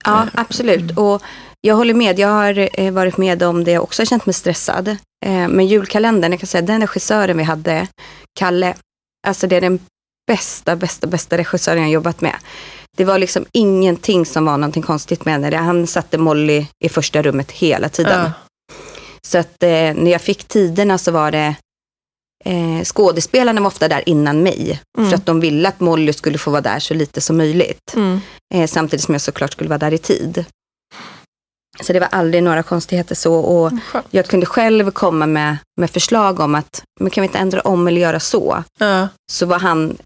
Ja, 0.06 0.28
absolut. 0.34 0.98
Och 0.98 1.22
jag 1.62 1.76
håller 1.76 1.94
med. 1.94 2.20
Jag 2.20 2.28
har 2.28 2.70
eh, 2.80 2.94
varit 2.94 3.18
med 3.18 3.44
om 3.44 3.64
det 3.64 3.80
också, 3.80 4.02
har 4.02 4.06
känt 4.06 4.26
mig 4.26 4.34
stressad. 4.34 4.88
Eh, 5.26 5.48
men 5.48 5.68
julkalendern, 5.68 6.32
jag 6.32 6.40
kan 6.40 6.48
säga 6.48 6.62
den 6.62 6.82
regissören 6.82 7.38
vi 7.38 7.44
hade, 7.44 7.88
Kalle, 8.40 8.76
alltså 9.28 9.48
det 9.48 9.56
är 9.56 9.62
den 9.62 9.80
bästa, 10.28 10.76
bästa, 10.76 11.08
bästa 11.08 11.38
regissören 11.38 11.82
jag 11.82 11.92
jobbat 11.92 12.22
med. 12.22 12.36
Det 12.98 13.06
var 13.06 13.20
liksom 13.20 13.46
ingenting 13.52 14.26
som 14.26 14.46
var 14.46 14.58
någonting 14.58 14.84
konstigt 14.84 15.26
med 15.26 15.34
henne. 15.34 15.58
Han 15.58 15.88
satte 15.88 16.18
Molly 16.18 16.66
i 16.84 16.90
första 16.90 17.22
rummet 17.22 17.52
hela 17.52 17.90
tiden. 17.90 18.20
Ja. 18.20 18.32
Så 19.28 19.38
att 19.38 19.64
eh, 19.64 19.70
när 19.70 20.12
jag 20.12 20.22
fick 20.22 20.44
tiderna 20.44 20.98
så 20.98 21.12
var 21.12 21.32
det 21.32 21.56
eh, 22.46 22.84
skådespelarna 22.84 23.62
var 23.62 23.68
ofta 23.68 23.88
där 23.88 24.10
innan 24.10 24.44
mig. 24.44 24.82
Mm. 24.98 25.10
För 25.10 25.18
att 25.18 25.26
de 25.26 25.40
ville 25.40 25.70
att 25.70 25.80
Molly 25.80 26.14
skulle 26.14 26.38
få 26.38 26.52
vara 26.52 26.62
där 26.62 26.80
så 26.80 26.94
lite 26.94 27.22
som 27.22 27.38
möjligt. 27.38 27.94
Mm. 27.96 28.20
Eh, 28.54 28.68
samtidigt 28.68 29.06
som 29.06 29.14
jag 29.14 29.22
såklart 29.22 29.52
skulle 29.52 29.70
vara 29.70 29.80
där 29.80 29.94
i 29.94 29.98
tid. 29.98 30.46
Så 31.82 31.94
det 31.94 32.00
var 32.00 32.08
aldrig 32.12 32.44
några 32.44 32.64
konstigheter 32.64 33.16
så. 33.16 33.36
Och 33.36 33.72
jag 34.10 34.26
kunde 34.26 34.46
själv 34.46 34.92
komma 34.92 35.26
med, 35.26 35.58
med 35.78 35.90
förslag 35.90 36.40
om 36.40 36.56
att, 36.56 36.84
men 37.00 37.10
kan 37.10 37.22
vi 37.22 37.28
inte 37.28 37.40
ändra 37.40 37.62
om 37.62 37.88
eller 37.88 38.02
göra 38.02 38.20
så? 38.20 38.64
Ja. 38.80 39.08
Så 39.32 39.46
var 39.46 39.60
han 39.60 39.98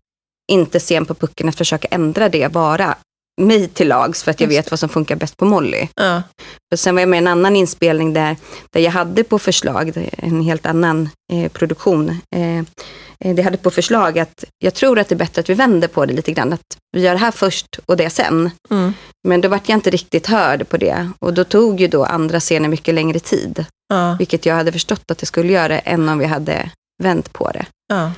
inte 0.51 0.79
sen 0.79 1.05
på 1.05 1.13
pucken 1.15 1.49
att 1.49 1.55
försöka 1.55 1.87
ändra 1.91 2.29
det 2.29 2.51
bara 2.51 2.95
mig 3.41 3.67
till 3.67 3.87
lags 3.87 4.23
för 4.23 4.31
att 4.31 4.41
jag 4.41 4.47
vet 4.47 4.71
vad 4.71 4.79
som 4.79 4.89
funkar 4.89 5.15
bäst 5.15 5.37
på 5.37 5.45
Molly. 5.45 5.87
Ja. 5.95 6.23
Och 6.71 6.79
sen 6.79 6.95
var 6.95 7.01
jag 7.01 7.09
med 7.09 7.17
i 7.17 7.21
en 7.21 7.27
annan 7.27 7.55
inspelning 7.55 8.13
där, 8.13 8.35
där 8.73 8.81
jag 8.81 8.91
hade 8.91 9.23
på 9.23 9.39
förslag, 9.39 10.09
en 10.17 10.41
helt 10.41 10.65
annan 10.65 11.09
eh, 11.33 11.51
produktion, 11.51 12.09
eh, 12.35 12.59
eh, 13.19 13.35
det 13.35 13.41
hade 13.41 13.57
på 13.57 13.71
förslag 13.71 14.19
att 14.19 14.43
jag 14.59 14.73
tror 14.73 14.99
att 14.99 15.09
det 15.09 15.15
är 15.15 15.17
bättre 15.17 15.39
att 15.39 15.49
vi 15.49 15.53
vänder 15.53 15.87
på 15.87 16.05
det 16.05 16.13
lite 16.13 16.31
grann. 16.31 16.53
Att 16.53 16.77
vi 16.91 17.01
gör 17.01 17.11
det 17.11 17.19
här 17.19 17.31
först 17.31 17.79
och 17.85 17.97
det 17.97 18.09
sen. 18.09 18.51
Mm. 18.69 18.93
Men 19.27 19.41
då 19.41 19.49
vart 19.49 19.69
jag 19.69 19.77
inte 19.77 19.89
riktigt 19.89 20.27
hörd 20.27 20.69
på 20.69 20.77
det. 20.77 21.11
Och 21.19 21.33
då 21.33 21.43
tog 21.43 21.81
ju 21.81 21.87
då 21.87 22.03
andra 22.03 22.39
scener 22.39 22.69
mycket 22.69 22.93
längre 22.93 23.19
tid. 23.19 23.65
Ja. 23.89 24.15
Vilket 24.19 24.45
jag 24.45 24.55
hade 24.55 24.71
förstått 24.71 25.11
att 25.11 25.17
det 25.17 25.25
skulle 25.25 25.53
göra 25.53 25.79
än 25.79 26.09
om 26.09 26.17
vi 26.17 26.25
hade 26.25 26.71
vänt 27.03 27.33
på 27.33 27.51
det. 27.51 27.65
Ja. 27.87 28.11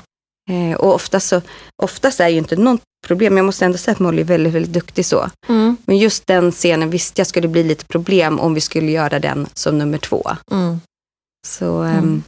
Eh, 0.48 0.78
och 0.78 0.94
oftast, 0.96 1.28
så, 1.28 1.42
oftast 1.84 2.20
är 2.20 2.28
ju 2.28 2.38
inte 2.38 2.56
något 2.56 2.82
problem. 3.08 3.38
Jag 3.38 3.46
måste 3.46 3.66
ändå 3.66 3.78
säga 3.78 3.94
att 3.94 4.00
Molly 4.00 4.22
är 4.22 4.26
väldigt, 4.26 4.54
väldigt 4.54 4.74
duktig 4.74 5.06
så. 5.06 5.30
Mm. 5.48 5.78
Men 5.86 5.98
just 5.98 6.28
den 6.28 6.52
scenen 6.52 6.90
visste 6.90 7.20
jag 7.20 7.28
skulle 7.28 7.48
bli 7.48 7.64
lite 7.64 7.86
problem 7.86 8.40
om 8.40 8.54
vi 8.54 8.62
skulle 8.62 8.92
göra 8.92 9.20
den 9.20 9.48
som 9.54 9.78
nummer 9.78 9.98
två. 9.98 10.32
Mm. 10.52 10.82
Så 11.48 11.84
um, 11.84 12.24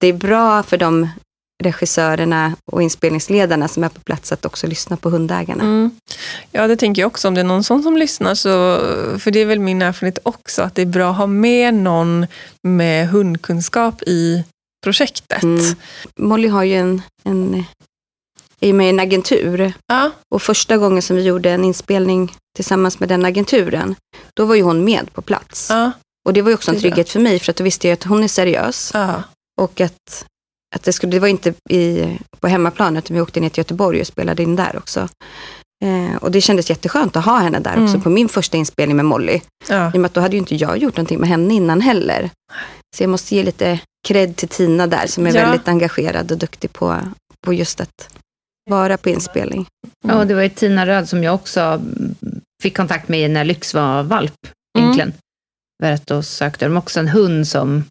det 0.00 0.06
är 0.06 0.12
bra 0.12 0.62
för 0.62 0.76
de 0.76 1.08
regissörerna 1.62 2.56
och 2.72 2.82
inspelningsledarna 2.82 3.68
som 3.68 3.84
är 3.84 3.88
på 3.88 4.00
plats 4.00 4.32
att 4.32 4.44
också 4.44 4.66
lyssna 4.66 4.96
på 4.96 5.10
hundägarna. 5.10 5.62
Mm. 5.62 5.90
Ja, 6.52 6.66
det 6.66 6.76
tänker 6.76 7.02
jag 7.02 7.06
också. 7.06 7.28
Om 7.28 7.34
det 7.34 7.40
är 7.40 7.44
någon 7.44 7.64
sån 7.64 7.82
som 7.82 7.96
lyssnar, 7.96 8.34
så, 8.34 8.78
för 9.18 9.30
det 9.30 9.38
är 9.38 9.46
väl 9.46 9.60
min 9.60 9.82
erfarenhet 9.82 10.18
också, 10.22 10.62
att 10.62 10.74
det 10.74 10.82
är 10.82 10.86
bra 10.86 11.10
att 11.10 11.16
ha 11.16 11.26
med 11.26 11.74
någon 11.74 12.26
med 12.62 13.08
hundkunskap 13.08 14.02
i 14.02 14.44
projektet. 14.84 15.42
Mm. 15.42 15.74
Molly 16.16 16.48
har 16.48 16.64
ju 16.64 16.74
en, 16.74 17.02
en, 17.24 17.64
är 18.60 18.72
med 18.72 18.86
i 18.86 18.90
en 18.90 19.00
agentur. 19.00 19.72
Ja. 19.86 20.10
Och 20.30 20.42
första 20.42 20.76
gången 20.76 21.02
som 21.02 21.16
vi 21.16 21.22
gjorde 21.22 21.50
en 21.50 21.64
inspelning 21.64 22.36
tillsammans 22.56 23.00
med 23.00 23.08
den 23.08 23.24
agenturen, 23.24 23.94
då 24.36 24.44
var 24.44 24.54
ju 24.54 24.62
hon 24.62 24.84
med 24.84 25.12
på 25.12 25.22
plats. 25.22 25.70
Ja. 25.70 25.92
Och 26.26 26.32
det 26.32 26.42
var 26.42 26.50
ju 26.50 26.54
också 26.54 26.70
en 26.70 26.80
trygghet 26.80 27.08
för 27.08 27.20
mig, 27.20 27.38
för 27.38 27.50
att 27.50 27.56
då 27.56 27.64
visste 27.64 27.88
jag 27.88 27.92
att 27.92 28.04
hon 28.04 28.24
är 28.24 28.28
seriös. 28.28 28.90
Ja. 28.94 29.22
Och 29.60 29.80
att, 29.80 30.26
att 30.76 30.82
det, 30.82 30.92
skulle, 30.92 31.12
det 31.12 31.20
var 31.20 31.28
inte 31.28 31.54
i, 31.70 32.04
på 32.40 32.48
hemmaplan, 32.48 32.96
utan 32.96 33.14
vi 33.14 33.20
åkte 33.20 33.40
ner 33.40 33.48
till 33.48 33.60
Göteborg 33.60 34.00
och 34.00 34.06
spelade 34.06 34.42
in 34.42 34.56
där 34.56 34.76
också. 34.76 35.08
Eh, 35.84 36.16
och 36.16 36.30
det 36.30 36.40
kändes 36.40 36.70
jätteskönt 36.70 37.16
att 37.16 37.24
ha 37.24 37.38
henne 37.38 37.58
där 37.58 37.72
mm. 37.72 37.84
också 37.84 38.00
på 38.00 38.10
min 38.10 38.28
första 38.28 38.56
inspelning 38.56 38.96
med 38.96 39.04
Molly. 39.04 39.40
Ja. 39.68 39.88
I 39.94 39.96
och 39.96 40.00
med 40.00 40.06
att 40.08 40.14
då 40.14 40.20
hade 40.20 40.36
ju 40.36 40.38
inte 40.38 40.54
jag 40.54 40.78
gjort 40.78 40.96
någonting 40.96 41.20
med 41.20 41.28
henne 41.28 41.54
innan 41.54 41.80
heller. 41.80 42.30
Så 42.96 43.02
jag 43.02 43.10
måste 43.10 43.34
ge 43.34 43.42
lite 43.42 43.80
cred 44.08 44.36
till 44.36 44.48
Tina 44.48 44.86
där 44.86 45.06
som 45.06 45.26
är 45.26 45.34
ja. 45.34 45.42
väldigt 45.42 45.68
engagerad 45.68 46.32
och 46.32 46.38
duktig 46.38 46.72
på, 46.72 46.98
på 47.46 47.52
just 47.52 47.80
att 47.80 48.08
vara 48.70 48.96
på 48.96 49.10
inspelning. 49.10 49.66
Mm. 50.04 50.16
Ja, 50.16 50.24
det 50.24 50.34
var 50.34 50.42
ju 50.42 50.48
Tina 50.48 50.86
Röd 50.86 51.08
som 51.08 51.24
jag 51.24 51.34
också 51.34 51.82
fick 52.62 52.76
kontakt 52.76 53.08
med 53.08 53.30
när 53.30 53.44
Lyx 53.44 53.74
var 53.74 54.02
valp 54.02 54.46
mm. 54.78 54.84
egentligen. 54.84 55.12
För 55.82 55.92
att 55.92 56.06
då 56.06 56.22
sökte 56.22 56.64
de 56.64 56.76
också 56.76 57.00
en 57.00 57.08
hund 57.08 57.48
som 57.48 57.84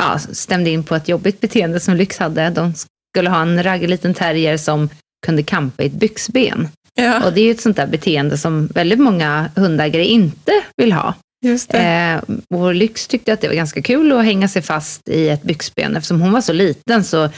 ja, 0.00 0.18
stämde 0.18 0.70
in 0.70 0.84
på 0.84 0.94
ett 0.94 1.08
jobbigt 1.08 1.40
beteende 1.40 1.80
som 1.80 1.96
Lyx 1.96 2.18
hade. 2.18 2.50
De 2.50 2.72
skulle 3.14 3.30
ha 3.30 3.42
en 3.42 3.62
raggig 3.62 3.88
liten 3.88 4.14
terrier 4.14 4.56
som 4.56 4.88
kunde 5.26 5.42
kampa 5.42 5.82
i 5.82 5.86
ett 5.86 5.92
byxben. 5.92 6.68
Ja. 6.94 7.24
Och 7.26 7.32
det 7.32 7.40
är 7.40 7.44
ju 7.44 7.50
ett 7.50 7.60
sånt 7.60 7.76
där 7.76 7.86
beteende 7.86 8.38
som 8.38 8.66
väldigt 8.66 8.98
många 8.98 9.50
hundägare 9.56 10.04
inte 10.04 10.52
vill 10.76 10.92
ha. 10.92 11.14
Just 11.44 11.74
eh, 11.74 12.16
och 12.54 12.74
Lyx 12.74 13.06
tyckte 13.06 13.32
att 13.32 13.40
det 13.40 13.48
var 13.48 13.54
ganska 13.54 13.82
kul 13.82 14.12
att 14.12 14.24
hänga 14.24 14.48
sig 14.48 14.62
fast 14.62 15.08
i 15.08 15.28
ett 15.28 15.42
byxben. 15.42 15.96
Eftersom 15.96 16.20
hon 16.20 16.32
var 16.32 16.40
så 16.40 16.52
liten 16.52 17.04
så 17.04 17.28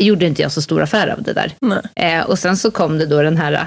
gjorde 0.00 0.26
inte 0.26 0.42
jag 0.42 0.52
så 0.52 0.62
stor 0.62 0.82
affär 0.82 1.08
av 1.08 1.22
det 1.22 1.32
där. 1.32 1.52
Eh, 1.96 2.24
och 2.24 2.38
sen 2.38 2.56
så 2.56 2.70
kom 2.70 2.98
det 2.98 3.06
då 3.06 3.22
den 3.22 3.36
här, 3.36 3.52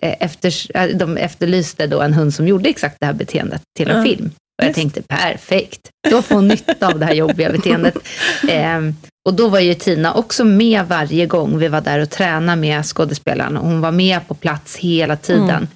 eh, 0.00 0.14
efter, 0.20 0.76
eh, 0.76 0.96
de 0.96 1.16
efterlyste 1.16 1.86
då 1.86 2.00
en 2.00 2.14
hund 2.14 2.34
som 2.34 2.48
gjorde 2.48 2.68
exakt 2.68 2.96
det 3.00 3.06
här 3.06 3.12
beteendet 3.12 3.62
till 3.76 3.90
en 3.90 3.96
mm. 3.96 4.04
film. 4.04 4.30
Och 4.62 4.68
jag 4.68 4.74
tänkte 4.74 5.02
perfekt, 5.02 5.90
då 6.10 6.22
får 6.22 6.34
hon 6.34 6.48
nytta 6.48 6.86
av 6.86 6.98
det 6.98 7.06
här 7.06 7.14
jobbiga 7.14 7.52
beteendet. 7.52 7.94
Eh, 8.48 8.80
och 9.28 9.34
då 9.34 9.48
var 9.48 9.60
ju 9.60 9.74
Tina 9.74 10.14
också 10.14 10.44
med 10.44 10.88
varje 10.88 11.26
gång 11.26 11.58
vi 11.58 11.68
var 11.68 11.80
där 11.80 11.98
och 11.98 12.10
tränade 12.10 12.60
med 12.60 12.86
skådespelaren. 12.86 13.56
Hon 13.56 13.80
var 13.80 13.90
med 13.90 14.28
på 14.28 14.34
plats 14.34 14.76
hela 14.76 15.16
tiden. 15.16 15.68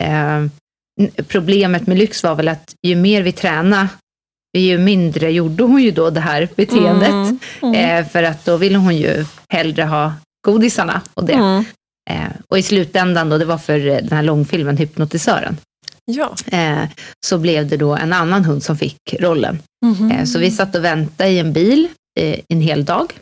Mm. 0.00 0.50
Eh, 1.06 1.22
problemet 1.28 1.86
med 1.86 1.98
lyx 1.98 2.22
var 2.22 2.34
väl 2.34 2.48
att 2.48 2.74
ju 2.86 2.96
mer 2.96 3.22
vi 3.22 3.32
tränade, 3.32 3.88
ju 4.58 4.78
mindre 4.78 5.30
gjorde 5.30 5.62
hon 5.62 5.82
ju 5.82 5.90
då 5.90 6.10
det 6.10 6.20
här 6.20 6.48
beteendet. 6.56 7.08
Mm, 7.08 7.38
mm. 7.62 7.74
Eh, 7.74 8.10
för 8.10 8.22
att 8.22 8.44
då 8.44 8.56
ville 8.56 8.78
hon 8.78 8.96
ju 8.96 9.24
hellre 9.48 9.82
ha 9.82 10.12
godisarna 10.46 11.00
och 11.14 11.24
det. 11.24 11.32
Mm. 11.32 11.64
Eh, 12.10 12.30
och 12.48 12.58
i 12.58 12.62
slutändan 12.62 13.28
då, 13.28 13.38
det 13.38 13.44
var 13.44 13.58
för 13.58 13.78
den 13.78 14.12
här 14.12 14.22
långfilmen 14.22 14.76
Hypnotisören. 14.76 15.56
Ja. 16.12 16.34
Eh, 16.46 16.88
så 17.26 17.38
blev 17.38 17.68
det 17.68 17.76
då 17.76 17.96
en 17.96 18.12
annan 18.12 18.44
hund 18.44 18.62
som 18.62 18.76
fick 18.76 19.14
rollen. 19.20 19.62
Mm. 19.84 20.26
så 20.26 20.38
vi 20.38 20.50
satt 20.50 20.74
och 20.74 20.84
väntade 20.84 21.30
i 21.30 21.38
en 21.38 21.52
bil 21.52 21.88
eh, 22.20 22.40
en 22.48 22.60
hel 22.60 22.84
dag. 22.84 23.12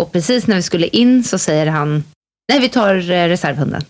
Och 0.00 0.12
precis 0.12 0.46
när 0.46 0.56
vi 0.56 0.62
skulle 0.62 0.86
in 0.86 1.24
så 1.24 1.38
säger 1.38 1.66
han, 1.66 2.04
nej 2.52 2.60
vi 2.60 2.68
tar 2.68 3.10
eh, 3.10 3.28
reservhunden. 3.28 3.84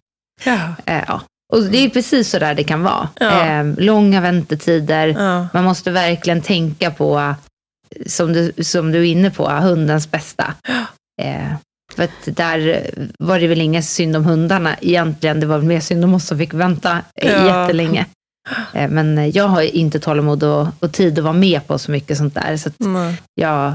Ja. 0.44 0.74
ja. 0.84 1.20
Och 1.52 1.62
det 1.62 1.78
är 1.78 1.88
precis 1.88 2.30
så 2.30 2.38
där 2.38 2.54
det 2.54 2.64
kan 2.64 2.82
vara. 2.82 3.08
Ja. 3.20 3.46
Eh, 3.46 3.66
långa 3.78 4.20
väntetider. 4.20 5.08
Ja. 5.08 5.48
Man 5.54 5.64
måste 5.64 5.90
verkligen 5.90 6.42
tänka 6.42 6.90
på, 6.90 7.34
som 8.06 8.32
du, 8.32 8.52
som 8.62 8.92
du 8.92 8.98
är 8.98 9.04
inne 9.04 9.30
på, 9.30 9.48
hundens 9.48 10.10
bästa. 10.10 10.54
Eh, 11.22 11.52
för 11.94 12.02
att 12.02 12.36
där 12.36 12.90
var 13.18 13.40
det 13.40 13.46
väl 13.46 13.60
inget 13.60 13.84
synd 13.84 14.16
om 14.16 14.24
hundarna 14.24 14.76
egentligen. 14.80 15.40
Det 15.40 15.46
var 15.46 15.58
mer 15.58 15.80
synd 15.80 16.04
om 16.04 16.14
oss 16.14 16.26
som 16.26 16.38
fick 16.38 16.54
vänta 16.54 17.02
ja. 17.14 17.62
jättelänge. 17.62 18.06
Eh, 18.74 18.90
men 18.90 19.30
jag 19.30 19.48
har 19.48 19.62
inte 19.62 20.00
tålamod 20.00 20.42
och, 20.42 20.66
och 20.80 20.92
tid 20.92 21.18
att 21.18 21.24
vara 21.24 21.32
med 21.32 21.66
på 21.66 21.78
så 21.78 21.90
mycket 21.90 22.18
sånt 22.18 22.34
där. 22.34 22.56
Så 22.56 22.70
jag 23.34 23.74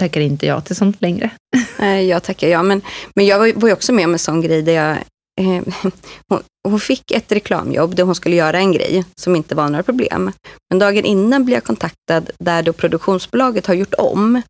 tackar 0.00 0.20
inte 0.20 0.46
ja 0.46 0.60
till 0.60 0.76
sånt 0.76 1.02
längre. 1.02 1.30
Jag 2.08 2.22
tackar 2.22 2.48
ja, 2.48 2.62
men, 2.62 2.82
men 3.14 3.26
jag 3.26 3.38
var 3.38 3.68
ju 3.68 3.72
också 3.72 3.92
med 3.92 4.04
om 4.04 4.12
en 4.12 4.18
sån 4.18 4.40
grej 4.40 4.62
där 4.62 4.72
jag 4.72 4.96
eh, 5.38 5.62
hon, 6.28 6.42
hon, 6.68 6.80
fick 6.80 7.10
ett 7.10 7.32
reklamjobb 7.32 7.94
där 7.94 8.04
hon 8.04 8.14
skulle 8.14 8.36
göra 8.36 8.58
en 8.58 8.72
grej 8.72 9.04
som 9.16 9.36
inte 9.36 9.54
var 9.54 9.68
några 9.68 9.82
problem. 9.82 10.32
Men 10.70 10.78
dagen 10.78 11.04
innan 11.04 11.44
blev 11.44 11.56
jag 11.56 11.64
kontaktad 11.64 12.30
där 12.38 12.62
då 12.62 12.72
produktionsbolaget 12.72 13.66
har 13.66 13.74
gjort 13.74 13.94
om. 13.98 14.42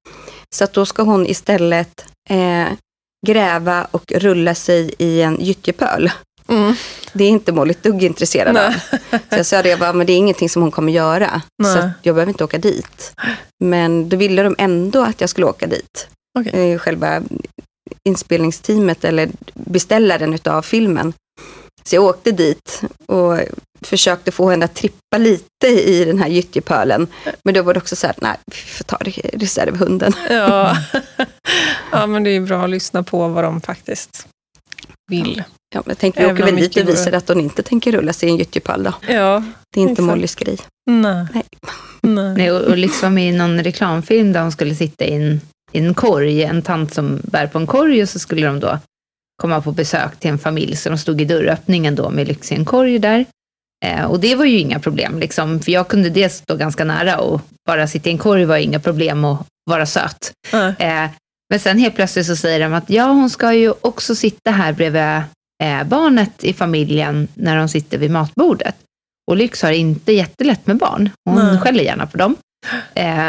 Så 0.54 0.64
att 0.64 0.72
då 0.72 0.86
ska 0.86 1.02
hon 1.02 1.26
istället 1.26 2.04
eh, 2.30 2.68
gräva 3.26 3.84
och 3.90 4.12
rulla 4.12 4.54
sig 4.54 4.94
i 4.98 5.22
en 5.22 5.40
gyttjepöl. 5.40 6.10
Mm. 6.48 6.74
Det 7.12 7.24
är 7.24 7.28
inte 7.28 7.52
Molly 7.52 7.70
ett 7.70 7.82
dugg 7.82 8.02
intresserad 8.02 8.56
av. 8.56 8.72
Så 9.10 9.36
jag 9.36 9.46
sa 9.46 9.62
det, 9.62 9.68
jag 9.68 9.78
bara, 9.78 9.92
men 9.92 10.06
det 10.06 10.12
är 10.12 10.16
ingenting 10.16 10.48
som 10.48 10.62
hon 10.62 10.70
kommer 10.70 10.92
göra. 10.92 11.42
Nej. 11.62 11.72
Så 11.72 11.90
jag 12.02 12.14
behöver 12.14 12.30
inte 12.30 12.44
åka 12.44 12.58
dit. 12.58 13.12
Men 13.64 14.08
då 14.08 14.16
ville 14.16 14.42
de 14.42 14.54
ändå 14.58 15.02
att 15.02 15.20
jag 15.20 15.30
skulle 15.30 15.46
åka 15.46 15.66
dit. 15.66 16.08
Okay. 16.38 16.72
Eh, 16.72 16.78
själva 16.78 17.22
inspelningsteamet 18.04 19.04
eller 19.04 19.28
beställaren 19.54 20.34
utav 20.34 20.62
filmen. 20.62 21.12
Så 21.84 21.96
jag 21.96 22.04
åkte 22.04 22.32
dit 22.32 22.82
och 23.06 23.38
försökte 23.82 24.32
få 24.32 24.50
henne 24.50 24.64
att 24.64 24.74
trippa 24.74 25.18
lite 25.18 25.66
i 25.66 26.04
den 26.04 26.18
här 26.18 26.28
gyttjepölen. 26.28 27.06
Men 27.44 27.54
då 27.54 27.62
var 27.62 27.74
det 27.74 27.80
också 27.80 27.96
så 27.96 28.06
här, 28.06 28.16
nej, 28.18 28.36
vi 28.46 28.56
får 28.56 28.84
ta 28.84 28.98
reservhunden. 29.32 30.12
Ja. 30.30 30.76
ja, 31.92 32.06
men 32.06 32.24
det 32.24 32.30
är 32.30 32.40
bra 32.40 32.64
att 32.64 32.70
lyssna 32.70 33.02
på 33.02 33.28
vad 33.28 33.44
de 33.44 33.60
faktiskt 33.60 34.28
vill. 35.08 35.42
Ja, 35.74 35.82
jag 35.86 35.98
tänkte 35.98 36.26
vi 36.26 36.32
åker 36.32 36.44
väl 36.44 36.56
dit 36.56 36.76
och 36.76 36.88
visar 36.88 37.12
att 37.12 37.28
hon 37.28 37.40
inte 37.40 37.62
tänker 37.62 37.92
rulla 37.92 38.12
sig 38.12 38.28
i 38.28 38.32
en 38.32 38.38
gyttjepöl 38.38 38.82
då. 38.82 38.94
Ja, 39.08 39.42
det 39.74 39.80
är 39.80 39.82
inte 39.82 39.92
exakt. 39.92 40.06
Mollys 40.06 40.34
grej. 40.34 40.58
Nej. 40.90 41.26
Nej. 41.32 41.44
Nej. 42.34 42.52
och, 42.52 42.60
och 42.60 42.76
liksom 42.76 43.18
i 43.18 43.32
någon 43.32 43.62
reklamfilm 43.64 44.32
där 44.32 44.42
hon 44.42 44.52
skulle 44.52 44.74
sitta 44.74 45.04
i 45.04 45.14
en, 45.14 45.40
i 45.72 45.78
en 45.78 45.94
korg, 45.94 46.42
en 46.42 46.62
tant 46.62 46.94
som 46.94 47.20
bär 47.22 47.46
på 47.46 47.58
en 47.58 47.66
korg 47.66 48.02
och 48.02 48.08
så 48.08 48.18
skulle 48.18 48.46
de 48.46 48.60
då 48.60 48.78
komma 49.42 49.60
på 49.60 49.72
besök 49.72 50.20
till 50.20 50.30
en 50.30 50.38
familj, 50.38 50.76
så 50.76 50.88
de 50.88 50.98
stod 50.98 51.20
i 51.20 51.24
dörröppningen 51.24 51.94
då 51.94 52.10
med 52.10 52.28
lyx 52.28 52.52
i 52.52 52.54
en 52.54 52.64
korg 52.64 52.98
där. 52.98 53.24
Eh, 53.84 54.04
och 54.04 54.20
det 54.20 54.34
var 54.34 54.44
ju 54.44 54.58
inga 54.58 54.78
problem, 54.78 55.18
liksom, 55.18 55.60
för 55.60 55.72
jag 55.72 55.88
kunde 55.88 56.10
dels 56.10 56.34
stå 56.34 56.56
ganska 56.56 56.84
nära 56.84 57.18
och 57.20 57.40
bara 57.66 57.86
sitta 57.86 58.08
i 58.08 58.12
en 58.12 58.18
korg 58.18 58.44
var 58.44 58.56
inga 58.56 58.80
problem 58.80 59.24
att 59.24 59.46
vara 59.70 59.86
söt. 59.86 60.32
Mm. 60.52 60.74
Eh, 60.78 61.10
men 61.50 61.60
sen 61.60 61.78
helt 61.78 61.94
plötsligt 61.94 62.26
så 62.26 62.36
säger 62.36 62.60
de 62.60 62.74
att 62.74 62.90
ja, 62.90 63.04
hon 63.04 63.30
ska 63.30 63.52
ju 63.52 63.72
också 63.80 64.14
sitta 64.14 64.50
här 64.50 64.72
bredvid 64.72 65.22
eh, 65.62 65.84
barnet 65.84 66.44
i 66.44 66.52
familjen 66.52 67.28
när 67.34 67.56
de 67.56 67.68
sitter 67.68 67.98
vid 67.98 68.10
matbordet. 68.10 68.76
Och 69.30 69.36
Lyx 69.36 69.62
har 69.62 69.70
inte 69.70 70.12
jättelätt 70.12 70.66
med 70.66 70.76
barn. 70.76 71.10
Hon 71.24 71.38
mm. 71.38 71.60
skäller 71.60 71.84
gärna 71.84 72.06
på 72.06 72.16
dem. 72.16 72.36
Eh, 72.94 73.28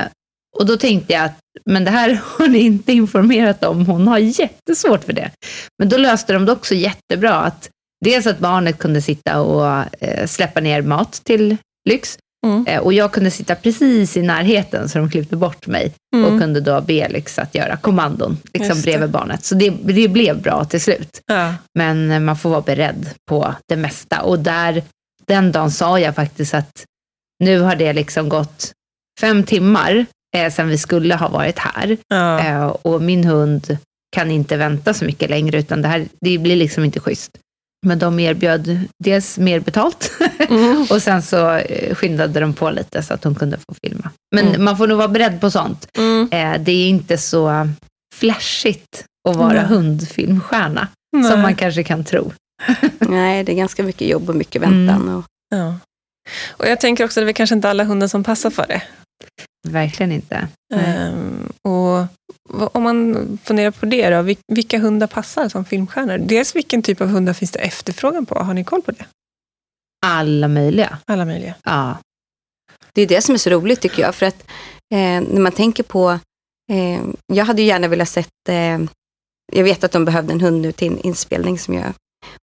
och 0.57 0.65
då 0.65 0.78
tänkte 0.78 1.13
jag 1.13 1.26
att, 1.26 1.39
men 1.65 1.86
det 1.86 1.91
här 1.91 2.22
har 2.38 2.47
ni 2.47 2.59
inte 2.59 2.93
informerat 2.93 3.63
om. 3.63 3.86
Hon 3.86 4.07
har 4.07 4.17
jättesvårt 4.17 5.03
för 5.03 5.13
det. 5.13 5.32
Men 5.80 5.89
då 5.89 5.97
löste 5.97 6.34
de 6.34 6.45
det 6.45 6.51
också 6.51 6.76
jättebra. 6.76 7.34
att 7.34 7.70
Dels 8.05 8.28
att 8.28 8.39
barnet 8.39 8.78
kunde 8.78 9.01
sitta 9.01 9.41
och 9.41 9.86
eh, 10.03 10.28
släppa 10.28 10.59
ner 10.59 10.82
mat 10.82 11.22
till 11.24 11.57
Lyx. 11.89 12.17
Mm. 12.47 12.67
Eh, 12.67 12.79
och 12.79 12.93
jag 12.93 13.11
kunde 13.11 13.31
sitta 13.31 13.55
precis 13.55 14.17
i 14.17 14.21
närheten 14.21 14.89
så 14.89 14.99
de 14.99 15.09
klippte 15.09 15.35
bort 15.35 15.67
mig 15.67 15.93
mm. 16.15 16.25
och 16.25 16.41
kunde 16.41 16.61
då 16.61 16.81
be 16.81 17.09
Lyx 17.09 17.39
att 17.39 17.55
göra 17.55 17.77
kommandon 17.77 18.37
liksom 18.53 18.81
bredvid 18.81 19.09
barnet. 19.09 19.45
Så 19.45 19.55
det, 19.55 19.69
det 19.69 20.07
blev 20.07 20.41
bra 20.41 20.65
till 20.65 20.81
slut. 20.81 21.21
Ja. 21.25 21.55
Men 21.75 22.11
eh, 22.11 22.19
man 22.19 22.37
får 22.37 22.49
vara 22.49 22.61
beredd 22.61 23.09
på 23.29 23.53
det 23.67 23.75
mesta. 23.75 24.21
Och 24.21 24.39
där, 24.39 24.83
den 25.27 25.51
dagen 25.51 25.71
sa 25.71 25.99
jag 25.99 26.15
faktiskt 26.15 26.53
att 26.53 26.85
nu 27.43 27.59
har 27.59 27.75
det 27.75 27.93
liksom 27.93 28.29
gått 28.29 28.71
fem 29.19 29.43
timmar 29.43 30.05
eh, 30.37 30.51
sedan 30.51 30.67
vi 30.67 30.77
skulle 30.77 31.15
ha 31.15 31.29
varit 31.29 31.59
här. 31.59 31.97
Ja. 32.07 32.39
Eh, 32.39 32.65
och 32.65 33.01
min 33.01 33.23
hund 33.23 33.77
kan 34.15 34.31
inte 34.31 34.57
vänta 34.57 34.93
så 34.93 35.05
mycket 35.05 35.29
längre, 35.29 35.59
utan 35.59 35.81
det, 35.81 35.87
här, 35.87 36.07
det 36.21 36.37
blir 36.37 36.55
liksom 36.55 36.83
inte 36.83 36.99
schysst. 36.99 37.31
Men 37.86 37.99
de 37.99 38.19
erbjöd 38.19 38.80
dels 39.03 39.38
mer 39.38 39.59
betalt 39.59 40.11
mm. 40.49 40.86
och 40.89 41.01
sen 41.01 41.21
så 41.21 41.55
eh, 41.55 41.95
skyndade 41.95 42.39
de 42.39 42.53
på 42.53 42.69
lite 42.69 43.03
så 43.03 43.13
att 43.13 43.23
hon 43.23 43.36
kunde 43.36 43.57
få 43.57 43.75
filma. 43.84 44.09
Men 44.36 44.47
mm. 44.47 44.63
man 44.63 44.77
får 44.77 44.88
nog 44.88 44.97
vara 44.97 45.07
beredd 45.07 45.41
på 45.41 45.51
sånt. 45.51 45.88
Mm. 45.97 46.30
Eh, 46.32 46.61
det 46.61 46.71
är 46.71 46.89
inte 46.89 47.17
så 47.17 47.69
flashigt 48.15 49.05
att 49.30 49.36
vara 49.36 49.61
hundfilmstjärna 49.61 50.88
som 51.30 51.41
man 51.41 51.55
kanske 51.55 51.84
kan 51.84 52.03
tro. 52.03 52.32
Nej, 52.99 53.43
det 53.43 53.51
är 53.51 53.55
ganska 53.55 53.84
mycket 53.84 54.07
jobb 54.07 54.30
och 54.30 54.36
mycket 54.36 54.61
väntan. 54.61 55.01
Mm. 55.01 55.15
Och... 55.15 55.25
Ja. 55.49 55.75
Och 56.47 56.67
jag 56.67 56.80
tänker 56.80 57.05
också 57.05 57.19
att 57.19 57.25
det 57.25 57.32
är 57.32 57.34
kanske 57.34 57.55
inte 57.55 57.69
alla 57.69 57.84
hundar 57.84 58.07
som 58.07 58.23
passar 58.23 58.49
för 58.49 58.65
det. 58.67 58.82
Verkligen 59.67 60.11
inte. 60.11 60.47
Um, 60.74 61.49
och 61.61 62.07
om 62.76 62.84
man 62.84 63.39
funderar 63.43 63.72
på 63.72 63.86
det 63.86 64.09
då, 64.09 64.36
vilka 64.47 64.80
hundar 64.80 65.07
passar 65.07 65.49
som 65.49 65.65
filmstjärnor? 65.65 66.17
Dels 66.17 66.55
vilken 66.55 66.82
typ 66.82 67.01
av 67.01 67.07
hundar 67.07 67.34
finns 67.34 67.51
det 67.51 67.59
efterfrågan 67.59 68.26
på? 68.26 68.39
Har 68.39 68.53
ni 68.53 68.63
koll 68.63 68.82
på 68.82 68.91
det? 68.91 69.05
Alla 70.05 70.47
möjliga. 70.47 70.97
Alla 71.05 71.26
möjliga. 71.26 71.55
Ja. 71.63 71.97
Det 72.93 73.01
är 73.01 73.07
det 73.07 73.22
som 73.22 73.36
är 73.36 73.39
så 73.39 73.49
roligt 73.49 73.82
tycker 73.82 74.01
jag, 74.01 74.15
för 74.15 74.26
att 74.26 74.43
eh, 74.93 75.22
när 75.22 75.39
man 75.39 75.51
tänker 75.51 75.84
på, 75.84 76.20
eh, 76.72 77.01
jag 77.34 77.45
hade 77.45 77.61
ju 77.61 77.67
gärna 77.67 77.88
velat 77.88 78.09
sett, 78.09 78.49
eh, 78.49 78.80
jag 79.51 79.63
vet 79.63 79.84
att 79.84 79.91
de 79.91 80.05
behövde 80.05 80.34
en 80.34 80.41
hund 80.41 80.61
nu 80.61 80.72
till 80.72 80.88
en 80.88 80.99
inspelning 80.99 81.59
som 81.59 81.74
jag, 81.74 81.93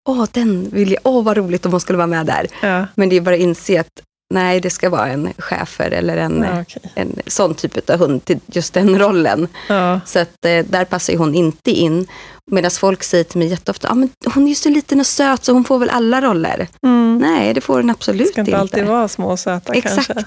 åh 0.10 0.26
den 0.32 0.70
vill 0.70 0.92
jag, 0.92 1.02
åh 1.04 1.24
vad 1.24 1.38
roligt 1.38 1.66
om 1.66 1.72
hon 1.72 1.82
skulle 1.82 1.98
vara 1.98 2.08
med 2.08 2.26
där. 2.26 2.48
Ja. 2.62 2.88
Men 2.96 3.10
det 3.10 3.16
är 3.16 3.22
bara 3.22 3.36
att 3.36 3.42
inse 3.42 3.80
att 3.80 4.02
Nej, 4.34 4.60
det 4.60 4.70
ska 4.70 4.90
vara 4.90 5.08
en 5.08 5.34
schäfer 5.38 5.92
eller 5.92 6.18
en, 6.18 6.44
ja, 6.44 6.62
okay. 6.62 6.92
en 6.96 7.20
sån 7.28 7.56
typ 7.56 7.90
av 7.90 8.00
hund 8.00 8.26
till 8.26 8.40
just 8.46 8.74
den 8.74 9.00
rollen. 9.00 9.48
Ja. 9.70 10.00
Så 10.06 10.20
att 10.20 10.46
eh, 10.46 10.66
där 10.66 10.86
passar 10.86 11.18
hon 11.18 11.36
inte 11.36 11.72
in. 11.72 12.08
Medan 12.52 12.72
folk 12.72 13.04
säger 13.04 13.24
till 13.24 13.40
mig 13.40 13.48
jätteofta, 13.48 13.90
ah, 13.90 13.96
men 13.96 14.10
hon 14.34 14.44
är 14.44 14.50
ju 14.50 14.56
så 14.56 14.70
liten 14.70 15.00
och 15.00 15.08
söt 15.08 15.44
så 15.44 15.54
hon 15.54 15.64
får 15.64 15.80
väl 15.80 15.90
alla 15.90 16.22
roller. 16.22 16.68
Mm. 16.84 17.18
Nej, 17.18 17.54
det 17.54 17.62
får 17.62 17.76
hon 17.76 17.90
absolut 17.90 18.22
inte. 18.22 18.30
Det 18.30 18.34
ska 18.34 18.42
inte, 18.42 18.52
inte. 18.52 18.60
alltid 18.60 18.86
vara 18.86 19.08
små 19.08 19.32
och 19.32 19.40
söta 19.40 19.74
Exakt. 19.74 20.08
kanske. 20.08 20.26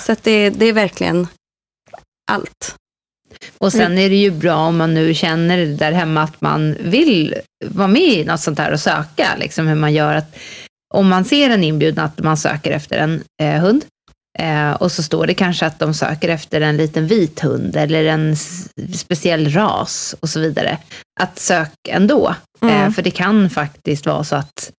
Så 0.00 0.12
att 0.12 0.22
det, 0.22 0.50
det 0.50 0.66
är 0.66 0.72
verkligen 0.72 1.28
allt. 2.30 2.74
Och 3.58 3.72
sen 3.72 3.98
är 3.98 4.08
det 4.08 4.16
ju 4.16 4.30
bra 4.30 4.56
om 4.56 4.76
man 4.76 4.94
nu 4.94 5.14
känner 5.14 5.66
där 5.66 5.92
hemma 5.92 6.22
att 6.22 6.40
man 6.40 6.76
vill 6.80 7.34
vara 7.64 7.88
med 7.88 8.02
i 8.02 8.24
något 8.24 8.40
sånt 8.40 8.58
här 8.58 8.72
och 8.72 8.80
söka, 8.80 9.28
liksom 9.38 9.66
hur 9.66 9.74
man 9.74 9.92
gör. 9.92 10.14
att 10.14 10.36
om 10.94 11.08
man 11.08 11.24
ser 11.24 11.50
en 11.50 11.64
inbjudan 11.64 12.04
att 12.04 12.18
man 12.18 12.36
söker 12.36 12.70
efter 12.70 12.98
en 12.98 13.22
eh, 13.42 13.60
hund 13.60 13.84
eh, 14.38 14.72
och 14.72 14.92
så 14.92 15.02
står 15.02 15.26
det 15.26 15.34
kanske 15.34 15.66
att 15.66 15.78
de 15.78 15.94
söker 15.94 16.28
efter 16.28 16.60
en 16.60 16.76
liten 16.76 17.06
vit 17.06 17.40
hund 17.40 17.76
eller 17.76 18.04
en 18.04 18.36
speciell 18.94 19.50
ras 19.50 20.14
och 20.20 20.28
så 20.28 20.40
vidare. 20.40 20.78
Att 21.20 21.38
sök 21.38 21.72
ändå, 21.88 22.34
eh, 22.62 22.80
mm. 22.80 22.92
för 22.92 23.02
det 23.02 23.10
kan 23.10 23.50
faktiskt 23.50 24.06
vara 24.06 24.24
så 24.24 24.36
att 24.36 24.70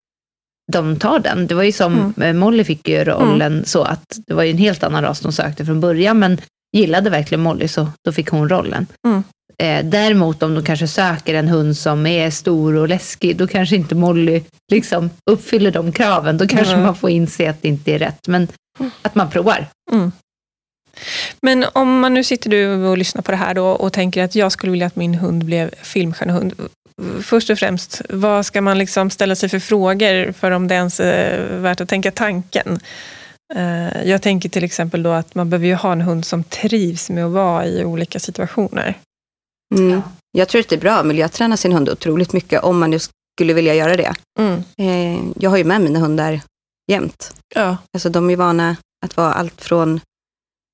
de 0.72 1.00
tar 1.00 1.20
den. 1.20 1.48
Det 1.48 1.56
var 1.56 1.64
ju 1.64 1.72
som 1.72 1.94
mm. 1.94 2.22
Eh, 2.22 2.34
Molly 2.34 2.64
fick 2.64 2.88
ju 2.88 3.04
rollen 3.04 3.54
mm. 3.54 3.66
så 3.66 3.84
att 3.84 4.18
det 4.28 4.34
var 4.34 4.44
ju 4.44 4.52
en 4.52 4.58
helt 4.58 4.84
annan 4.84 5.04
ras 5.04 5.20
de 5.20 5.32
sökte 5.32 5.66
från 5.66 5.80
början, 5.80 6.20
men 6.20 6.38
gillade 6.78 7.10
verkligen 7.10 7.42
Molly 7.42 7.68
så 7.68 7.88
då 8.06 8.12
fick 8.12 8.30
hon 8.30 8.50
rollen. 8.50 8.88
Mm. 9.08 9.24
Eh, 9.58 9.86
däremot 9.86 10.44
om 10.44 10.56
de 10.56 10.64
kanske 10.64 10.88
söker 10.88 11.34
en 11.34 11.48
hund 11.48 11.78
som 11.78 12.06
är 12.06 12.30
stor 12.30 12.76
och 12.76 12.90
läskig, 12.90 13.38
då 13.38 13.48
kanske 13.48 13.76
inte 13.76 13.96
Molly 13.96 14.44
liksom 14.72 15.10
uppfyller 15.32 15.72
de 15.72 15.92
kraven. 15.92 16.38
Då 16.38 16.48
kanske 16.48 16.74
mm. 16.74 16.86
man 16.86 16.96
får 16.96 17.10
inse 17.10 17.50
att 17.50 17.62
det 17.62 17.68
inte 17.68 17.92
är 17.92 18.00
rätt, 18.00 18.28
men 18.28 18.48
att 19.02 19.16
man 19.16 19.30
provar. 19.30 19.68
Mm. 19.92 20.12
Men 21.42 21.66
om 21.74 22.00
man 22.00 22.14
nu 22.14 22.24
sitter 22.24 22.50
du 22.50 22.86
och 22.86 22.98
lyssnar 22.98 23.22
på 23.22 23.32
det 23.32 23.38
här 23.38 23.54
då 23.54 23.68
och 23.68 23.94
tänker 23.94 24.24
att 24.24 24.36
jag 24.36 24.52
skulle 24.52 24.72
vilja 24.72 24.88
att 24.88 24.96
min 24.96 25.16
hund 25.16 25.46
blev 25.46 25.76
filmstjärnehund. 25.82 26.54
Först 27.22 27.50
och 27.50 27.60
främst, 27.60 28.02
vad 28.10 28.46
ska 28.46 28.62
man 28.62 28.78
liksom 28.78 29.10
ställa 29.10 29.36
sig 29.36 29.50
för 29.50 29.60
frågor 29.60 30.32
för 30.32 30.52
om 30.52 30.68
det 30.68 30.76
ens 30.76 31.00
är 31.00 31.58
värt 31.60 31.82
att 31.82 31.90
tänka 31.90 32.12
tanken? 32.12 32.80
Eh, 33.56 34.10
jag 34.10 34.22
tänker 34.22 34.50
till 34.50 34.64
exempel 34.64 35.04
då 35.04 35.12
att 35.12 35.36
man 35.36 35.50
behöver 35.50 35.68
ju 35.68 35.76
ha 35.76 35.92
en 35.92 36.02
hund 36.02 36.26
som 36.26 36.44
trivs 36.44 37.10
med 37.10 37.26
att 37.26 37.32
vara 37.32 37.66
i 37.66 37.86
olika 37.86 38.20
situationer. 38.20 38.98
Mm. 39.80 40.02
Jag 40.32 40.48
tror 40.48 40.62
att 40.62 40.70
det 40.70 40.76
är 40.76 40.80
bra 40.80 40.94
att 40.94 41.06
miljöträna 41.06 41.58
sin 41.58 41.72
hund 41.72 41.90
otroligt 41.90 42.34
mycket 42.34 42.64
om 42.64 42.80
man 42.80 42.90
nu 42.90 43.00
skulle 43.36 43.54
vilja 43.54 43.76
göra 43.76 43.96
det. 43.96 44.14
Mm. 44.40 44.64
Eh, 44.78 45.24
jag 45.40 45.50
har 45.50 45.58
ju 45.58 45.64
med 45.64 45.82
mina 45.82 46.00
hundar 46.00 46.42
jämt. 46.92 47.36
Ja. 47.56 47.78
Alltså 47.94 48.10
de 48.10 48.30
är 48.30 48.36
vana 48.36 48.76
att 49.06 49.18
vara 49.18 49.34
allt 49.34 49.62
från 49.62 50.00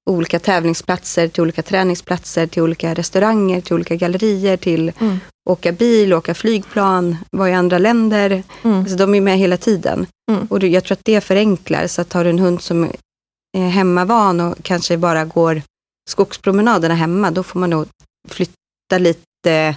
olika 0.09 0.39
tävlingsplatser 0.39 1.27
till 1.27 1.41
olika 1.43 1.61
träningsplatser, 1.61 2.47
till 2.47 2.61
olika 2.61 2.93
restauranger, 2.93 3.61
till 3.61 3.73
olika 3.73 3.95
gallerier, 3.95 4.57
till 4.57 4.91
mm. 4.99 5.19
åka 5.49 5.71
bil, 5.71 6.13
åka 6.13 6.33
flygplan, 6.33 7.17
vara 7.31 7.49
i 7.49 7.53
andra 7.53 7.77
länder. 7.77 8.43
Mm. 8.63 8.79
Alltså 8.79 8.95
de 8.95 9.15
är 9.15 9.21
med 9.21 9.37
hela 9.37 9.57
tiden. 9.57 10.07
Mm. 10.31 10.47
Och 10.49 10.63
jag 10.63 10.83
tror 10.83 10.95
att 10.95 11.05
det 11.05 11.21
förenklar, 11.21 11.87
så 11.87 12.01
att 12.01 12.13
har 12.13 12.23
du 12.23 12.29
en 12.29 12.39
hund 12.39 12.61
som 12.61 12.91
är 13.57 13.67
hemmavan 13.69 14.39
och 14.39 14.55
kanske 14.63 14.97
bara 14.97 15.25
går 15.25 15.61
skogspromenaderna 16.09 16.95
hemma, 16.95 17.31
då 17.31 17.43
får 17.43 17.59
man 17.59 17.69
nog 17.69 17.87
flytta 18.91 18.97
lite 18.97 19.75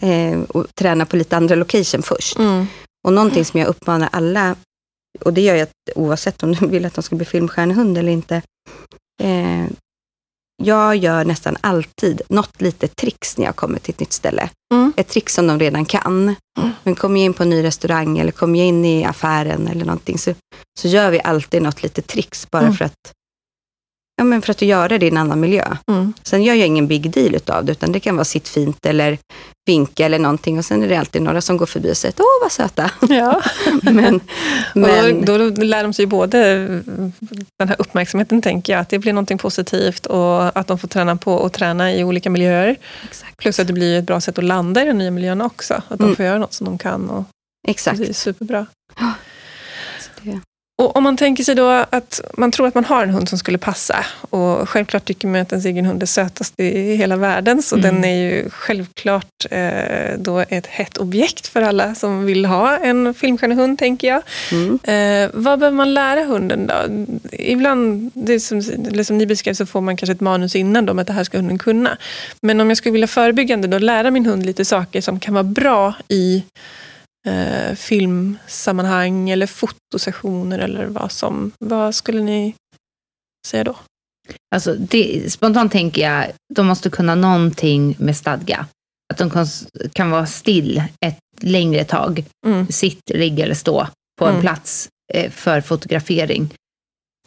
eh, 0.00 0.40
och 0.48 0.74
träna 0.74 1.06
på 1.06 1.16
lite 1.16 1.36
andra 1.36 1.54
location 1.54 2.02
först. 2.02 2.38
Mm. 2.38 2.66
Och 3.06 3.12
någonting 3.12 3.44
som 3.44 3.60
jag 3.60 3.68
uppmanar 3.68 4.08
alla, 4.12 4.56
och 5.20 5.32
det 5.32 5.40
gör 5.40 5.54
jag 5.54 5.68
oavsett 5.94 6.42
om 6.42 6.52
du 6.52 6.66
vill 6.66 6.86
att 6.86 6.94
de 6.94 7.02
ska 7.02 7.16
bli 7.16 7.26
filmstjärnehund 7.26 7.98
eller 7.98 8.12
inte. 8.12 8.42
Eh, 9.22 9.66
jag 10.62 10.96
gör 10.96 11.24
nästan 11.24 11.56
alltid 11.60 12.22
något 12.28 12.60
litet 12.60 12.96
tricks 12.96 13.38
när 13.38 13.44
jag 13.44 13.56
kommer 13.56 13.78
till 13.78 13.94
ett 13.94 14.00
nytt 14.00 14.12
ställe. 14.12 14.50
Mm. 14.74 14.92
Ett 14.96 15.08
trick 15.08 15.30
som 15.30 15.46
de 15.46 15.58
redan 15.58 15.84
kan. 15.84 16.22
Mm. 16.58 16.70
Men 16.82 16.94
kommer 16.94 17.20
jag 17.20 17.24
in 17.24 17.34
på 17.34 17.42
en 17.42 17.50
ny 17.50 17.62
restaurang 17.62 18.18
eller 18.18 18.32
kommer 18.32 18.58
jag 18.58 18.68
in 18.68 18.84
i 18.84 19.04
affären 19.04 19.68
eller 19.68 19.84
någonting 19.84 20.18
så, 20.18 20.34
så 20.78 20.88
gör 20.88 21.10
vi 21.10 21.20
alltid 21.20 21.62
något 21.62 21.82
litet 21.82 22.06
tricks 22.06 22.50
bara 22.50 22.62
mm. 22.62 22.74
för 22.74 22.84
att 22.84 23.12
Ja, 24.20 24.24
men 24.24 24.42
för 24.42 24.50
att 24.50 24.62
göra 24.62 24.98
det 24.98 25.06
i 25.06 25.08
en 25.08 25.16
annan 25.16 25.40
miljö. 25.40 25.76
Mm. 25.88 26.12
Sen 26.22 26.42
gör 26.42 26.54
jag 26.54 26.66
ingen 26.66 26.86
big 26.86 27.10
deal 27.10 27.34
utav 27.34 27.64
det, 27.64 27.72
utan 27.72 27.92
det 27.92 28.00
kan 28.00 28.16
vara 28.16 28.24
sitt 28.24 28.48
fint 28.48 28.86
eller 28.86 29.18
vinka 29.66 30.06
eller 30.06 30.18
någonting. 30.18 30.58
Och 30.58 30.64
sen 30.64 30.82
är 30.82 30.88
det 30.88 30.96
alltid 30.96 31.22
några 31.22 31.40
som 31.40 31.56
går 31.56 31.66
förbi 31.66 31.92
och 31.92 31.96
säger, 31.96 32.14
åh 32.18 32.24
vad 32.42 32.52
söta. 32.52 32.90
Ja. 33.08 33.42
men, 33.82 34.20
men, 34.74 35.24
då, 35.24 35.38
då 35.50 35.62
lär 35.62 35.82
de 35.82 35.92
sig 35.92 36.06
både 36.06 36.38
den 37.58 37.68
här 37.68 37.76
uppmärksamheten, 37.78 38.42
tänker 38.42 38.72
jag, 38.72 38.80
att 38.80 38.88
det 38.88 38.98
blir 38.98 39.12
någonting 39.12 39.38
positivt 39.38 40.06
och 40.06 40.58
att 40.58 40.66
de 40.66 40.78
får 40.78 40.88
träna 40.88 41.16
på 41.16 41.34
och 41.34 41.52
träna 41.52 41.92
i 41.94 42.04
olika 42.04 42.30
miljöer. 42.30 42.76
exakt. 43.04 43.36
Plus 43.36 43.58
att 43.60 43.66
det 43.66 43.72
blir 43.72 43.98
ett 43.98 44.04
bra 44.06 44.20
sätt 44.20 44.38
att 44.38 44.44
landa 44.44 44.82
i 44.82 44.84
den 44.86 44.98
nya 44.98 45.10
miljön 45.10 45.40
också. 45.40 45.74
Att 45.74 45.98
de 45.98 46.04
Mm. 46.04 46.16
får 46.16 46.24
göra 46.24 46.38
något 46.38 46.52
som 46.52 46.64
de 46.64 46.78
kan. 46.78 47.10
Och 47.10 47.24
exakt. 47.68 47.98
Det 47.98 48.08
är 48.08 48.12
superbra. 48.12 48.66
Så 50.00 50.10
det- 50.22 50.40
Och 50.80 50.96
om 50.96 51.02
man 51.02 51.16
tänker 51.16 51.44
sig 51.44 51.54
då 51.54 51.68
att 51.90 52.20
man 52.36 52.50
tror 52.52 52.66
att 52.66 52.74
man 52.74 52.84
har 52.84 53.02
en 53.02 53.10
hund 53.10 53.28
som 53.28 53.38
skulle 53.38 53.58
passa 53.58 54.06
och 54.30 54.68
självklart 54.68 55.04
tycker 55.04 55.28
man 55.28 55.40
att 55.40 55.52
ens 55.52 55.66
egen 55.66 55.86
hund 55.86 56.02
är 56.02 56.06
sötast 56.06 56.60
i 56.60 56.96
hela 56.96 57.16
världen 57.16 57.62
så 57.62 57.76
Mm. 57.76 57.94
den 57.94 58.04
är 58.04 58.16
ju 58.16 58.50
självklart 58.50 59.46
eh, 59.50 60.18
då 60.18 60.44
ett 60.48 60.66
hett 60.66 60.96
objekt 60.96 61.46
för 61.46 61.62
alla 61.62 61.94
som 61.94 62.24
vill 62.24 62.44
ha 62.44 62.76
en 62.76 63.14
filmstjärnehund 63.14 63.78
tänker 63.78 64.08
jag. 64.08 64.22
Mm. 64.52 64.78
Eh, 64.82 65.30
vad 65.34 65.58
behöver 65.58 65.76
man 65.76 65.94
lära 65.94 66.24
hunden 66.24 66.66
då? 66.66 66.74
Ibland, 67.32 68.10
det 68.14 68.40
som, 68.40 68.58
eller 68.88 69.04
som 69.04 69.18
ni 69.18 69.26
beskrev, 69.26 69.54
så 69.54 69.66
får 69.66 69.80
man 69.80 69.96
kanske 69.96 70.12
ett 70.12 70.20
manus 70.20 70.56
innan 70.56 70.88
om 70.88 70.98
att 70.98 71.06
det 71.06 71.12
här 71.12 71.24
ska 71.24 71.38
hunden 71.38 71.58
kunna. 71.58 71.98
Men 72.42 72.60
om 72.60 72.68
jag 72.70 72.76
skulle 72.76 72.92
vilja 72.92 73.08
förebyggande 73.08 73.68
då 73.68 73.78
lära 73.78 74.10
min 74.10 74.26
hund 74.26 74.46
lite 74.46 74.64
saker 74.64 75.00
som 75.00 75.20
kan 75.20 75.34
vara 75.34 75.44
bra 75.44 75.94
i 76.08 76.42
eh, 77.26 77.74
filmsammanhang 77.74 79.30
eller 79.30 79.46
fotosessioner 79.46 80.58
eller 80.58 80.86
vad 80.86 81.12
som, 81.12 81.52
vad 81.58 81.94
skulle 81.94 82.22
ni 82.22 82.54
säga 83.46 83.64
då? 83.64 83.76
Alltså, 84.54 84.74
det, 84.74 85.32
spontant 85.32 85.72
tänker 85.72 86.02
jag, 86.02 86.26
de 86.54 86.66
måste 86.66 86.90
kunna 86.90 87.14
någonting 87.14 87.96
med 87.98 88.16
stadga. 88.16 88.66
Att 89.12 89.18
de 89.18 89.30
kan, 89.30 89.46
kan 89.92 90.10
vara 90.10 90.26
still 90.26 90.82
ett 91.06 91.18
längre 91.40 91.84
tag, 91.84 92.24
Mm. 92.46 92.66
sitt, 92.66 93.10
ligga 93.14 93.44
eller 93.44 93.54
stå 93.54 93.88
på 94.18 94.24
en 94.24 94.30
Mm. 94.30 94.42
plats 94.42 94.88
eh, 95.14 95.30
för 95.30 95.60
fotografering. 95.60 96.54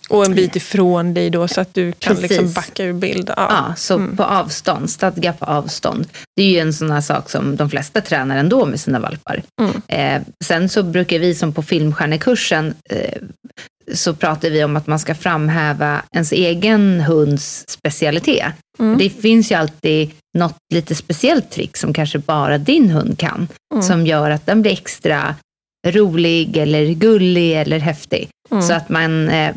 Och 0.10 0.26
en 0.26 0.36
bit 0.36 0.56
ifrån 0.56 1.14
dig 1.14 1.30
då 1.30 1.48
så 1.48 1.62
att 1.62 1.74
du 1.74 1.92
kan 1.92 2.16
Precis. 2.16 2.30
liksom 2.30 2.54
backa 2.54 2.84
ur 2.86 2.94
bild. 2.94 3.30
Ja. 3.38 3.48
Ja, 3.68 3.76
så 3.78 3.96
Mm. 3.96 4.18
på 4.18 4.24
avstånd, 4.24 4.90
stadga 4.90 5.34
på 5.34 5.46
avstånd. 5.46 6.08
Det 6.36 6.44
är 6.44 6.48
ju 6.50 6.60
en 6.60 6.74
sån 6.74 6.92
här 6.92 7.02
sak 7.02 7.30
som 7.30 7.56
de 7.56 7.70
flesta 7.70 8.02
tränar 8.02 8.38
ändå 8.38 8.66
med 8.66 8.80
sina 8.80 9.00
valpar. 9.00 9.44
Mm. 9.62 9.82
Eh, 9.88 10.22
sen 10.46 10.70
så 10.70 10.84
brukar 10.84 11.20
vi 11.20 11.36
som 11.36 11.54
på 11.54 11.62
filmstjärnekursen 11.64 12.74
eh, 12.90 13.22
så 13.94 14.14
pratar 14.14 14.50
vi 14.50 14.64
om 14.64 14.76
att 14.76 14.88
man 14.88 15.00
ska 15.00 15.16
framhäva 15.16 16.02
ens 16.12 16.32
egen 16.32 17.02
hunds 17.02 17.66
specialitet. 17.68 18.46
Mm. 18.80 18.98
Det 18.98 19.10
finns 19.10 19.52
ju 19.52 19.56
alltid 19.56 20.12
något 20.38 20.58
lite 20.74 20.96
speciellt 20.96 21.52
trick 21.52 21.78
som 21.78 21.94
kanske 21.94 22.20
bara 22.20 22.58
din 22.58 22.90
hund 22.90 23.20
kan. 23.20 23.48
Mm. 23.74 23.84
Som 23.84 24.08
gör 24.08 24.30
att 24.32 24.46
den 24.46 24.62
blir 24.62 24.72
extra 24.72 25.36
rolig 25.88 26.58
eller 26.58 26.86
gullig 26.94 27.54
eller 27.54 27.80
häftig. 27.80 28.30
Mm. 28.52 28.64
Så 28.64 28.74
att 28.74 28.90
man 28.90 29.30
eh, 29.30 29.56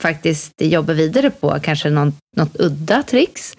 faktiskt 0.00 0.52
jobbar 0.58 0.94
vidare 0.94 1.30
på 1.30 1.58
kanske 1.62 1.90
någon, 1.90 2.12
något 2.36 2.56
udda 2.60 3.02
tricks. 3.02 3.56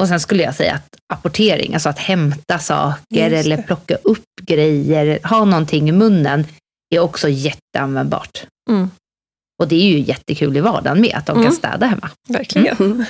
Och 0.00 0.08
sen 0.08 0.20
skulle 0.20 0.42
jag 0.42 0.54
säga 0.54 0.74
att 0.74 0.96
apportering, 1.14 1.74
alltså 1.74 1.88
att 1.88 1.98
hämta 1.98 2.58
saker 2.58 3.30
eller 3.30 3.62
plocka 3.62 3.94
upp 3.94 4.24
grejer, 4.42 5.18
ha 5.28 5.44
någonting 5.44 5.88
i 5.88 5.92
munnen, 5.92 6.46
är 6.94 6.98
också 6.98 7.28
jätteanvändbart. 7.28 8.46
Mm. 8.70 8.90
Och 9.62 9.68
det 9.68 9.76
är 9.76 9.84
ju 9.86 9.98
jättekul 9.98 10.56
i 10.56 10.60
vardagen 10.60 11.00
med, 11.00 11.14
att 11.14 11.26
de 11.26 11.32
Mm. 11.32 11.44
kan 11.44 11.52
städa 11.56 11.86
hemma. 11.86 12.10
Verkligen. 12.28 12.76
Mm. 12.76 13.04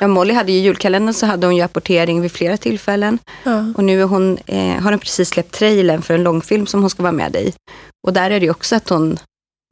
Ja, 0.00 0.08
Molly 0.08 0.34
hade 0.34 0.52
ju 0.52 0.58
julkalendern 0.58 1.14
så 1.14 1.26
hade 1.26 1.46
hon 1.46 1.56
ju 1.56 1.62
apportering 1.62 2.20
vid 2.20 2.32
flera 2.32 2.56
tillfällen. 2.56 3.18
Ja. 3.44 3.72
Och 3.76 3.84
nu 3.84 4.00
är 4.02 4.04
hon, 4.04 4.38
eh, 4.46 4.82
har 4.82 4.90
hon 4.90 4.98
precis 5.00 5.28
släppt 5.28 5.52
trailern 5.54 6.02
för 6.02 6.14
en 6.14 6.22
långfilm 6.22 6.66
som 6.66 6.80
hon 6.80 6.90
ska 6.90 7.02
vara 7.02 7.12
med 7.12 7.36
i. 7.36 7.52
Och 8.06 8.12
där 8.12 8.30
är 8.30 8.40
det 8.40 8.46
ju 8.46 8.50
också 8.50 8.76
att 8.76 8.88
hon 8.88 9.18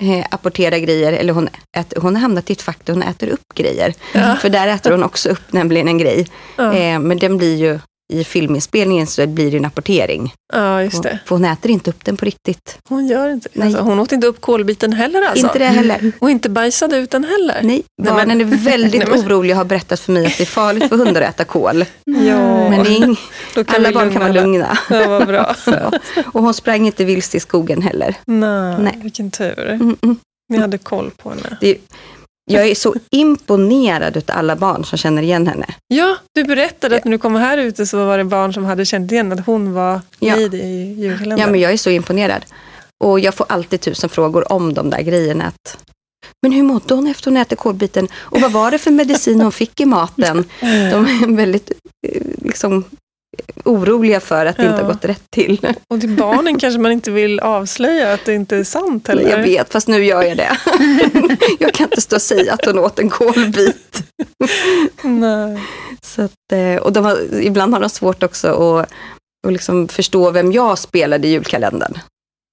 eh, 0.03 0.26
apporterar 0.30 0.78
grejer, 0.78 1.12
eller 1.12 1.32
hon, 1.32 1.49
äter, 1.76 2.01
hon 2.01 2.14
har 2.14 2.22
hamnat 2.22 2.51
i 2.51 2.53
ett 2.53 2.62
fack 2.62 2.78
där 2.84 2.92
hon 2.92 3.03
äter 3.03 3.28
upp 3.28 3.55
grejer. 3.55 3.94
Ja. 4.12 4.36
För 4.36 4.49
där 4.49 4.68
äter 4.68 4.90
hon 4.90 5.03
också 5.03 5.28
upp 5.28 5.53
nämligen 5.53 5.88
en 5.88 5.99
grej. 5.99 6.26
Ja. 6.57 6.74
Eh, 6.74 6.99
men 6.99 7.18
den 7.18 7.36
blir 7.36 7.57
ju, 7.57 7.78
i 8.12 8.24
filminspelningen 8.24 9.07
så 9.07 9.26
blir 9.26 9.50
det 9.50 9.57
en 9.57 9.64
apportering. 9.64 10.32
ja, 10.52 10.82
just 10.82 11.02
det. 11.02 11.18
För 11.26 11.34
hon 11.34 11.44
äter 11.44 11.70
inte 11.70 11.90
upp 11.90 12.04
den 12.04 12.16
på 12.16 12.24
riktigt. 12.24 12.78
Hon 12.88 13.07
gör 13.07 13.28
inte. 13.30 13.48
Nej. 13.52 13.66
Alltså, 13.66 13.82
hon 13.82 13.98
åt 13.98 14.12
inte 14.12 14.26
upp 14.26 14.40
kolbiten 14.40 14.92
heller 14.92 15.22
alltså? 15.22 15.46
Inte 15.46 15.59
det 15.59 15.64
heller. 15.64 16.12
Och 16.18 16.30
inte 16.30 16.48
bajsade 16.48 16.96
ut 16.96 17.11
den 17.11 17.24
heller? 17.24 17.61
Nej, 17.62 17.82
Nej, 17.98 18.12
barnen 18.12 18.40
är 18.40 18.44
väldigt 18.44 19.09
men- 19.09 19.20
oroliga 19.26 19.54
och 19.54 19.59
har 19.59 19.64
berättat 19.64 20.00
för 20.00 20.12
mig 20.12 20.26
att 20.26 20.36
det 20.38 20.44
är 20.44 20.46
farligt 20.46 20.88
för 20.88 20.96
hundar 20.96 21.22
att 21.22 21.28
äta 21.34 21.44
kol. 21.44 21.84
Ja, 22.04 22.70
Men 22.70 22.84
ing- 22.86 23.18
alla 23.66 23.92
barn 23.92 24.12
kan 24.12 24.20
vara 24.22 24.32
lugna. 24.32 24.78
Ja, 24.90 25.09
vad 25.09 25.26
bra. 25.26 25.54
Och 26.32 26.42
hon 26.42 26.54
sprang 26.54 26.86
inte 26.86 27.04
vilse 27.04 27.36
i 27.36 27.40
skogen 27.40 27.82
heller. 27.82 28.14
Nej, 28.26 28.76
Nej. 28.78 28.98
vilken 29.02 29.30
tur. 29.30 29.68
Mm, 29.68 29.96
mm. 30.02 30.16
Ni 30.48 30.59
hade 30.59 30.78
koll 30.78 31.11
på 31.22 31.30
henne. 31.30 31.57
Det, 31.61 31.76
jag 32.51 32.68
är 32.68 32.74
så 32.74 32.94
imponerad 33.11 34.16
av 34.16 34.22
alla 34.26 34.57
barn 34.57 34.84
som 34.84 34.99
känner 34.99 35.22
igen 35.22 35.47
henne. 35.47 35.66
Ja, 35.88 36.16
du 36.34 36.44
berättade 36.44 36.97
att 36.97 37.05
när 37.05 37.12
du 37.12 37.18
kom 37.18 37.34
här 37.34 37.59
ute 37.59 37.86
så 37.86 38.05
var 38.07 38.18
det 38.18 38.24
barn 38.24 38.53
som 38.53 38.64
hade 38.64 38.84
känt 38.84 39.12
igen 39.12 39.32
att 39.32 39.47
hon 39.47 39.72
var 39.72 40.01
Ja. 40.18 40.36
Lady 40.36 40.59
i 40.59 40.94
julkalendern. 40.99 41.38
Ja, 41.38 41.47
men 41.47 41.61
jag 41.61 41.72
är 41.72 41.76
så 41.76 41.90
imponerad. 41.90 42.44
Och 43.05 43.20
jag 43.20 43.34
får 43.34 43.47
alltid 43.49 43.80
tusen 43.80 44.11
frågor 44.11 44.53
om 44.53 44.74
de 44.74 44.90
där 44.90 45.03
grejerna. 45.03 45.44
Att, 45.44 45.78
men 46.42 46.53
hur 46.53 46.62
mådde 46.62 46.94
hon 46.94 47.07
efter 47.07 47.30
hon 47.30 47.36
äter 47.36 47.57
kolbiten? 47.57 48.09
Och 48.14 48.40
vad 48.40 48.53
var 48.53 48.70
det 48.70 48.78
för 48.78 48.90
medicin 48.90 49.40
hon 49.40 49.53
fick 49.53 49.80
i 49.80 49.84
maten? 49.84 50.44
De 50.61 51.07
är 51.07 51.36
väldigt 51.36 51.70
eh, 52.09 52.22
liksom, 52.42 52.84
oroliga 53.64 54.20
för 54.20 54.47
att 54.47 54.57
det 54.57 54.66
inte 54.66 54.83
har 54.83 54.93
gått 54.93 55.05
rätt 55.05 55.31
till. 55.31 55.66
Och 55.89 56.01
till 56.01 56.16
barnen 56.16 56.59
kanske 56.59 56.81
man 56.81 56.93
inte 56.93 57.11
vill 57.11 57.41
avslöja 57.41 58.12
att 58.12 58.24
det 58.24 58.35
inte 58.35 58.57
är 58.57 58.64
sant 58.64 59.09
heller. 59.09 59.31
Jag 59.31 59.43
vet, 59.43 59.72
fast 59.72 59.89
nu 59.89 60.05
gör 60.05 60.22
jag 60.22 60.37
det. 60.37 60.59
jag 61.59 61.74
kan 61.74 61.85
inte 61.85 62.01
stå 62.01 62.16
och 62.16 62.22
säga 62.22 62.55
att 62.55 62.64
hon 62.64 62.79
åt 62.79 62.99
en 62.99 63.11
kolbit. 63.11 64.03
Nej. 65.03 65.62
Så 66.03 66.22
att, 66.22 66.53
eh, 66.53 66.77
och 66.77 66.97
har, 66.97 67.35
ibland 67.43 67.74
har 67.74 67.81
de 67.81 67.91
svårt 67.91 68.22
också 68.22 68.49
att, 68.49 68.91
att 69.47 69.53
liksom 69.53 69.89
förstå 69.89 70.31
vem 70.31 70.53
jag 70.53 70.79
spelade 70.79 71.29
i 71.29 71.31
julkalendern. 71.31 71.99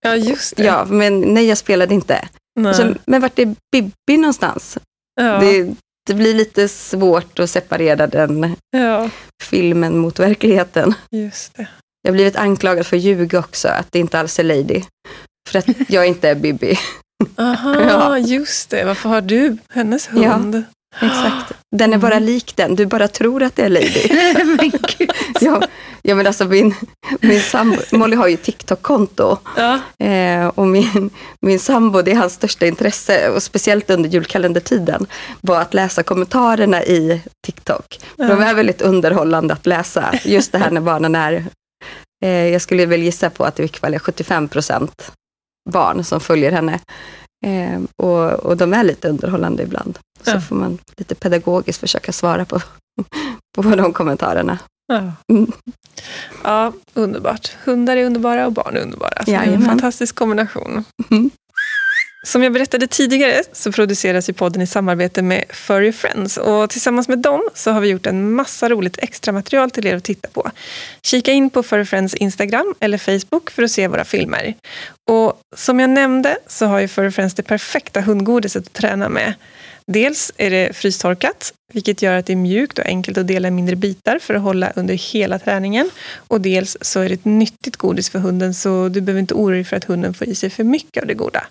Ja, 0.05 0.15
just 0.15 0.55
det. 0.55 0.63
Ja, 0.63 0.85
men 0.85 1.21
nej, 1.21 1.45
jag 1.45 1.57
spelade 1.57 1.93
inte. 1.93 2.27
Nej. 2.59 2.69
Och 2.69 2.75
så, 2.75 2.93
men 3.05 3.21
vart 3.21 3.39
är 3.39 3.55
Bibi 3.71 4.17
någonstans? 4.17 4.77
ja. 5.21 5.37
Det, 5.37 5.75
det 6.05 6.13
blir 6.13 6.33
lite 6.33 6.67
svårt 6.67 7.39
att 7.39 7.49
separera 7.49 8.07
den 8.07 8.55
ja, 8.71 9.09
filmen 9.43 9.97
mot 9.97 10.19
verkligheten. 10.19 10.93
just 11.11 11.55
det. 11.57 11.67
Jag 12.01 12.11
har 12.11 12.13
blivit 12.13 12.35
anklagad 12.35 12.85
för 12.85 12.97
att 12.97 13.03
ljuga 13.03 13.39
också, 13.39 13.67
att 13.67 13.87
det 13.91 13.99
inte 13.99 14.19
alls 14.19 14.39
är 14.39 14.43
Lady. 14.43 14.81
För 15.49 15.59
att 15.59 15.65
jag 15.87 16.07
inte 16.07 16.29
är 16.29 16.35
Bibi. 16.35 16.79
Aha, 17.37 17.75
Ja. 17.79 18.17
just 18.17 18.69
det. 18.69 18.83
Varför 18.85 19.09
har 19.09 19.21
du 19.21 19.57
hennes 19.69 20.09
Ja. 20.13 20.39
Exakt. 21.01 21.53
Den 21.75 21.93
är 21.93 21.97
bara 21.97 22.13
Mm. 22.15 22.23
lik 22.25 22.55
den, 22.55 22.75
du 22.75 22.85
bara 22.85 23.07
tror 23.07 23.43
att 23.43 23.55
det 23.55 23.63
är 23.63 23.69
Lady. 23.69 24.07
Men 24.57 24.69
gud. 24.97 25.11
Ja, 25.41 25.61
ja 26.01 26.15
men 26.15 26.27
alltså 26.27 26.45
min, 26.45 26.75
min 27.21 27.41
sambo, 27.41 27.77
Molly 27.91 28.15
har 28.15 28.27
ju 28.27 28.37
TikTok-konto. 28.37 29.37
Ja, 29.57 29.79
Eh, 30.05 30.47
och 30.47 30.67
min, 30.67 31.09
min 31.41 31.59
sambo, 31.59 32.01
det 32.01 32.11
är 32.11 32.15
hans 32.15 32.33
största 32.33 32.65
intresse, 32.67 33.29
och 33.29 33.43
speciellt 33.43 33.89
under 33.89 34.09
julkalendertiden, 34.09 35.05
var 35.41 35.61
att 35.61 35.73
läsa 35.73 36.03
kommentarerna 36.03 36.83
i 36.83 37.21
TikTok. 37.45 37.99
För 38.15 38.27
De 38.27 38.41
Ja. 38.41 38.47
är 38.47 38.53
väldigt 38.53 38.81
underhållande 38.81 39.53
att 39.53 39.65
läsa, 39.65 40.13
just 40.23 40.51
det 40.51 40.57
här 40.57 40.71
när 40.71 40.81
barnen 40.81 41.15
är, 41.15 41.45
eh, 42.25 42.29
jag 42.29 42.61
skulle 42.61 42.85
väl 42.85 43.03
gissa 43.03 43.29
på 43.29 43.43
att 43.43 43.55
det 43.55 43.83
är 43.83 43.99
75 43.99 44.47
procent 44.47 45.11
barn 45.69 46.03
som 46.03 46.19
följer 46.19 46.51
henne. 46.51 46.79
Eh, 47.43 47.79
och, 47.95 48.33
och 48.33 48.57
de 48.57 48.73
är 48.73 48.83
lite 48.83 49.09
underhållande 49.09 49.63
ibland. 49.63 49.99
Så 50.21 50.31
Ja. 50.31 50.41
får 50.41 50.55
man 50.55 50.77
lite 50.97 51.15
pedagogiskt 51.15 51.79
försöka 51.79 52.11
svara 52.11 52.45
på, 52.45 52.59
på 53.55 53.61
de 53.61 53.93
kommentarerna. 53.93 54.59
ja. 54.87 55.11
Mm. 55.33 55.51
ja, 56.43 56.73
underbart. 56.93 57.55
Hundar 57.65 57.97
är 57.97 58.05
underbara 58.05 58.45
och 58.45 58.51
barn 58.53 58.75
är 58.77 58.81
underbara. 58.81 59.23
Så 59.25 59.31
det 59.31 59.35
är 59.37 59.43
en 59.53 59.65
fantastisk 59.65 60.15
kombination. 60.15 60.83
Mm. 61.11 61.29
Som 62.25 62.43
jag 62.43 62.53
berättade 62.53 62.87
tidigare 62.87 63.43
så 63.51 63.71
produceras 63.71 64.29
ju 64.29 64.33
podden 64.33 64.61
i 64.61 64.67
samarbete 64.67 65.21
med 65.21 65.43
Furry 65.49 65.91
Friends 65.91 66.37
och 66.37 66.69
tillsammans 66.69 67.07
med 67.07 67.19
dem 67.19 67.49
så 67.53 67.71
har 67.71 67.81
vi 67.81 67.87
gjort 67.87 68.05
en 68.05 68.33
massa 68.33 68.69
roligt 68.69 68.97
extra 68.97 69.31
material 69.31 69.71
till 69.71 69.87
er 69.87 69.95
att 69.95 70.03
titta 70.03 70.27
på. 70.27 70.51
Kika 71.01 71.31
in 71.31 71.49
på 71.49 71.63
Furry 71.63 71.85
Friends 71.85 72.13
Instagram 72.13 72.75
eller 72.79 72.97
Facebook 72.97 73.51
för 73.51 73.63
att 73.63 73.71
se 73.71 73.87
våra 73.87 74.05
filmer. 74.05 74.53
Och 75.07 75.41
som 75.55 75.79
jag 75.79 75.89
nämnde 75.89 76.37
så 76.47 76.65
har 76.65 76.79
ju 76.79 76.87
Furry 76.87 77.11
Friends 77.11 77.33
det 77.33 77.43
perfekta 77.43 78.01
hundgodiset 78.01 78.65
att 78.67 78.73
träna 78.73 79.09
med. 79.09 79.33
Dels 79.87 80.31
är 80.37 80.49
det 80.49 80.75
frystorkat, 80.75 81.53
vilket 81.73 82.01
gör 82.01 82.13
att 82.13 82.25
det 82.25 82.33
är 82.33 82.37
mjukt 82.37 82.79
och 82.79 82.85
enkelt 82.85 83.17
att 83.17 83.27
dela 83.27 83.47
i 83.47 83.51
mindre 83.51 83.75
bitar 83.75 84.19
för 84.19 84.33
att 84.33 84.41
hålla 84.41 84.71
under 84.75 84.93
hela 84.93 85.39
träningen. 85.39 85.89
Och 86.15 86.41
dels 86.41 86.77
så 86.81 86.99
är 86.99 87.09
det 87.09 87.13
ett 87.13 87.25
nyttigt 87.25 87.77
godis 87.77 88.09
för 88.09 88.19
hunden 88.19 88.53
så 88.53 88.89
du 88.89 89.01
behöver 89.01 89.19
inte 89.19 89.33
oroa 89.33 89.55
dig 89.55 89.63
för 89.63 89.77
att 89.77 89.83
hunden 89.83 90.13
får 90.13 90.27
i 90.27 90.35
sig 90.35 90.49
för 90.49 90.63
mycket 90.63 91.01
av 91.01 91.07
det 91.07 91.13
goda. 91.13 91.47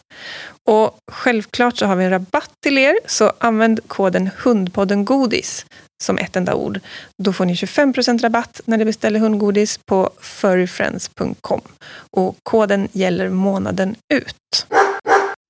Och 0.68 0.98
självklart 1.12 1.76
så 1.76 1.86
har 1.86 1.96
vi 1.96 2.04
en 2.04 2.10
rabatt 2.10 2.50
till 2.62 2.78
er, 2.78 2.98
så 3.06 3.32
använd 3.38 3.80
koden 3.86 4.30
Hundpodden 4.36 5.04
Godis 5.04 5.66
som 6.02 6.18
ett 6.18 6.36
enda 6.36 6.54
ord. 6.54 6.80
Då 7.18 7.32
får 7.32 7.44
ni 7.44 7.54
25% 7.54 8.22
rabatt 8.22 8.60
när 8.64 8.76
ni 8.76 8.84
beställer 8.84 9.20
hundgodis 9.20 9.78
på 9.86 10.10
furryfriends.com. 10.20 11.60
Och 12.10 12.36
koden 12.42 12.88
gäller 12.92 13.28
månaden 13.28 13.96
ut. 14.14 14.66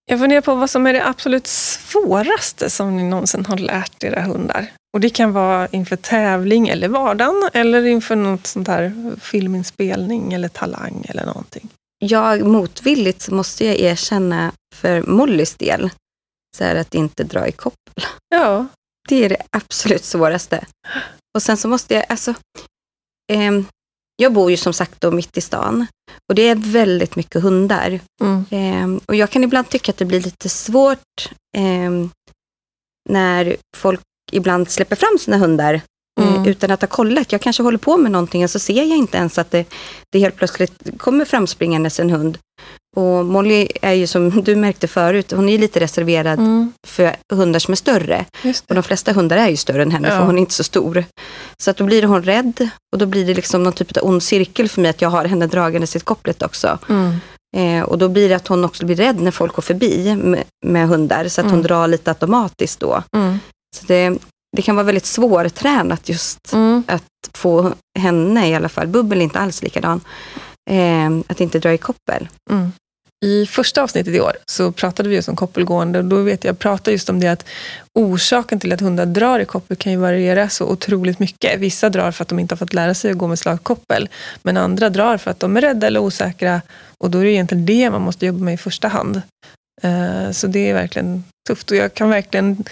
Jag 0.07 0.19
funderar 0.19 0.41
på 0.41 0.55
vad 0.55 0.71
som 0.71 0.87
är 0.87 0.93
det 0.93 1.07
absolut 1.07 1.47
svåraste 1.47 2.71
som 2.71 2.97
ni 2.97 3.03
någonsin 3.03 3.47
har 3.47 3.57
lärt 3.57 4.05
era 4.05 4.23
hundar. 4.23 4.67
Och 4.95 5.01
det 5.01 5.11
kan 5.11 5.33
vara 5.33 5.69
inför 5.69 5.97
tävling 5.97 6.69
eller 6.69 6.89
vardagen 6.89 7.51
eller 7.53 7.87
inför 7.87 8.17
något 8.17 8.47
sånt 8.47 8.69
här 8.69 9.13
filminspelning 9.21 10.33
eller 10.33 10.49
talang 10.49 11.07
eller 11.09 11.27
någonting. 11.27 11.69
Jag 11.99 12.47
motvilligt 12.47 13.31
måste 13.31 13.67
jag 13.67 13.77
erkänna 13.77 14.53
för 14.75 15.03
Mollys 15.03 15.55
del, 15.55 15.91
så 16.57 16.65
är 16.65 16.75
det 16.75 16.81
att 16.81 16.95
inte 16.95 17.25
dra 17.25 17.49
i 17.49 17.53
koppel. 17.53 18.05
Ja. 18.29 18.67
Det 19.09 19.25
är 19.25 19.29
det 19.29 19.43
absolut 19.51 20.05
svåraste. 20.05 20.67
Och 21.35 21.43
sen 21.43 21.57
så 21.57 21.69
måste 21.69 21.95
jag, 21.95 22.05
alltså, 22.09 22.35
eh, 23.33 23.53
jag 24.17 24.33
bor 24.33 24.51
ju 24.51 24.57
som 24.57 24.73
sagt 24.73 25.01
då 25.01 25.11
mitt 25.11 25.37
i 25.37 25.41
stan 25.41 25.87
och 26.29 26.35
det 26.35 26.49
är 26.49 26.55
väldigt 26.55 27.17
mycket 27.17 27.43
hundar. 27.43 28.01
Mm. 28.23 28.45
Eh, 28.51 29.03
och 29.07 29.15
jag 29.15 29.31
kan 29.31 29.45
ibland 29.45 29.69
tycka 29.69 29.93
att 29.93 29.99
det 29.99 30.05
blir 30.05 30.21
lite 30.21 30.49
svårt 30.49 31.31
eh, 31.57 31.91
när 33.11 33.57
folk 33.77 34.01
ibland 34.33 34.71
släpper 34.71 34.97
fram 34.97 35.19
sina 35.19 35.37
hundar 35.37 35.81
Mm. 36.29 36.47
utan 36.47 36.71
att 36.71 36.81
ha 36.81 36.89
kollat. 36.89 37.33
Jag 37.33 37.41
kanske 37.41 37.63
håller 37.63 37.79
på 37.79 37.97
med 37.97 38.13
någonting 38.13 38.45
och 38.45 38.51
så 38.51 38.59
ser 38.59 38.75
jag 38.85 38.99
inte 38.99 39.17
ens 39.19 39.39
att 39.39 39.51
det, 39.51 39.65
det 40.13 40.19
helt 40.19 40.37
plötsligt 40.37 40.73
kommer 40.99 41.25
framspringandes 41.25 42.01
en 42.01 42.11
hund. 42.11 42.39
Och 42.97 43.25
Molly 43.25 43.69
är 43.83 43.93
ju 43.93 44.07
som 44.07 44.43
du 44.43 44.57
märkte 44.57 44.89
förut, 44.89 45.33
hon 45.33 45.49
är 45.49 45.59
lite 45.59 45.81
reserverad 45.81 46.39
Mm. 46.39 46.73
för 46.87 47.17
hundar 47.33 47.61
som 47.61 47.73
är 47.73 47.77
större. 47.77 48.25
Och 48.69 48.75
de 48.75 48.83
flesta 48.83 49.13
hundar 49.13 49.37
är 49.37 49.49
ju 49.49 49.57
större 49.57 49.83
än 49.83 49.91
henne, 49.91 50.09
Ja. 50.09 50.19
för 50.19 50.25
hon 50.27 50.37
är 50.37 50.41
inte 50.41 50.55
så 50.55 50.65
stor. 50.65 51.05
Så 51.63 51.71
att 51.71 51.77
då 51.77 51.85
blir 51.85 52.03
hon 52.03 52.23
rädd 52.23 52.69
och 52.93 52.99
då 52.99 53.07
blir 53.07 53.27
det 53.27 53.35
liksom 53.35 53.63
någon 53.63 53.73
typ 53.73 53.97
av 53.97 54.05
ond 54.09 54.23
cirkel 54.23 54.69
för 54.69 54.81
mig 54.81 54.91
att 54.91 55.03
jag 55.03 55.09
har 55.11 55.25
henne 55.25 55.47
dragandes 55.47 55.97
i 55.97 56.01
kopplet 56.01 56.43
också. 56.43 56.79
Mm. 56.89 57.15
Eh, 57.57 57.83
och 57.85 57.99
då 57.99 58.09
blir 58.09 58.29
det 58.29 58.35
att 58.37 58.49
hon 58.49 58.65
också 58.65 58.87
blir 58.87 58.97
rädd 58.97 59.21
när 59.21 59.31
folk 59.31 59.55
går 59.55 59.63
förbi 59.63 60.15
med, 60.17 60.45
med 60.67 60.89
hundar, 60.89 61.29
så 61.29 61.41
att 61.41 61.45
hon 61.45 61.55
Mm. 61.55 61.67
drar 61.67 61.89
lite 61.89 62.11
automatiskt 62.11 62.81
då. 62.81 63.03
Mm. 63.17 63.39
Så 63.77 63.85
det, 63.87 64.19
det 64.57 64.63
kan 64.63 64.77
vara 64.77 64.87
väldigt 64.87 65.07
svårtränat 65.07 66.09
just 66.09 66.53
Mm. 66.53 66.85
att 66.87 67.03
få 67.35 67.75
henne 67.99 68.49
i 68.49 68.55
alla 68.55 68.69
fall, 68.69 68.87
Bubbel 68.87 69.19
är 69.19 69.25
inte 69.25 69.39
alls 69.39 69.63
likadan, 69.63 70.01
eh, 70.71 71.11
att 71.27 71.41
inte 71.41 71.59
dra 71.59 71.73
i 71.73 71.79
koppel. 71.79 72.29
Mm. 72.51 72.73
I 73.25 73.47
första 73.47 73.83
avsnittet 73.83 74.15
i 74.15 74.21
år 74.21 74.33
så 74.47 74.73
pratade 74.73 75.09
vi 75.09 75.15
just 75.15 75.29
om 75.29 75.37
koppelgående 75.37 75.99
och 75.99 76.05
då 76.05 76.17
vet 76.23 76.45
jag 76.45 76.59
pratade 76.59 76.93
just 76.93 77.09
om 77.09 77.21
det 77.21 77.29
att 77.29 77.45
orsaken 77.99 78.61
till 78.61 78.73
att 78.73 78.81
hundar 78.81 79.07
drar 79.07 79.39
i 79.39 79.45
koppel 79.45 79.77
kan 79.77 79.93
ju 79.93 79.99
variera 79.99 80.49
så 80.49 80.67
otroligt 80.67 81.19
mycket. 81.19 81.61
Vissa 81.61 81.91
drar 81.91 82.11
för 82.11 82.23
att 82.25 82.29
de 82.29 82.39
inte 82.39 82.53
har 82.53 82.57
fått 82.59 82.75
lära 82.75 82.95
sig 82.95 83.11
att 83.11 83.19
gå 83.19 83.27
med 83.27 83.39
slagkoppel, 83.39 84.09
men 84.43 84.57
andra 84.57 84.91
drar 84.91 85.17
för 85.17 85.31
att 85.31 85.41
de 85.41 85.57
är 85.57 85.61
rädda 85.61 85.87
eller 85.87 86.01
osäkra 86.01 86.63
och 86.99 87.11
då 87.11 87.19
är 87.19 87.25
det 87.25 87.31
egentligen 87.31 87.67
det 87.67 87.91
man 87.91 88.03
måste 88.03 88.27
jobba 88.27 88.45
med 88.45 88.55
i 88.55 88.57
första 88.59 88.89
hand. 88.89 89.23
Eh, 89.83 90.31
Så 90.33 90.47
det 90.47 90.71
är 90.71 90.75
verkligen 90.75 91.25
tufft 91.49 91.71
och 91.71 91.77
jag 91.77 91.95
kan 91.95 92.11
verkligen 92.11 92.65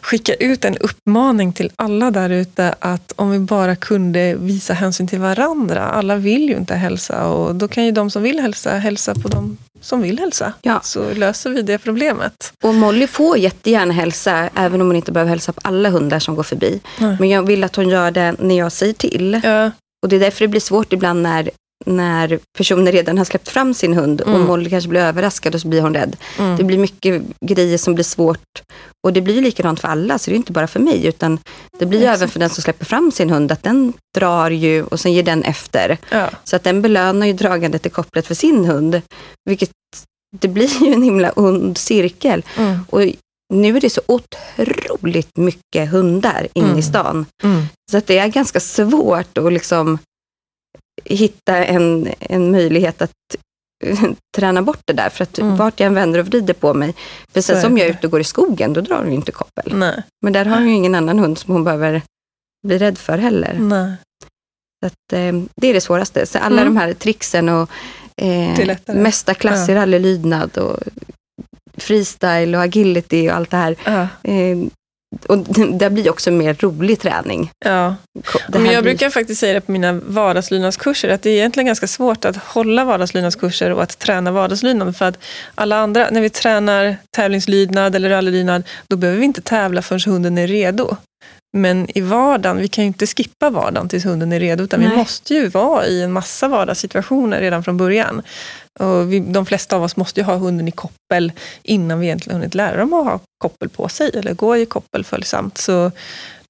skicka 0.00 0.34
ut 0.34 0.64
en 0.64 0.76
uppmaning 0.78 1.52
till 1.52 1.70
alla 1.76 2.10
där 2.10 2.30
ute 2.30 2.74
att 2.78 3.12
om 3.16 3.30
vi 3.30 3.38
bara 3.38 3.76
kunde 3.76 4.34
visa 4.34 4.74
hänsyn 4.74 5.08
till 5.08 5.18
varandra. 5.20 5.80
Alla 5.82 6.16
vill 6.16 6.48
ju 6.48 6.56
inte 6.56 6.74
hälsa 6.74 7.28
och 7.28 7.54
då 7.54 7.68
kan 7.68 7.84
ju 7.84 7.92
de 7.92 8.10
som 8.10 8.22
vill 8.22 8.40
hälsa 8.40 8.70
hälsa 8.78 9.14
på 9.14 9.28
de 9.28 9.56
som 9.80 10.02
vill 10.02 10.18
hälsa. 10.18 10.52
Ja. 10.62 10.80
Så 10.84 11.14
löser 11.14 11.50
vi 11.50 11.62
det 11.62 11.78
problemet. 11.78 12.52
Och 12.62 12.74
Molly 12.74 13.06
får 13.06 13.38
jättegärna 13.38 13.92
hälsa, 13.94 14.50
även 14.56 14.80
om 14.80 14.86
hon 14.86 14.96
inte 14.96 15.12
behöver 15.12 15.30
hälsa 15.30 15.52
på 15.52 15.60
alla 15.64 15.90
hundar 15.90 16.18
som 16.18 16.34
går 16.34 16.42
förbi. 16.42 16.80
Nej. 16.98 17.16
Men 17.20 17.28
jag 17.28 17.42
vill 17.42 17.64
att 17.64 17.76
hon 17.76 17.88
gör 17.88 18.10
det 18.10 18.34
när 18.38 18.58
jag 18.58 18.72
säger 18.72 18.92
till. 18.94 19.40
Ja, 19.44 19.70
Och 20.02 20.08
det 20.08 20.16
är 20.16 20.20
därför 20.20 20.40
det 20.44 20.48
blir 20.48 20.60
svårt 20.60 20.92
ibland 20.92 21.22
när, 21.22 21.50
när 21.86 22.38
personer 22.58 22.92
redan 22.92 23.18
har 23.18 23.24
släppt 23.24 23.48
fram 23.48 23.74
sin 23.74 23.94
hund 23.94 24.20
och 24.20 24.28
Mm. 24.28 24.42
Molly 24.46 24.70
kanske 24.70 24.88
blir 24.88 25.00
överraskad 25.00 25.54
och 25.54 25.60
så 25.60 25.68
blir 25.68 25.80
hon 25.82 25.94
rädd. 25.94 26.16
mm. 26.38 26.56
Det 26.56 26.64
blir 26.64 26.78
mycket 26.78 27.22
grejer 27.40 27.78
som 27.78 27.94
blir 27.94 28.04
svårt. 28.04 28.62
Och 29.06 29.12
det 29.12 29.20
blir 29.20 29.42
likadant 29.42 29.80
för 29.80 29.88
alla, 29.88 30.18
så 30.18 30.30
det 30.30 30.34
är 30.34 30.36
inte 30.36 30.52
bara 30.52 30.66
för 30.66 30.80
mig, 30.80 31.06
utan 31.06 31.38
det 31.78 31.86
blir 31.86 32.00
Exakt. 32.02 32.16
även 32.16 32.28
för 32.28 32.40
den 32.40 32.50
som 32.50 32.62
släpper 32.62 32.84
fram 32.84 33.12
sin 33.12 33.30
hund, 33.30 33.52
att 33.52 33.62
den 33.62 33.92
drar 34.18 34.50
ju 34.50 34.82
och 34.84 35.00
sen 35.00 35.12
ger 35.12 35.22
den 35.22 35.42
efter. 35.42 35.98
ja. 36.10 36.30
Så 36.44 36.56
att 36.56 36.64
den 36.64 36.82
belönar 36.82 37.26
ju 37.26 37.32
dragandet 37.32 37.86
i 37.86 37.90
kopplet 37.90 38.26
för 38.26 38.34
sin 38.34 38.64
hund, 38.64 39.02
vilket 39.44 39.70
det 40.40 40.48
blir 40.48 40.82
ju 40.86 40.92
en 40.92 41.02
himla 41.02 41.30
ond 41.36 41.78
cirkel. 41.78 42.42
Mm. 42.56 42.78
Och 42.90 43.00
nu 43.54 43.76
är 43.76 43.80
det 43.80 43.90
så 43.90 44.00
otroligt 44.06 45.36
mycket 45.36 45.90
hundar 45.90 46.48
inne 46.54 46.66
Mm. 46.66 46.78
i 46.78 46.82
stan. 46.82 47.26
Mm. 47.42 47.62
Så 47.90 47.96
att 47.98 48.06
det 48.06 48.18
är 48.18 48.28
ganska 48.28 48.60
svårt 48.60 49.38
att 49.38 49.52
liksom 49.52 49.98
hitta 51.04 51.64
en, 51.64 52.08
en 52.20 52.50
möjlighet 52.52 53.02
att 53.02 53.10
träna 54.36 54.62
bort 54.62 54.80
det 54.86 54.92
där. 54.92 55.08
För 55.08 55.22
att 55.22 55.38
Mm. 55.38 55.56
vart 55.56 55.80
jag 55.80 55.86
än 55.86 55.94
vänder 55.94 56.18
och 56.20 56.26
vrider 56.26 56.54
på 56.54 56.74
mig. 56.74 56.94
För 57.32 57.40
sen 57.40 57.60
som 57.60 57.78
jag 57.78 57.86
är 57.86 57.90
ute 57.90 58.06
och 58.06 58.10
går 58.10 58.20
i 58.20 58.24
skogen, 58.24 58.72
då 58.72 58.80
drar 58.80 58.98
hon 58.98 59.08
ju 59.08 59.14
inte 59.14 59.32
koppel. 59.32 59.72
Nej. 59.78 60.02
Men 60.22 60.32
där 60.32 60.44
har 60.44 60.56
hon 60.56 60.68
ju 60.68 60.74
ingen 60.74 60.94
annan 60.94 61.18
hund 61.18 61.38
som 61.38 61.52
hon 61.52 61.64
behöver 61.64 62.02
bli 62.66 62.78
rädd 62.78 62.98
för 62.98 63.18
heller. 63.18 63.56
Nej. 63.60 63.92
Så 64.80 64.86
att, 64.86 65.12
eh, 65.12 65.32
det 65.56 65.66
är 65.68 65.74
det 65.74 65.80
svåraste. 65.80 66.26
Så 66.26 66.38
alla 66.38 66.60
Mm. 66.62 66.74
de 66.74 66.80
här 66.80 66.92
tricksen 66.94 67.48
och 67.48 67.70
eh, 68.22 68.76
mesta 68.86 69.34
klass 69.34 69.68
i 69.68 69.74
rallylydnad 69.74 70.58
och 70.58 70.76
freestyle 71.76 72.54
och 72.56 72.62
agility 72.62 73.28
och 73.30 73.34
allt 73.34 73.50
det 73.50 73.56
här. 73.56 73.76
Ja. 73.84 74.08
Eh, 74.30 74.58
och 75.26 75.38
det 75.78 75.90
blir 75.90 76.10
också 76.10 76.30
mer 76.30 76.54
rolig 76.60 77.00
träning. 77.00 77.50
Ja. 77.64 77.94
Men 78.48 78.64
jag 78.66 78.82
blir- 78.82 78.82
brukar 78.82 79.10
faktiskt 79.10 79.40
säga 79.40 79.52
det 79.52 79.60
på 79.60 79.72
mina 79.72 79.92
vardagslydnadskurser, 79.92 81.08
att 81.08 81.22
det 81.22 81.30
är 81.30 81.34
egentligen 81.34 81.66
ganska 81.66 81.86
svårt 81.86 82.24
att 82.24 82.36
hålla 82.36 82.84
vardagslydnadskurser 82.84 83.70
och 83.70 83.82
att 83.82 83.98
träna 83.98 84.30
vardagslydnad. 84.32 84.96
För 84.96 85.04
att 85.04 85.18
alla 85.54 85.76
andra, 85.76 86.08
när 86.10 86.20
vi 86.20 86.30
tränar 86.30 86.96
tävlingslydnad 87.16 87.94
eller 87.96 88.10
rallylydnad, 88.10 88.62
då 88.88 88.96
behöver 88.96 89.18
vi 89.20 89.24
inte 89.24 89.42
tävla 89.42 89.82
förrän 89.82 90.00
hunden 90.12 90.38
är 90.38 90.46
redo. 90.46 90.96
Men 91.56 91.98
i 91.98 92.00
vardagen, 92.00 92.56
vi 92.56 92.68
kan 92.68 92.84
ju 92.84 92.88
inte 92.88 93.06
skippa 93.06 93.50
vardagen 93.50 93.88
tills 93.88 94.04
hunden 94.04 94.32
är 94.32 94.40
redo, 94.40 94.64
utan 94.64 94.80
vi 94.80 94.86
Nej. 94.86 94.96
måste 94.96 95.34
ju 95.34 95.48
vara 95.48 95.86
i 95.86 96.02
en 96.02 96.12
massa 96.12 96.48
vardagssituationer 96.48 97.40
redan 97.40 97.64
från 97.64 97.76
början. 97.76 98.22
Och 98.80 99.12
vi, 99.12 99.20
de 99.20 99.46
flesta 99.46 99.76
av 99.76 99.82
oss 99.82 99.96
måste 99.96 100.20
ju 100.20 100.24
ha 100.24 100.36
hunden 100.36 100.68
i 100.68 100.70
koppel 100.70 101.32
innan 101.62 102.00
vi 102.00 102.06
egentligen 102.06 102.38
hunnit 102.38 102.54
lära 102.54 102.76
dem 102.76 102.92
att 102.92 103.04
ha 103.04 103.20
koppel 103.38 103.68
på 103.68 103.88
sig, 103.88 104.10
eller 104.14 104.34
gå 104.34 104.56
i 104.56 104.66
koppel 104.66 105.04
följsamt. 105.04 105.58
Så 105.58 105.90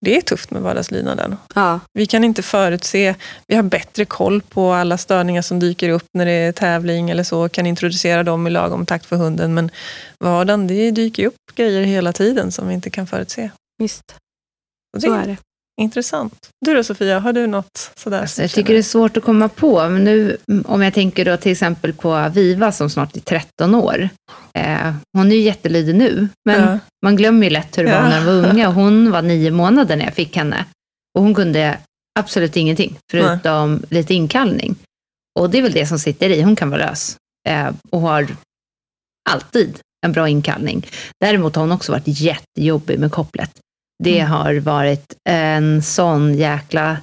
det 0.00 0.16
är 0.16 0.20
tufft 0.20 0.50
med 0.50 0.62
vardagslydnaden. 0.62 1.36
Ja, 1.54 1.80
Vi 1.92 2.06
kan 2.06 2.24
inte 2.24 2.42
förutse, 2.42 3.14
vi 3.46 3.54
har 3.54 3.62
bättre 3.62 4.04
koll 4.04 4.42
på 4.42 4.72
alla 4.72 4.98
störningar 4.98 5.42
som 5.42 5.58
dyker 5.60 5.88
upp 5.88 6.06
när 6.14 6.26
det 6.26 6.32
är 6.32 6.52
tävling 6.52 7.10
eller 7.10 7.22
så, 7.24 7.48
kan 7.48 7.66
introducera 7.66 8.22
dem 8.22 8.46
i 8.46 8.50
lagom 8.50 8.86
takt 8.86 9.06
för 9.06 9.16
hunden. 9.16 9.54
Men 9.54 9.70
vardagen, 10.18 10.66
det 10.66 10.90
dyker 10.90 11.26
upp 11.26 11.54
grejer 11.54 11.82
hela 11.82 12.12
tiden 12.12 12.52
som 12.52 12.68
vi 12.68 12.74
inte 12.74 12.90
kan 12.90 13.06
förutse. 13.06 13.50
visst. 13.78 14.16
Så 15.00 15.14
är 15.14 15.26
det. 15.26 15.36
Intressant. 15.80 16.34
Du 16.66 16.74
då 16.74 16.84
Sofia, 16.84 17.18
har 17.20 17.32
du 17.32 17.46
något 17.46 17.90
sådär? 17.96 18.20
Alltså, 18.20 18.42
jag 18.42 18.50
tycker 18.50 18.72
det 18.72 18.78
är 18.78 18.82
svårt 18.82 19.16
att 19.16 19.24
komma 19.24 19.48
på. 19.48 19.88
Men 19.88 20.04
nu, 20.04 20.36
om 20.64 20.82
jag 20.82 20.94
tänker 20.94 21.24
då 21.24 21.36
till 21.36 21.52
exempel 21.52 21.92
på 21.92 22.28
Viva 22.34 22.72
som 22.72 22.90
snart 22.90 23.16
är 23.16 23.20
13 23.20 23.74
år. 23.74 24.08
Eh, 24.54 24.94
hon 25.16 25.32
är 25.32 25.36
ju 25.36 25.40
jättelydig 25.42 25.94
nu, 25.94 26.28
men 26.44 26.60
Ja. 26.60 26.78
man 27.04 27.16
glömmer 27.16 27.44
ju 27.44 27.50
lätt 27.50 27.78
hur 27.78 27.84
det 27.84 27.90
Ja. 27.90 28.00
var 28.02 28.08
när 28.08 28.18
hon 28.24 28.42
var 28.42 28.48
unga. 28.50 28.68
Hon 28.80 29.10
var 29.10 29.22
nio 29.22 29.50
månader 29.50 29.96
när 29.96 30.04
jag 30.04 30.14
fick 30.14 30.36
henne. 30.36 30.64
Och 31.18 31.22
hon 31.22 31.34
kunde 31.34 31.78
absolut 32.18 32.56
ingenting, 32.56 32.96
förutom 33.10 33.82
lite 33.90 34.14
inkallning. 34.14 34.76
Och 35.40 35.50
det 35.50 35.58
är 35.58 35.62
väl 35.62 35.72
det 35.72 35.86
som 35.86 35.98
sitter 35.98 36.30
i. 36.30 36.42
Hon 36.42 36.56
kan 36.56 36.70
vara 36.70 36.86
lös 36.86 37.16
eh, 37.48 37.70
och 37.90 38.00
har 38.00 38.26
alltid 39.30 39.78
en 40.06 40.12
bra 40.12 40.28
inkallning. 40.28 40.86
Däremot 41.20 41.54
har 41.56 41.62
hon 41.62 41.72
också 41.72 41.92
varit 41.92 42.04
jättejobbig 42.06 42.98
med 42.98 43.12
kopplet. 43.12 43.50
Det 44.04 44.18
Mm. 44.20 44.30
har 44.32 44.54
varit 44.54 45.14
en 45.28 45.82
sån 45.82 46.34
jäkla 46.34 46.96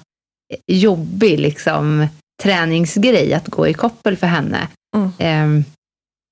jobbig 0.67 1.39
liksom, 1.39 2.07
träningsgrej 2.43 3.33
att 3.33 3.47
gå 3.47 3.67
i 3.67 3.73
koppel 3.73 4.17
för 4.17 4.27
henne. 4.27 4.67
Mm. 4.95 5.11
Ehm, 5.19 5.63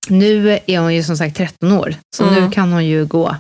nu 0.09 0.59
är 0.65 0.80
hon 0.80 0.95
ju 0.95 1.03
som 1.03 1.17
sagt 1.17 1.38
13 1.38 1.72
år, 1.72 1.95
så 2.15 2.24
Mm. 2.28 2.43
nu 2.45 2.51
kan 2.51 2.72
hon 2.74 2.86
ju 2.86 3.05
gå. 3.05 3.36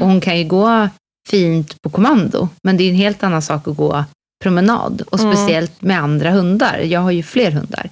Och 0.00 0.06
hon 0.06 0.20
kan 0.20 0.38
ju 0.38 0.44
gå 0.44 0.88
fint 1.28 1.82
på 1.82 1.90
kommando, 1.90 2.48
men 2.64 2.76
det 2.76 2.84
är 2.84 2.90
en 2.90 2.94
helt 2.96 3.22
annan 3.22 3.42
sak 3.42 3.68
att 3.68 3.76
gå 3.76 4.04
promenad. 4.44 5.02
Och 5.10 5.20
Mm. 5.20 5.32
speciellt 5.36 5.82
med 5.82 5.98
andra 6.02 6.30
hundar. 6.30 6.78
Jag 6.78 7.00
har 7.00 7.10
ju 7.10 7.22
fler 7.22 7.50
hundar. 7.50 7.90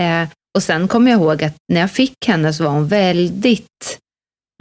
Eh, 0.00 0.28
och 0.56 0.62
sen 0.62 0.88
kommer 0.88 1.10
jag 1.10 1.20
ihåg 1.20 1.44
att 1.44 1.54
när 1.72 1.80
jag 1.80 1.90
fick 1.90 2.26
henne 2.26 2.52
så 2.54 2.64
var 2.64 2.70
hon 2.70 2.88
väldigt 2.88 3.98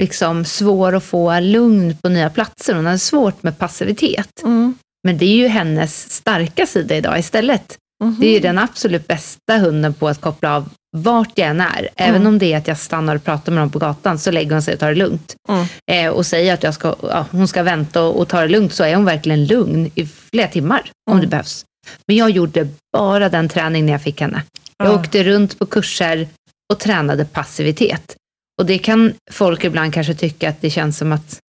liksom 0.01 0.45
svår 0.45 0.95
att 0.95 1.03
få 1.03 1.39
lugn 1.39 1.97
på 2.01 2.09
nya 2.09 2.29
platser. 2.29 2.73
Hon 2.75 2.85
hade 2.85 2.99
svårt 2.99 3.43
med 3.43 3.57
passivitet. 3.59 4.29
Mm. 4.43 4.75
Men 5.03 5.17
det 5.17 5.25
är 5.25 5.35
ju 5.35 5.47
hennes 5.47 6.11
starka 6.11 6.65
sida 6.65 6.95
idag 6.95 7.19
istället. 7.19 7.77
Mhm. 8.03 8.17
Det 8.19 8.27
är 8.27 8.31
ju 8.33 8.39
den 8.39 8.57
absolut 8.59 9.07
bästa 9.07 9.57
hunden 9.57 9.93
på 9.93 10.07
att 10.07 10.21
koppla 10.21 10.55
av 10.55 10.69
vart 10.97 11.31
jag 11.35 11.47
än 11.47 11.61
är. 11.61 11.89
Även 11.95 12.15
Mm. 12.15 12.27
om 12.27 12.39
det 12.39 12.53
är 12.53 12.57
att 12.57 12.67
jag 12.67 12.77
stannar 12.77 13.15
och 13.15 13.23
pratar 13.23 13.51
med 13.51 13.61
dem 13.61 13.69
på 13.69 13.79
gatan 13.79 14.19
så 14.19 14.31
lägger 14.31 14.51
hon 14.51 14.61
sig 14.61 14.73
och 14.73 14.79
tar 14.79 14.89
det 14.89 14.95
lugnt. 14.95 15.35
Mm. 15.49 15.65
Eh, 15.91 16.11
och 16.13 16.25
säger 16.25 16.53
att 16.53 16.63
jag 16.63 16.73
ska, 16.73 16.95
ja, 17.01 17.25
hon 17.31 17.47
ska 17.47 17.63
vänta 17.63 18.01
och, 18.03 18.19
och 18.19 18.27
ta 18.27 18.41
det 18.41 18.47
lugnt 18.47 18.73
så 18.73 18.83
är 18.83 18.95
hon 18.95 19.05
verkligen 19.05 19.45
lugn 19.45 19.91
i 19.95 20.05
flera 20.05 20.47
timmar 20.47 20.81
om 21.09 21.13
Mm. 21.13 21.21
det 21.21 21.27
behövs. 21.27 21.65
Men 22.07 22.15
jag 22.17 22.29
gjorde 22.29 22.67
bara 22.97 23.29
den 23.29 23.49
träning 23.49 23.85
när 23.85 23.91
jag 23.93 24.01
fick 24.03 24.21
henne. 24.21 24.43
Jag 24.77 24.87
Ja. 24.87 24.93
åkte 24.99 25.23
runt 25.23 25.59
på 25.59 25.65
kurser 25.65 26.27
och 26.73 26.79
tränade 26.79 27.25
passivitet. 27.25 28.15
Och 28.59 28.65
det 28.65 28.77
kan 28.77 29.13
folk 29.31 29.63
ibland 29.63 29.93
kanske 29.93 30.13
tycka 30.15 30.49
att 30.49 30.61
det 30.61 30.69
känns 30.69 30.97
som 30.97 31.11
att 31.11 31.39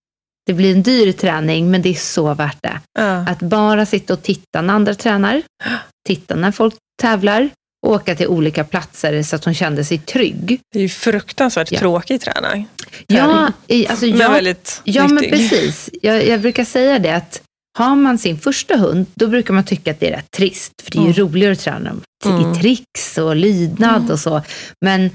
det 0.47 0.53
blir 0.53 0.73
en 0.73 0.83
dyr 0.83 1.13
träning, 1.13 1.71
men 1.71 1.83
det 1.83 1.89
är 1.89 1.95
så 1.95 2.35
värt 2.35 2.59
det. 2.63 2.81
Ja. 2.99 3.03
Att 3.29 3.39
bara 3.39 3.87
sitta 3.87 4.13
och 4.13 4.23
titta 4.23 4.63
när 4.63 4.75
andra 4.75 4.95
tränar, 4.95 5.43
titta 6.07 6.35
när 6.35 6.53
folk 6.53 6.75
tävlar, 7.03 7.51
åka 7.87 8.15
till 8.15 8.27
olika 8.27 8.65
platser 8.65 9.23
så 9.23 9.37
att 9.37 9.45
hon 9.45 9.55
kände 9.55 9.85
sig 9.85 9.99
trygg. 9.99 10.61
Det 10.73 10.79
är 10.79 10.83
ju 10.83 10.89
fruktansvärt 10.89 11.73
Ja. 11.73 11.79
tråkig 11.79 12.21
träning. 12.21 12.69
Ja, 13.07 13.53
i, 13.67 13.87
alltså 13.87 14.07
Men 14.07 14.19
jag, 14.19 14.31
väldigt 14.31 14.81
ja 14.85 15.09
men 15.09 15.25
precis. 15.25 15.91
Jag, 16.03 16.27
jag 16.27 16.41
brukar 16.41 16.65
säga 16.65 16.99
det 16.99 17.17
att 17.17 17.43
har 17.79 17.97
man 17.97 18.19
sin 18.19 18.39
första 18.39 18.77
hund, 18.77 19.07
då 19.15 19.27
brukar 19.27 19.55
man 19.55 19.65
tycka 19.65 19.91
att 19.91 20.01
det 20.01 20.09
är 20.09 20.17
rätt 20.17 20.31
trist, 20.31 20.73
för 20.83 20.91
det 20.91 20.99
är 20.99 21.03
ju 21.03 21.07
Mm. 21.11 21.17
roligare 21.19 21.53
att 21.53 21.61
träna 21.61 21.89
dem 21.91 22.01
Mm. 22.27 22.53
i 22.53 22.55
tricks 22.61 23.19
och 23.19 23.37
lydnad 23.37 24.11
och 24.11 24.21
så. 24.21 24.43
Men 24.85 25.11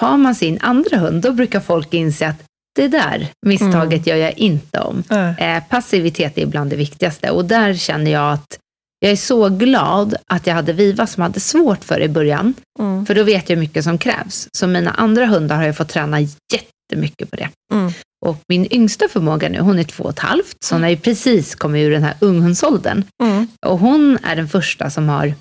har 0.00 0.16
man 0.16 0.34
sin 0.34 0.58
andra 0.60 0.96
hund, 0.96 1.22
då 1.22 1.32
brukar 1.32 1.60
folk 1.60 1.94
inse 1.94 2.28
att 2.28 2.42
det 2.76 2.88
där 2.88 3.26
misstaget 3.46 3.92
Mm. 3.92 4.02
gör 4.04 4.16
jag 4.16 4.38
inte 4.38 4.80
om. 4.80 5.02
Ja. 5.08 5.36
Eh, 5.38 5.62
passivitet 5.68 6.38
är 6.38 6.42
ibland 6.42 6.70
det 6.70 6.76
viktigaste 6.76 7.30
och 7.30 7.44
där 7.44 7.74
känner 7.74 8.10
jag 8.10 8.32
att 8.32 8.58
jag 9.00 9.12
är 9.12 9.16
så 9.16 9.48
glad 9.48 10.14
att 10.26 10.46
jag 10.46 10.54
hade 10.54 10.72
Viva 10.72 11.06
som 11.06 11.22
hade 11.22 11.40
svårt 11.40 11.84
för 11.84 11.98
det 11.98 12.04
i 12.04 12.08
början. 12.08 12.54
Mm. 12.78 13.06
För 13.06 13.14
då 13.14 13.22
vet 13.22 13.48
jag 13.48 13.56
hur 13.56 13.60
mycket 13.60 13.84
som 13.84 13.98
krävs. 13.98 14.48
Så 14.52 14.66
mina 14.66 14.90
andra 14.90 15.26
hundar 15.26 15.56
har 15.56 15.64
jag 15.64 15.76
fått 15.76 15.88
träna 15.88 16.20
jättemycket 16.20 17.30
på 17.30 17.36
det. 17.36 17.48
Mm. 17.72 17.92
Och 18.26 18.36
min 18.48 18.72
yngsta 18.72 19.08
förmåga 19.08 19.48
nu, 19.48 19.58
hon 19.60 19.78
är 19.78 19.84
två 19.84 20.04
och 20.04 20.10
ett 20.10 20.18
halvt, 20.18 20.56
så 20.64 20.74
hon 20.74 20.82
har 20.82 20.90
ju 20.90 20.96
precis 20.96 21.54
kommit 21.54 21.80
ur 21.86 21.90
den 21.90 22.02
här 22.02 22.14
unghundsåldern. 22.20 23.04
Mm. 23.22 23.48
Och 23.66 23.78
hon 23.78 24.18
är 24.22 24.36
den 24.36 24.48
första 24.48 24.90
som 24.90 25.08
har 25.08 25.34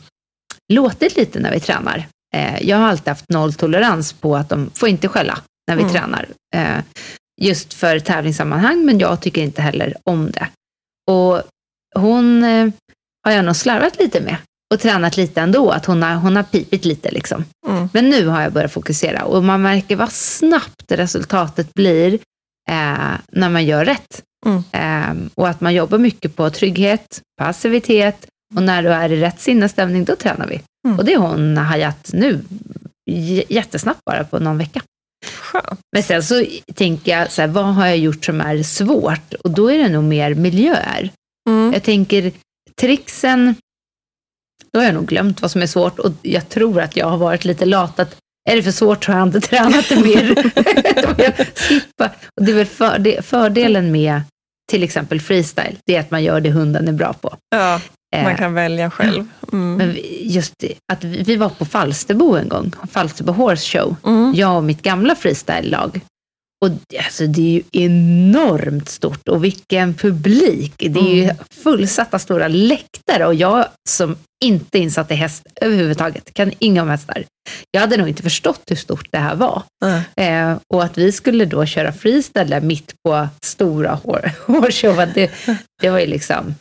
låtit 0.74 1.18
lite 1.18 1.40
när 1.40 1.52
vi 1.52 1.60
tränar. 1.60 2.08
Eh, 2.36 2.64
jag 2.64 2.78
har 2.78 2.88
alltid 2.88 3.08
haft 3.08 3.30
nolltolerans 3.30 4.14
på 4.14 4.36
att 4.36 4.50
de 4.50 4.70
får 4.74 4.90
inte 4.90 5.08
skälla 5.08 5.40
när 5.68 5.76
vi 5.76 5.82
Mm. 5.82 5.94
tränar. 5.94 6.26
Eh, 6.56 6.84
just 7.42 7.74
för 7.74 8.00
tävlingssammanhang, 8.00 8.86
men 8.86 9.00
jag 9.00 9.22
tycker 9.22 9.42
inte 9.42 9.62
heller 9.62 9.94
om 10.04 10.32
det. 10.32 10.48
Och 11.12 11.42
hon 11.96 12.44
eh, 12.44 12.68
har 13.26 13.32
jag 13.32 13.46
nog 13.46 13.56
slarvat 13.56 14.00
lite 14.00 14.22
med 14.22 14.38
och 14.74 14.80
tränat 14.80 15.18
lite 15.18 15.42
ändå, 15.42 15.72
att 15.72 15.86
hon 15.86 16.04
har, 16.04 16.16
hon 16.16 16.36
har 16.36 16.44
pipit 16.44 16.86
lite 16.86 17.12
liksom. 17.12 17.46
Mm. 17.68 17.90
Men 17.94 18.10
nu 18.10 18.28
har 18.28 18.42
jag 18.42 18.54
börjat 18.54 18.72
fokusera 18.72 19.24
och 19.24 19.44
man 19.44 19.62
märker 19.62 19.96
vad 19.96 20.12
snabbt 20.12 20.92
resultatet 20.92 21.74
blir 21.74 22.14
eh, 22.70 23.18
när 23.32 23.50
man 23.50 23.66
gör 23.66 23.86
rätt. 23.86 24.22
Mm. 24.46 24.64
Eh, 24.72 25.30
och 25.36 25.50
att 25.50 25.62
man 25.62 25.74
jobbar 25.74 25.98
mycket 25.98 26.36
på 26.36 26.50
trygghet, 26.50 27.22
passivitet 27.42 28.28
och 28.56 28.64
när 28.64 28.84
du 28.84 28.90
är 28.90 29.12
i 29.12 29.22
rätt 29.22 29.40
sinnesstämning, 29.40 30.06
då 30.06 30.16
tränar 30.16 30.48
vi. 30.48 30.62
Mm. 30.88 31.00
Och 31.00 31.06
det 31.06 31.14
har 31.14 31.28
hon 31.28 31.58
hajat 31.58 32.10
nu, 32.14 32.40
j- 33.12 33.44
jättesnabbt 33.50 34.00
bara 34.06 34.24
på 34.24 34.40
någon 34.40 34.58
vecka. 34.58 34.82
Skönt. 35.26 35.80
Men 35.94 36.04
sen 36.04 36.24
så 36.24 36.46
tänker 36.76 37.12
jag, 37.20 37.32
så 37.32 37.42
här, 37.42 37.48
vad 37.48 37.66
har 37.66 37.88
jag 37.88 37.98
gjort 37.98 38.26
som 38.26 38.42
är 38.42 38.64
svårt? 38.64 39.34
Och 39.34 39.52
då 39.52 39.72
är 39.72 39.78
det 39.78 39.90
nog 39.90 40.04
mer 40.04 40.34
miljöer. 40.34 41.10
Mm. 41.50 41.74
Jag 41.74 41.84
tänker 41.84 42.32
tricksen, 42.82 43.56
då 44.74 44.80
har 44.80 44.86
jag 44.86 44.94
nog 44.94 45.06
glömt 45.06 45.42
vad 45.42 45.52
som 45.52 45.62
är 45.62 45.66
svårt 45.68 46.00
och 46.00 46.12
jag 46.22 46.50
tror 46.50 46.82
att 46.82 46.96
jag 46.98 47.08
har 47.08 47.18
varit 47.18 47.46
lite 47.46 47.66
lat. 47.66 48.00
Att 48.00 48.16
är 48.50 48.56
det 48.56 48.64
för 48.64 48.72
svårt 48.72 49.04
så 49.06 49.12
har 49.12 49.20
jag 49.20 49.28
inte 49.28 49.40
tränat 49.50 49.90
det 49.90 50.00
mer. 50.04 50.32
Och 52.36 52.46
det 52.46 52.52
är 52.52 52.56
väl 52.56 52.66
för, 52.66 53.00
det, 53.00 53.26
fördelen 53.26 53.92
med 53.92 54.22
till 54.72 54.84
exempel 54.84 55.22
freestyle, 55.22 55.76
det 55.86 55.96
är 55.96 56.00
att 56.00 56.12
man 56.12 56.24
gör 56.24 56.42
det 56.42 56.52
hunden 56.52 56.88
är 56.88 56.92
bra 56.92 57.14
på. 57.14 57.36
Ja, 57.50 57.82
man 58.16 58.32
Eh, 58.32 58.38
kan 58.38 58.54
välja 58.54 58.90
själv. 58.92 59.26
Mm. 59.54 59.76
Men 59.76 59.98
just 60.22 60.54
att 60.94 61.04
vi, 61.04 61.36
var 61.36 61.50
på 61.50 61.66
Falsterbo 61.66 62.36
en 62.36 62.50
gång, 62.50 62.72
Falsterbo 62.92 63.32
Horse 63.32 63.78
Show, 63.78 63.96
Mm. 64.06 64.34
jag 64.36 64.58
och 64.58 64.64
mitt 64.64 64.82
gamla 64.82 65.16
freestyle-lag. 65.16 66.02
Och 66.66 66.72
det- 66.90 66.98
alltså, 66.98 67.28
det 67.28 67.42
är 67.42 67.52
ju 67.54 67.64
enormt 67.72 68.90
stort 68.90 69.28
och 69.28 69.44
vilken 69.44 69.94
publik. 69.94 70.74
Det 70.78 71.00
är 71.00 71.16
ju 71.16 71.24
Mm. 71.24 71.36
fullsatta 71.64 72.20
stora 72.20 72.48
läktare 72.48 73.26
och 73.26 73.36
jag 73.36 73.66
som 73.90 74.16
inte 74.46 74.78
är 74.80 74.82
insatt 74.82 75.12
i 75.12 75.16
häst 75.16 75.44
överhuvudtaget, 75.62 76.34
kan 76.34 76.52
inga 76.60 76.82
om 76.82 76.90
hästar. 76.90 77.24
Jag 77.72 77.82
hade 77.82 77.98
nog 77.98 78.08
inte 78.08 78.24
förstått 78.24 78.62
hur 78.70 78.76
stort 78.76 79.08
det 79.12 79.18
här 79.18 79.36
var. 79.36 79.64
Ja. 79.86 80.24
Eh, 80.24 80.58
och 80.74 80.84
att 80.84 80.98
vi 80.98 81.12
skulle 81.12 81.46
då 81.46 81.66
köra 81.66 81.94
freestyle 81.94 82.62
mitt 82.62 82.94
på 83.08 83.28
stora 83.44 84.00
hår- 84.04 84.32
hårshowen, 84.46 85.10
det, 85.14 85.32
det 85.82 85.90
var 85.90 86.00
ju 86.00 86.06
liksom 86.06 86.56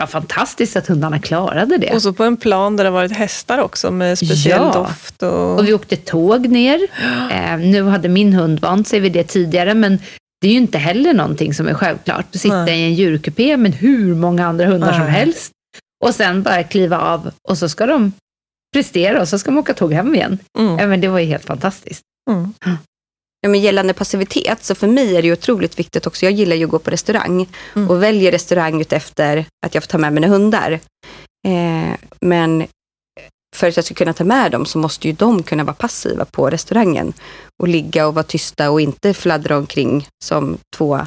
ja, 0.00 0.06
fantastiskt 0.06 0.76
att 0.76 0.86
hundarna 0.86 1.18
klarade 1.18 1.76
det. 1.78 1.92
Och 1.92 2.02
så 2.02 2.12
på 2.12 2.24
en 2.24 2.36
plan 2.36 2.76
där 2.76 2.84
det 2.84 2.90
varit 2.90 3.12
hästar 3.12 3.58
också 3.58 3.90
med 3.90 4.18
speciell 4.18 4.60
Ja. 4.60 4.72
doft. 4.72 5.22
Och... 5.22 5.58
Och 5.58 5.68
vi 5.68 5.74
åkte 5.74 5.96
tåg 5.96 6.48
ner. 6.48 6.80
Eh, 7.30 7.58
nu 7.58 7.82
hade 7.82 8.08
min 8.08 8.32
hund 8.32 8.60
vant 8.60 8.88
sig 8.88 9.00
vid 9.00 9.12
det 9.12 9.24
tidigare, 9.24 9.74
men 9.74 9.98
det 10.40 10.48
är 10.48 10.52
ju 10.52 10.58
inte 10.58 10.78
heller 10.78 11.14
någonting 11.14 11.54
som 11.54 11.68
är 11.68 11.74
självklart. 11.74 12.26
Att 12.34 12.40
sitta 12.40 12.64
Nej. 12.64 12.80
i 12.80 12.84
en 12.84 12.94
djurkupé 12.94 13.56
med 13.56 13.74
hur 13.74 14.14
många 14.14 14.46
andra 14.46 14.66
hundar 14.66 14.92
som 14.92 15.02
Nej. 15.02 15.10
helst 15.10 15.52
och 16.04 16.14
sen 16.14 16.42
bara 16.42 16.62
kliva 16.62 17.00
av 17.00 17.30
och 17.48 17.58
så 17.58 17.68
ska 17.68 17.86
de 17.86 18.12
prestera 18.74 19.20
och 19.20 19.28
så 19.28 19.38
ska 19.38 19.50
de 19.50 19.58
åka 19.58 19.74
tåg 19.74 19.92
hem 19.92 20.14
igen. 20.14 20.38
Mm. 20.58 20.78
Ja, 20.78 20.86
men 20.86 21.00
det 21.00 21.08
var 21.08 21.18
ju 21.18 21.26
helt 21.26 21.44
fantastiskt. 21.44 22.02
Mm. 22.30 22.54
Ja, 23.40 23.48
men 23.48 23.60
gällande 23.60 23.92
passivitet, 23.92 24.64
så 24.64 24.74
för 24.74 24.86
mig 24.86 25.16
är 25.16 25.22
det 25.22 25.32
otroligt 25.32 25.78
viktigt 25.78 26.06
också. 26.06 26.24
Jag 26.26 26.32
gillar 26.32 26.56
ju 26.56 26.64
att 26.64 26.70
gå 26.70 26.78
på 26.78 26.90
restaurang 26.90 27.46
Mm. 27.76 27.90
och 27.90 28.02
väljer 28.02 28.32
restaurang 28.32 28.80
utefter 28.80 29.44
att 29.66 29.74
jag 29.74 29.82
får 29.84 29.88
ta 29.88 29.98
med 29.98 30.12
mina 30.12 30.26
hundar. 30.26 30.72
Eh, 31.48 31.94
men 32.20 32.66
för 33.56 33.68
att 33.68 33.76
jag 33.76 33.84
ska 33.84 33.94
kunna 33.94 34.12
ta 34.12 34.24
med 34.24 34.52
dem 34.52 34.66
så 34.66 34.78
måste 34.78 35.06
ju 35.08 35.12
de 35.12 35.42
kunna 35.42 35.64
vara 35.64 35.74
passiva 35.74 36.24
på 36.24 36.50
restaurangen 36.50 37.12
och 37.62 37.68
ligga 37.68 38.06
och 38.06 38.14
vara 38.14 38.22
tysta 38.22 38.70
och 38.70 38.80
inte 38.80 39.14
fladdra 39.14 39.56
omkring 39.56 40.06
som 40.24 40.58
två 40.76 41.00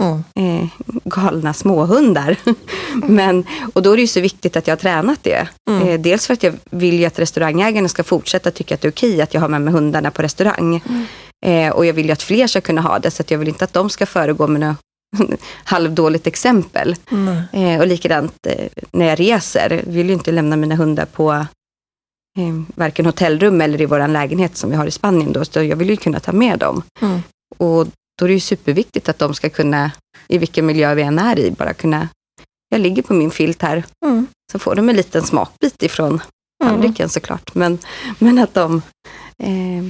Mm. 0.00 0.22
eh, 0.34 0.68
galna 1.04 1.54
småhundar. 1.54 2.36
Men, 2.94 3.44
och 3.74 3.82
då 3.82 3.92
är 3.92 3.96
det 3.96 4.00
ju 4.00 4.06
så 4.08 4.20
viktigt 4.20 4.56
att 4.56 4.66
jag 4.66 4.72
har 4.76 4.80
tränat 4.80 5.18
det. 5.22 5.48
Mm. 5.70 5.88
Eh, 5.88 6.00
dels 6.00 6.26
för 6.26 6.34
att 6.34 6.42
jag 6.42 6.54
vill 6.70 6.98
ju 6.98 7.04
att 7.04 7.18
restaurangägarna 7.18 7.88
ska 7.88 8.04
fortsätta 8.04 8.50
tycka 8.50 8.74
att 8.74 8.80
det 8.80 8.88
är 8.88 8.92
okej 8.92 9.22
att 9.22 9.34
jag 9.34 9.40
har 9.40 9.48
med 9.48 9.60
mig 9.62 9.74
hundarna 9.74 10.10
på 10.10 10.22
restaurang. 10.22 10.82
Eh, 11.46 11.70
och 11.72 11.86
jag 11.86 11.92
vill 11.94 12.06
ju 12.06 12.12
att 12.12 12.22
fler 12.22 12.46
ska 12.46 12.60
kunna 12.60 12.80
ha 12.80 12.98
det, 12.98 13.10
så 13.10 13.22
att 13.22 13.30
jag 13.30 13.38
vill 13.38 13.48
inte 13.48 13.64
att 13.64 13.72
de 13.72 13.90
ska 13.90 14.06
föregå 14.06 14.46
med 14.46 14.60
något 14.60 15.40
halvdåligt 15.64 16.26
exempel. 16.26 16.96
Nej. 17.08 17.42
Eh, 17.74 17.80
och 17.80 17.86
likadant 17.86 18.46
eh, 18.46 18.68
när 18.92 19.06
jag 19.06 19.20
reser, 19.20 19.82
vill 19.86 20.06
ju 20.06 20.12
inte 20.12 20.32
lämna 20.32 20.56
mina 20.56 20.74
hundar 20.74 21.04
på 21.06 21.32
eh, 21.32 22.54
varken 22.74 23.06
hotellrum 23.06 23.60
eller 23.60 23.80
i 23.80 23.86
vår 23.86 24.08
lägenhet 24.08 24.56
som 24.56 24.70
vi 24.70 24.76
har 24.76 24.86
i 24.86 24.90
Spanien. 24.90 25.32
Då, 25.32 25.44
så 25.44 25.62
jag 25.62 25.76
vill 25.76 25.90
ju 25.90 25.96
kunna 25.96 26.20
ta 26.20 26.32
med 26.32 26.58
dem. 26.58 26.82
Mm. 27.00 27.20
Och 27.58 27.86
då 28.18 28.24
är 28.24 28.28
det 28.28 28.34
ju 28.34 28.40
superviktigt 28.40 29.08
att 29.08 29.18
de 29.18 29.34
ska 29.34 29.50
kunna, 29.50 29.90
i 30.28 30.38
vilken 30.38 30.66
miljö 30.66 30.94
vi 30.94 31.02
än 31.02 31.18
är 31.18 31.38
i, 31.38 31.50
bara 31.50 31.74
kunna, 31.74 32.08
jag 32.68 32.80
ligger 32.80 33.02
på 33.02 33.14
min 33.14 33.30
filt 33.30 33.62
här, 33.62 33.84
Mm. 34.06 34.26
så 34.52 34.58
får 34.58 34.74
de 34.74 34.88
en 34.88 34.96
liten 34.96 35.22
smakbit 35.22 35.82
ifrån 35.82 36.20
Mm. 36.64 36.74
tallriken 36.74 37.08
såklart. 37.08 37.54
Men, 37.54 37.78
men 38.18 38.38
att 38.38 38.54
de 38.54 38.82
eh, 39.42 39.84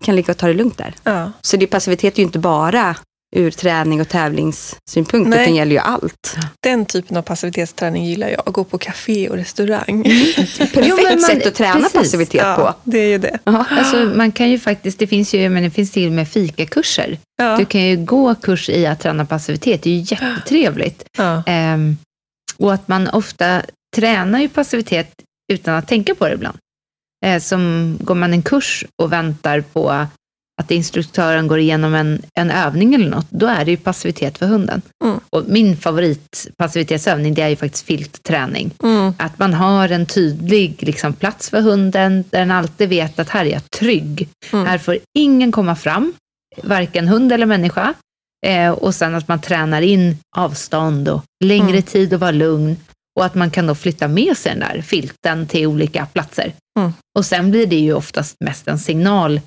kan 0.00 0.16
ligga 0.16 0.30
och 0.30 0.36
ta 0.36 0.46
det 0.46 0.54
lugnt 0.54 0.78
där. 0.78 0.94
Ja. 1.04 1.32
Så 1.40 1.56
det 1.56 1.66
passivitet 1.66 2.14
är 2.14 2.18
ju 2.18 2.24
inte 2.24 2.38
bara 2.38 2.96
ur 3.36 3.50
träning 3.50 4.00
och 4.00 4.08
tävlingssynpunkt, 4.08 5.28
Nej. 5.30 5.42
utan 5.42 5.54
gäller 5.54 5.72
ju 5.72 5.78
allt. 5.78 6.36
Den 6.62 6.86
typen 6.86 7.16
av 7.16 7.22
passivitetsträning 7.22 8.06
gillar 8.06 8.28
jag. 8.28 8.42
Att 8.48 8.52
gå 8.54 8.64
på 8.64 8.78
café 8.78 9.28
och 9.28 9.36
restaurang. 9.36 10.02
Perfekt 10.58 10.86
Jo, 10.88 10.96
men 10.96 11.20
man- 11.20 11.20
sätt 11.20 11.46
att 11.46 11.54
träna 11.54 11.74
precis. 11.74 11.92
passivitet 11.92 12.40
ja, 12.42 12.56
på. 12.56 12.90
det 12.90 12.98
är 12.98 13.08
ju 13.08 13.18
det. 13.18 13.38
Alltså, 13.44 13.96
man 13.96 14.32
kan 14.32 14.50
ju 14.50 14.58
faktiskt, 14.58 14.98
det 14.98 15.06
finns 15.06 15.34
ju 15.34 15.48
men 15.48 15.62
det 15.62 15.70
finns 15.70 15.90
till 15.90 16.06
och 16.06 16.12
med 16.12 16.28
fikakurser. 16.28 17.18
Ja. 17.38 17.56
Du 17.56 17.64
kan 17.64 17.80
ju 17.80 17.96
gå 17.96 18.34
kurs 18.34 18.68
i 18.68 18.86
att 18.86 19.00
träna 19.00 19.26
passivitet, 19.26 19.82
det 19.82 19.90
är 19.90 19.94
ju 19.94 20.00
jättetrevligt. 20.16 21.04
Ja. 21.18 21.42
Ehm, 21.46 21.96
och 22.56 22.74
att 22.74 22.88
man 22.88 23.08
ofta 23.08 23.62
tränar 23.96 24.38
ju 24.40 24.48
passivitet 24.48 25.10
utan 25.52 25.74
att 25.74 25.88
tänka 25.88 26.14
på 26.14 26.28
det 26.28 26.34
ibland. 26.34 26.58
Eh, 27.26 27.40
som 27.40 27.96
går 28.00 28.14
man 28.14 28.32
en 28.32 28.42
kurs 28.42 28.84
och 29.02 29.12
väntar 29.12 29.60
på 29.60 29.90
att 30.60 30.70
instruktören 30.70 31.46
går 31.48 31.58
igenom 31.58 31.94
en, 31.94 32.22
en 32.34 32.50
övning 32.50 32.94
eller 32.94 33.10
något, 33.10 33.26
då 33.30 33.46
är 33.46 33.64
det 33.64 33.70
ju 33.70 33.76
passivitet 33.76 34.38
för 34.38 34.46
hunden. 34.46 34.82
Mm. 35.04 35.20
Och 35.30 35.44
min 35.46 35.76
favoritpassivitetsövning, 35.76 37.34
det 37.34 37.42
är 37.42 37.48
ju 37.48 37.56
faktiskt 37.56 37.86
filtträning. 37.86 38.70
Mm. 38.82 39.12
Att 39.18 39.38
man 39.38 39.54
har 39.54 39.88
en 39.88 40.06
tydlig 40.06 40.82
liksom, 40.82 41.12
plats 41.12 41.50
för 41.50 41.60
hunden, 41.60 42.24
där 42.30 42.38
den 42.38 42.50
alltid 42.50 42.88
vet 42.88 43.18
att 43.18 43.28
här 43.28 43.44
är 43.44 43.50
jag 43.50 43.70
trygg. 43.70 44.28
Mm. 44.52 44.66
Här 44.66 44.78
får 44.78 44.98
ingen 45.18 45.52
komma 45.52 45.76
fram, 45.76 46.12
varken 46.62 47.08
hund 47.08 47.32
eller 47.32 47.46
människa. 47.46 47.94
Eh, 48.46 48.70
och 48.70 48.94
sen 48.94 49.14
att 49.14 49.28
man 49.28 49.40
tränar 49.40 49.82
in 49.82 50.16
avstånd 50.36 51.08
och 51.08 51.24
längre 51.44 51.68
Mm. 51.68 51.82
tid 51.82 52.14
att 52.14 52.20
vara 52.20 52.30
lugn. 52.30 52.76
Och 53.18 53.24
att 53.24 53.34
man 53.34 53.50
kan 53.50 53.66
då 53.66 53.74
flytta 53.74 54.08
med 54.08 54.36
sig 54.36 54.52
den 54.52 54.60
där 54.60 54.82
filten 54.82 55.46
till 55.46 55.66
olika 55.66 56.06
platser. 56.06 56.52
Mm. 56.78 56.92
Och 57.18 57.26
sen 57.26 57.50
blir 57.50 57.66
det 57.66 57.76
ju 57.78 57.92
oftast 57.94 58.36
mest 58.44 58.68
en 58.68 58.78
signal. 58.78 59.40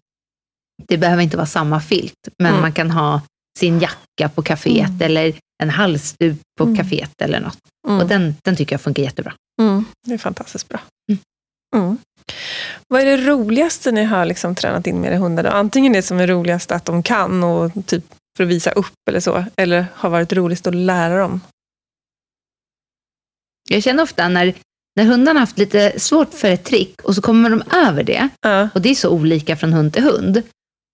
Det 0.87 0.97
behöver 0.97 1.23
inte 1.23 1.37
vara 1.37 1.47
samma 1.47 1.79
filt, 1.81 2.13
men 2.39 2.49
Mm. 2.51 2.61
man 2.61 2.73
kan 2.73 2.91
ha 2.91 3.21
sin 3.59 3.79
jacka 3.79 4.29
på 4.35 4.41
kaféet 4.43 4.87
Mm. 4.89 5.01
eller 5.01 5.35
en 5.63 5.69
halsduk 5.69 6.39
på 6.57 6.63
Mm. 6.63 6.75
kaféet 6.77 7.21
eller 7.21 7.39
något. 7.39 7.57
Mm. 7.87 7.99
Och 8.01 8.07
den, 8.07 8.35
den 8.43 8.55
tycker 8.55 8.73
jag 8.73 8.81
funkar 8.81 9.03
jättebra. 9.03 9.33
Mm. 9.61 9.85
Det 10.07 10.13
är 10.13 10.17
fantastiskt 10.17 10.69
bra. 10.69 10.79
Mm. 11.75 11.97
Vad 12.87 13.01
är 13.01 13.05
det 13.05 13.17
roligaste 13.17 13.91
ni 13.91 14.03
har 14.03 14.25
liksom 14.25 14.55
tränat 14.55 14.87
in 14.87 15.01
med 15.01 15.11
era 15.11 15.17
hundar? 15.19 15.43
Då? 15.43 15.49
Antingen 15.49 15.93
det 15.93 16.01
som 16.01 16.19
är 16.19 16.27
roligast 16.27 16.71
att 16.71 16.85
de 16.85 17.03
kan 17.03 17.43
och 17.43 17.71
typ 17.85 18.05
för 18.37 18.43
att 18.43 18.49
visa 18.49 18.71
upp 18.71 18.93
eller 19.09 19.19
så, 19.19 19.45
eller 19.57 19.85
har 19.93 20.09
varit 20.09 20.33
roligast 20.33 20.67
att 20.67 20.75
lära 20.75 21.19
dem? 21.19 21.41
Jag 23.69 23.83
känner 23.83 24.03
ofta 24.03 24.29
när, 24.29 24.53
när 24.95 25.05
hundarna 25.05 25.39
haft 25.39 25.57
lite 25.57 25.99
svårt 25.99 26.33
för 26.33 26.47
ett 26.47 26.63
trick 26.63 27.01
och 27.03 27.15
så 27.15 27.21
kommer 27.21 27.49
de 27.49 27.63
över 27.87 28.03
det, 28.03 28.27
Ja. 28.41 28.69
och 28.73 28.81
det 28.81 28.89
är 28.89 28.95
så 28.95 29.09
olika 29.09 29.55
från 29.55 29.73
hund 29.73 29.93
till 29.93 30.03
hund. 30.03 30.41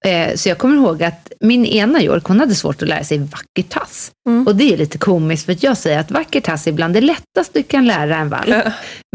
Eh, 0.05 0.35
så 0.35 0.49
jag 0.49 0.57
kommer 0.57 0.75
ihåg 0.75 1.03
att 1.03 1.31
min 1.39 1.65
ena 1.65 2.01
York, 2.01 2.23
hon 2.25 2.39
hade 2.39 2.55
svårt 2.55 2.81
att 2.81 2.87
lära 2.87 3.03
sig 3.03 3.17
vacker 3.17 3.63
tass. 3.69 4.11
Mm. 4.29 4.47
Och 4.47 4.55
det 4.55 4.73
är 4.73 4.77
lite 4.77 4.97
komiskt 4.97 5.45
för 5.45 5.51
att 5.53 5.63
jag 5.63 5.77
säger 5.77 5.99
att 5.99 6.11
vacker 6.11 6.41
tass 6.41 6.67
är 6.67 6.71
bland 6.71 6.93
det 6.93 7.01
lättaste 7.01 7.59
du 7.59 7.63
kan 7.63 7.87
lära 7.87 8.17
en 8.17 8.29
valp. 8.29 8.47
Ja. 8.47 8.61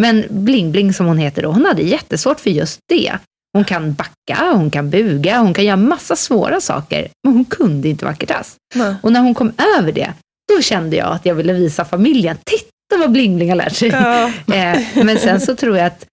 Men 0.00 0.24
Bling 0.30 0.72
Bling 0.72 0.92
som 0.92 1.06
hon 1.06 1.18
heter 1.18 1.42
då, 1.42 1.50
hon 1.50 1.64
hade 1.64 1.82
jättesvårt 1.82 2.40
för 2.40 2.50
just 2.50 2.78
det. 2.88 3.12
Hon 3.54 3.64
kan 3.64 3.94
backa, 3.94 4.52
hon 4.54 4.70
kan 4.70 4.90
buga, 4.90 5.38
hon 5.38 5.54
kan 5.54 5.64
göra 5.64 5.76
massa 5.76 6.16
svåra 6.16 6.60
saker, 6.60 7.08
men 7.24 7.32
hon 7.34 7.44
kunde 7.44 7.88
inte 7.88 8.04
vacker 8.04 8.26
tass. 8.26 8.56
Nej. 8.74 8.94
Och 9.02 9.12
när 9.12 9.20
hon 9.20 9.34
kom 9.34 9.52
över 9.78 9.92
det, 9.92 10.12
då 10.56 10.62
kände 10.62 10.96
jag 10.96 11.12
att 11.12 11.26
jag 11.26 11.34
ville 11.34 11.52
visa 11.52 11.84
familjen, 11.84 12.36
titta 12.44 12.68
vad 12.98 13.12
Bling 13.12 13.36
Bling 13.36 13.48
har 13.48 13.56
lärt 13.56 13.76
sig. 13.76 13.88
Ja. 13.88 14.32
Eh, 14.54 15.04
men 15.04 15.18
sen 15.18 15.40
så 15.40 15.56
tror 15.56 15.76
jag 15.76 15.86
att 15.86 16.06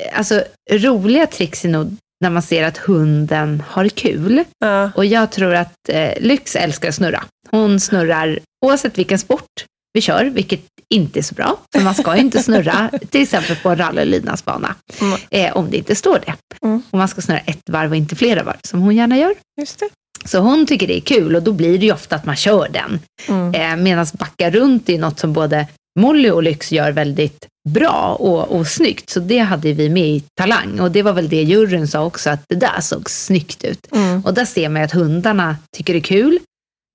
eh, 0.00 0.18
alltså, 0.18 0.44
roliga 0.70 1.26
tricks 1.26 1.64
är 1.64 1.68
nog 1.68 1.96
när 2.20 2.30
man 2.30 2.42
ser 2.42 2.64
att 2.64 2.76
hunden 2.76 3.62
har 3.68 3.88
kul. 3.88 4.44
Ja. 4.58 4.90
Och 4.94 5.04
jag 5.04 5.32
tror 5.32 5.54
att 5.54 5.88
eh, 5.88 6.10
Lyx 6.20 6.56
älskar 6.56 6.88
att 6.88 6.94
snurra. 6.94 7.24
Hon 7.50 7.80
snurrar 7.80 8.38
oavsett 8.66 8.98
vilken 8.98 9.18
sport 9.18 9.64
vi 9.92 10.00
kör, 10.00 10.24
vilket 10.24 10.60
inte 10.94 11.20
är 11.20 11.22
så 11.22 11.34
bra. 11.34 11.58
För 11.74 11.80
man 11.80 11.94
ska 11.94 12.14
ju 12.16 12.20
inte 12.20 12.42
snurra 12.42 12.90
till 13.10 13.22
exempel 13.22 13.56
på 13.56 13.68
en 13.68 13.78
rally 13.78 14.00
eller 14.00 14.10
lydnadsbana. 14.10 14.74
Mm. 15.00 15.18
Eh, 15.30 15.56
om 15.56 15.70
det 15.70 15.76
inte 15.76 15.94
står 15.94 16.20
det. 16.26 16.34
Mm. 16.66 16.82
Och 16.90 16.98
man 16.98 17.08
ska 17.08 17.20
snurra 17.20 17.38
ett 17.38 17.70
varv 17.70 17.90
och 17.90 17.96
inte 17.96 18.16
flera 18.16 18.42
varv, 18.42 18.58
som 18.62 18.80
hon 18.80 18.96
gärna 18.96 19.18
gör. 19.18 19.34
Just 19.60 19.80
det. 19.80 19.88
Så 20.24 20.38
hon 20.38 20.66
tycker 20.66 20.86
det 20.86 20.96
är 20.96 21.00
kul 21.00 21.36
och 21.36 21.42
då 21.42 21.52
blir 21.52 21.78
det 21.78 21.86
ju 21.86 21.92
ofta 21.92 22.16
att 22.16 22.26
man 22.26 22.36
kör 22.36 22.68
den. 22.68 23.00
Mm. 23.28 23.54
Eh, 23.54 23.84
Medan 23.84 24.06
backa 24.12 24.50
runt 24.50 24.88
är 24.88 24.98
något 24.98 25.18
som 25.18 25.32
både 25.32 25.66
Molly 25.96 26.30
och 26.30 26.42
Lyx 26.42 26.72
gör 26.72 26.92
väldigt 26.92 27.46
bra 27.68 28.16
och, 28.20 28.56
och 28.58 28.66
snyggt. 28.66 29.10
Så 29.10 29.20
det 29.20 29.38
hade 29.38 29.72
vi 29.72 29.88
med 29.88 30.08
i 30.08 30.24
Talang. 30.34 30.80
Och 30.80 30.90
det 30.90 31.02
var 31.02 31.12
väl 31.12 31.28
det 31.28 31.42
juryn 31.42 31.88
sa 31.88 32.04
också, 32.04 32.30
att 32.30 32.44
det 32.48 32.54
där 32.54 32.80
såg 32.80 33.10
snyggt 33.10 33.64
ut. 33.64 33.92
Mm. 33.92 34.24
Och 34.24 34.34
där 34.34 34.44
ser 34.44 34.68
man 34.68 34.82
att 34.82 34.92
hundarna 34.92 35.56
tycker 35.76 35.92
det 35.92 35.98
är 35.98 36.00
kul. 36.00 36.38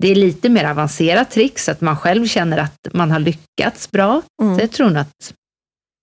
Det 0.04 0.08
är 0.08 0.16
lite 0.16 0.50
mer 0.50 0.66
avancerat 0.66 1.32
trick, 1.32 1.60
så 1.60 1.72
att 1.72 1.82
man 1.82 1.98
själv 1.98 2.28
känner 2.28 2.58
att 2.58 2.78
man 2.94 3.12
har 3.12 3.20
lyckats 3.20 3.92
bra. 3.92 4.22
Så 4.42 4.46
Mm. 4.46 4.60
jag 4.60 4.72
tror 4.72 4.88
nog 4.90 4.98
att 4.98 5.34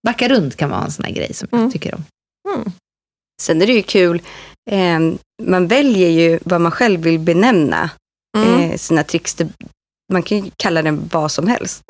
backa 0.06 0.28
runt 0.28 0.56
kan 0.56 0.70
vara 0.70 0.84
en 0.84 0.90
sån 0.92 1.04
här 1.04 1.12
grej 1.12 1.34
som 1.34 1.48
Mm. 1.52 1.64
jag 1.64 1.72
tycker 1.72 1.94
om. 1.94 2.04
Mm. 2.54 2.72
Sen 3.42 3.62
är 3.62 3.66
det 3.66 3.72
ju 3.72 3.82
kul, 3.82 4.22
eh, 4.70 4.98
man 5.42 5.66
väljer 5.66 6.08
ju 6.08 6.38
vad 6.44 6.60
man 6.60 6.72
själv 6.72 7.00
vill 7.00 7.18
benämna 7.18 7.90
Mm. 8.38 8.60
eh, 8.70 8.76
sina 8.76 9.04
tricks. 9.04 9.36
Man 10.12 10.22
kan 10.22 10.38
ju 10.44 10.50
kalla 10.56 10.82
det 10.82 10.90
vad 11.12 11.32
som 11.32 11.46
helst. 11.46 11.82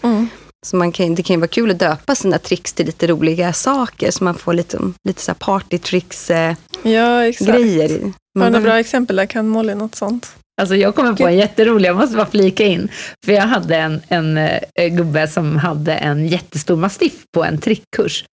Så 0.67 0.77
man 0.77 0.93
kan, 0.93 1.15
det 1.15 1.23
kan 1.23 1.35
ju 1.35 1.41
vara 1.41 1.49
kul 1.49 1.71
att 1.71 1.79
döpa 1.79 2.15
sina 2.15 2.39
tricks 2.39 2.73
till 2.73 2.87
lite 2.87 3.07
roliga 3.07 3.53
saker, 3.53 4.11
så 4.11 4.25
man 4.25 4.35
får 4.35 4.53
lite, 4.55 4.79
lite 5.09 5.23
så 5.23 5.31
här 5.31 5.37
partytricks-grejer. 5.37 6.57
Ja, 6.83 7.25
exakt. 7.25 7.51
Har 8.41 8.51
du 8.51 8.61
bra 8.61 8.79
exempel 8.79 9.17
där? 9.17 9.27
Kan 9.27 9.49
Molly 9.49 9.75
något 9.75 9.95
sånt? 9.95 10.33
Alltså 10.61 10.77
jag 10.77 10.95
kommer 10.95 11.13
på 11.13 11.27
en 11.27 11.37
jätterolig, 11.37 11.89
jag 11.89 11.97
måste 11.97 12.17
bara 12.17 12.27
flika 12.27 12.65
in. 12.65 12.89
För 13.25 13.33
jag 13.33 13.43
hade 13.43 13.77
en, 13.77 14.01
en 14.09 14.37
eh, 14.39 14.89
gubbe 14.91 15.29
som 15.29 15.57
hade 15.57 15.95
en 15.95 16.27
jättestor 16.29 16.77
mastiff 16.77 17.13
på 17.35 17.45
en 17.45 17.59
trickkurs. 17.59 18.25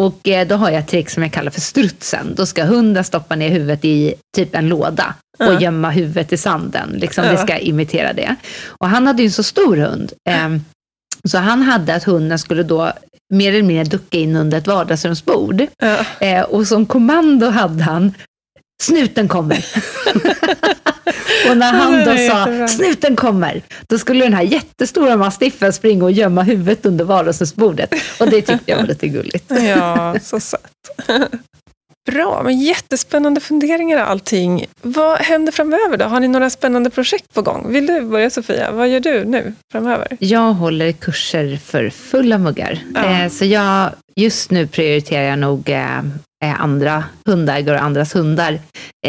Och 0.00 0.28
eh, 0.28 0.46
då 0.48 0.54
har 0.54 0.70
jag 0.70 0.78
ett 0.80 0.88
trick 0.88 1.10
som 1.10 1.22
jag 1.22 1.32
kallar 1.32 1.50
för 1.50 1.60
strutsen. 1.60 2.34
Då 2.36 2.46
ska 2.46 2.64
hunden 2.64 3.04
stoppa 3.04 3.36
ner 3.36 3.48
huvudet 3.48 3.84
i 3.84 4.14
typ 4.36 4.54
en 4.54 4.68
låda 4.68 5.14
och 5.38 5.44
Ja. 5.54 5.60
gömma 5.60 5.90
huvudet 5.90 6.32
i 6.32 6.36
sanden. 6.36 6.90
Liksom, 6.96 7.24
Ja. 7.24 7.30
Det 7.32 7.38
ska 7.38 7.58
imitera 7.58 8.12
det. 8.12 8.36
Och 8.66 8.88
han 8.88 9.06
hade 9.06 9.22
ju 9.22 9.26
en 9.26 9.32
så 9.32 9.42
stor 9.42 9.76
hund. 9.76 10.12
Eh, 10.28 10.48
så 11.28 11.38
han 11.38 11.62
hade 11.62 11.94
att 11.94 12.04
hunden 12.04 12.38
skulle 12.38 12.62
då 12.62 12.92
mer 13.30 13.52
eller 13.52 13.62
mindre 13.62 13.84
ducka 13.84 14.18
in 14.18 14.36
under 14.36 14.58
ett 14.58 14.66
vardagsrumsbord. 14.66 15.66
Ja. 15.78 16.04
Eh, 16.20 16.42
och 16.42 16.66
som 16.66 16.86
kommando 16.86 17.46
hade 17.48 17.82
han 17.82 18.14
Snuten 18.82 19.28
kommer. 19.28 19.56
och 21.50 21.56
när 21.56 21.72
han 21.72 22.04
då 22.04 22.16
sa 22.30 22.68
snuten 22.68 23.16
kommer, 23.16 23.62
då 23.86 23.98
skulle 23.98 24.24
den 24.24 24.34
här 24.34 24.42
jättestora 24.42 25.16
mastiffen 25.16 25.72
springa 25.72 26.04
och 26.04 26.12
gömma 26.12 26.42
huvudet 26.42 26.86
under 26.86 27.04
vardagsrumsbordet. 27.04 27.94
Och 28.20 28.30
det 28.30 28.42
tyckte 28.42 28.70
jag 28.70 28.76
var 28.76 28.86
lite 28.86 29.08
gulligt. 29.08 29.50
Ja, 29.50 30.16
så 30.22 30.40
sött. 30.40 30.90
Bra, 32.12 32.42
men 32.44 32.60
jättespännande 32.60 33.40
funderingar 33.40 33.98
allting. 33.98 34.66
Vad 34.82 35.18
händer 35.18 35.52
framöver 35.52 35.96
då? 35.96 36.04
Har 36.04 36.20
ni 36.20 36.28
några 36.28 36.50
spännande 36.50 36.90
projekt 36.90 37.34
på 37.34 37.42
gång? 37.42 37.72
Vill 37.72 37.86
du 37.86 38.00
börja 38.00 38.30
Sofia? 38.30 38.72
Vad 38.72 38.88
gör 38.88 39.00
du 39.00 39.24
nu 39.24 39.52
framöver? 39.72 40.08
Jag 40.20 40.52
håller 40.52 40.92
kurser 40.92 41.56
för 41.56 41.90
fulla 41.90 42.38
muggar. 42.38 42.78
Ja. 42.94 43.04
Eh, 43.04 43.30
så 43.30 43.44
jag, 43.44 43.90
just 44.16 44.50
nu 44.50 44.66
prioriterar 44.66 45.22
jag 45.22 45.38
nog 45.38 45.68
eh, 45.70 45.98
eh, 46.44 46.60
andra 46.60 47.04
hundägare 47.26 47.76
och 47.76 47.82
andras 47.82 48.14
hundar. 48.14 48.58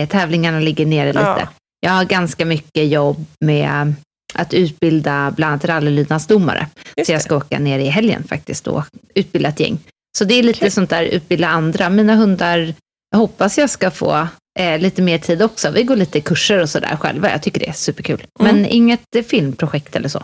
Tävlingarna 0.10 0.60
ligger 0.60 0.86
nere 0.86 1.08
lite. 1.08 1.20
Ja. 1.20 1.48
Jag 1.80 1.92
har 1.92 2.06
ganska 2.06 2.46
mycket 2.46 2.88
jobb 2.88 3.26
med 3.40 3.94
att 4.34 4.54
utbilda 4.54 5.34
bland 5.36 5.52
annat 5.52 5.66
rallylydnadsdomare. 5.66 6.68
Så 7.06 7.12
jag 7.12 7.22
ska 7.22 7.36
åka 7.36 7.60
ner 7.60 7.80
i 7.80 7.88
helgen 7.88 8.24
faktiskt 8.24 8.68
och 8.68 8.84
utbilda 9.16 9.50
ett 9.50 9.60
gäng. 9.60 9.80
Så 10.18 10.24
det 10.26 10.34
är 10.40 10.44
lite 10.44 10.60
Kul. 10.60 10.72
sånt 10.72 10.90
där, 10.90 11.04
utbilda 11.04 11.48
andra. 11.48 11.90
Mina 11.90 12.16
hundar, 12.16 12.74
jag 13.12 13.18
hoppas 13.18 13.58
jag 13.58 13.70
ska 13.70 13.92
få 13.92 14.28
eh, 14.60 14.80
lite 14.80 15.02
mer 15.02 15.18
tid 15.18 15.42
också. 15.42 15.72
Vi 15.72 15.84
går 15.84 15.96
lite 15.96 16.22
kurser 16.22 16.62
och 16.62 16.70
sådär 16.70 16.98
själva. 17.00 17.32
Jag 17.32 17.42
tycker 17.42 17.60
det 17.60 17.68
är 17.70 17.74
superkul. 17.74 18.26
Mm. 18.40 18.56
Men 18.56 18.66
inget 18.66 19.16
eh, 19.16 19.24
filmprojekt 19.24 19.96
eller 19.96 20.10
så. 20.10 20.24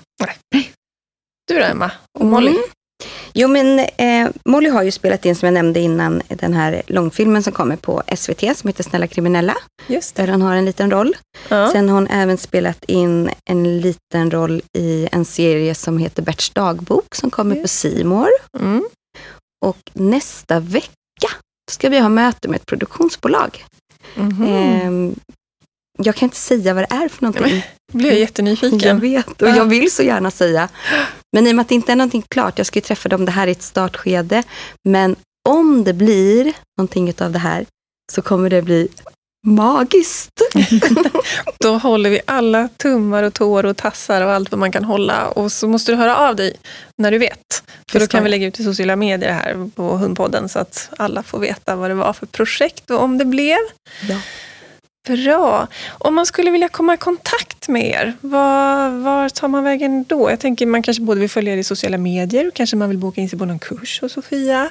Du 1.47 1.59
då 1.59 1.65
Emma? 1.65 1.91
Och 2.19 2.25
Molly? 2.25 2.49
Mm. 2.49 2.61
Jo, 3.33 3.47
men 3.47 3.79
eh, 3.79 4.29
Molly 4.45 4.69
har 4.69 4.83
ju 4.83 4.91
spelat 4.91 5.25
in, 5.25 5.35
som 5.35 5.45
jag 5.45 5.53
nämnde 5.53 5.79
innan, 5.79 6.21
den 6.27 6.53
här 6.53 6.81
långfilmen 6.87 7.43
som 7.43 7.53
kommer 7.53 7.75
på 7.75 8.03
SVT, 8.15 8.57
som 8.57 8.67
heter 8.67 8.83
Snälla 8.83 9.07
kriminella, 9.07 9.57
Just 9.87 10.15
det. 10.15 10.25
där 10.25 10.31
hon 10.31 10.41
har 10.41 10.55
en 10.55 10.65
liten 10.65 10.91
roll. 10.91 11.15
Ja. 11.49 11.71
Sen 11.71 11.89
har 11.89 11.95
hon 11.95 12.07
även 12.07 12.37
spelat 12.37 12.83
in 12.85 13.29
en 13.49 13.81
liten 13.81 14.31
roll 14.31 14.61
i 14.77 15.07
en 15.11 15.25
serie 15.25 15.75
som 15.75 15.97
heter 15.97 16.21
Berts 16.23 16.49
dagbok, 16.49 17.15
som 17.15 17.29
kommer 17.29 17.55
på 17.55 17.67
Simor. 17.67 18.29
Mm. 18.59 18.85
Och 19.65 19.77
nästa 19.93 20.59
vecka 20.59 20.89
ska 21.71 21.89
vi 21.89 21.99
ha 21.99 22.09
möte 22.09 22.47
med 22.47 22.55
ett 22.55 22.65
produktionsbolag. 22.65 23.65
Mhm. 24.15 24.43
Ehm, 24.47 25.15
jag 25.97 26.15
kan 26.15 26.25
inte 26.25 26.37
säga 26.37 26.73
vad 26.73 26.83
det 26.89 26.95
är 26.95 27.07
för 27.09 27.23
någonting. 27.25 27.63
blir 27.93 28.09
jag 28.09 28.19
jättenyfiken. 28.19 28.79
Jag 28.79 28.95
vet 28.95 29.41
och 29.41 29.47
Ja. 29.49 29.55
jag 29.55 29.65
vill 29.65 29.91
så 29.91 30.03
gärna 30.03 30.31
säga. 30.31 30.69
Men 31.33 31.47
i 31.47 31.51
och 31.51 31.55
med 31.55 31.61
att 31.63 31.69
det 31.69 31.75
inte 31.75 31.91
är 31.91 31.95
någonting 31.95 32.23
klart, 32.29 32.57
jag 32.57 32.67
ska 32.67 32.77
ju 32.77 32.81
träffa 32.81 33.09
dem, 33.09 33.25
det 33.25 33.31
här 33.31 33.47
är 33.47 33.51
ett 33.51 33.61
startskede. 33.61 34.43
Men 34.89 35.15
om 35.49 35.83
det 35.83 35.93
blir 35.93 36.53
någonting 36.77 37.13
av 37.19 37.31
det 37.31 37.39
här 37.39 37.65
så 38.11 38.21
kommer 38.21 38.49
det 38.49 38.61
bli 38.61 38.87
magiskt. 39.43 40.41
Då 41.59 41.77
håller 41.77 42.09
vi 42.09 42.21
alla 42.25 42.69
tummar 42.77 43.23
och 43.23 43.33
tår 43.33 43.65
och 43.65 43.77
tassar 43.77 44.21
och 44.21 44.31
allt 44.31 44.51
vad 44.51 44.59
man 44.59 44.71
kan 44.71 44.83
hålla. 44.83 45.27
Och 45.27 45.51
så 45.51 45.67
måste 45.67 45.91
du 45.91 45.95
höra 45.95 46.17
av 46.17 46.35
dig 46.35 46.53
när 46.97 47.11
du 47.11 47.17
vet. 47.17 47.63
För 47.91 47.99
då 47.99 48.07
kan 48.07 48.23
vi 48.23 48.29
lägga 48.29 48.47
ut 48.47 48.59
i 48.59 48.63
sociala 48.63 48.95
medier 48.95 49.33
här 49.33 49.69
på 49.75 49.97
Hundpodden 49.97 50.49
så 50.49 50.59
att 50.59 50.89
alla 50.97 51.23
får 51.23 51.39
veta 51.39 51.75
vad 51.75 51.89
det 51.89 51.93
var 51.93 52.13
för 52.13 52.25
projekt 52.25 52.91
och 52.91 53.03
om 53.03 53.17
det 53.17 53.25
blev. 53.25 53.57
Ja. 54.09 54.17
Bra. 55.07 55.67
Om 55.89 56.15
man 56.15 56.25
skulle 56.25 56.51
vilja 56.51 56.69
komma 56.69 56.93
i 56.93 56.97
kontakt 56.97 57.67
med 57.67 57.85
er, 57.85 58.13
var, 58.21 58.89
var 58.89 59.29
tar 59.29 59.47
man 59.47 59.63
vägen 59.63 60.03
då? 60.09 60.29
Jag 60.29 60.39
tänker 60.39 60.65
man 60.65 60.83
kanske 60.83 61.03
både 61.03 61.19
vill 61.21 61.29
följa 61.29 61.53
er 61.53 61.57
i 61.57 61.63
sociala 61.63 61.97
medier, 61.97 62.51
kanske 62.55 62.75
man 62.75 62.89
vill 62.89 62.97
boka 62.97 63.21
in 63.21 63.29
sig 63.29 63.39
på 63.39 63.45
någon 63.45 63.59
kurs 63.59 64.01
hos 64.01 64.13
Sofia. 64.13 64.69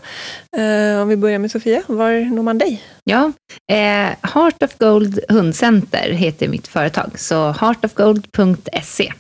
Eh, 0.57 1.01
om 1.03 1.09
vi 1.09 1.17
börjar 1.17 1.39
med 1.39 1.51
Sofia, 1.51 1.83
var 1.87 2.31
når 2.35 2.43
man 2.43 2.59
dig? 2.59 2.83
Ja, 3.05 3.33
eh, 3.73 4.09
Heart 4.35 4.63
of 4.63 4.79
Gold 4.79 5.21
Hundcenter 5.29 6.11
heter 6.13 6.49
mitt 6.49 6.69
företag. 6.69 7.19
Så 7.19 7.53
heartofgold.se. 7.53 9.13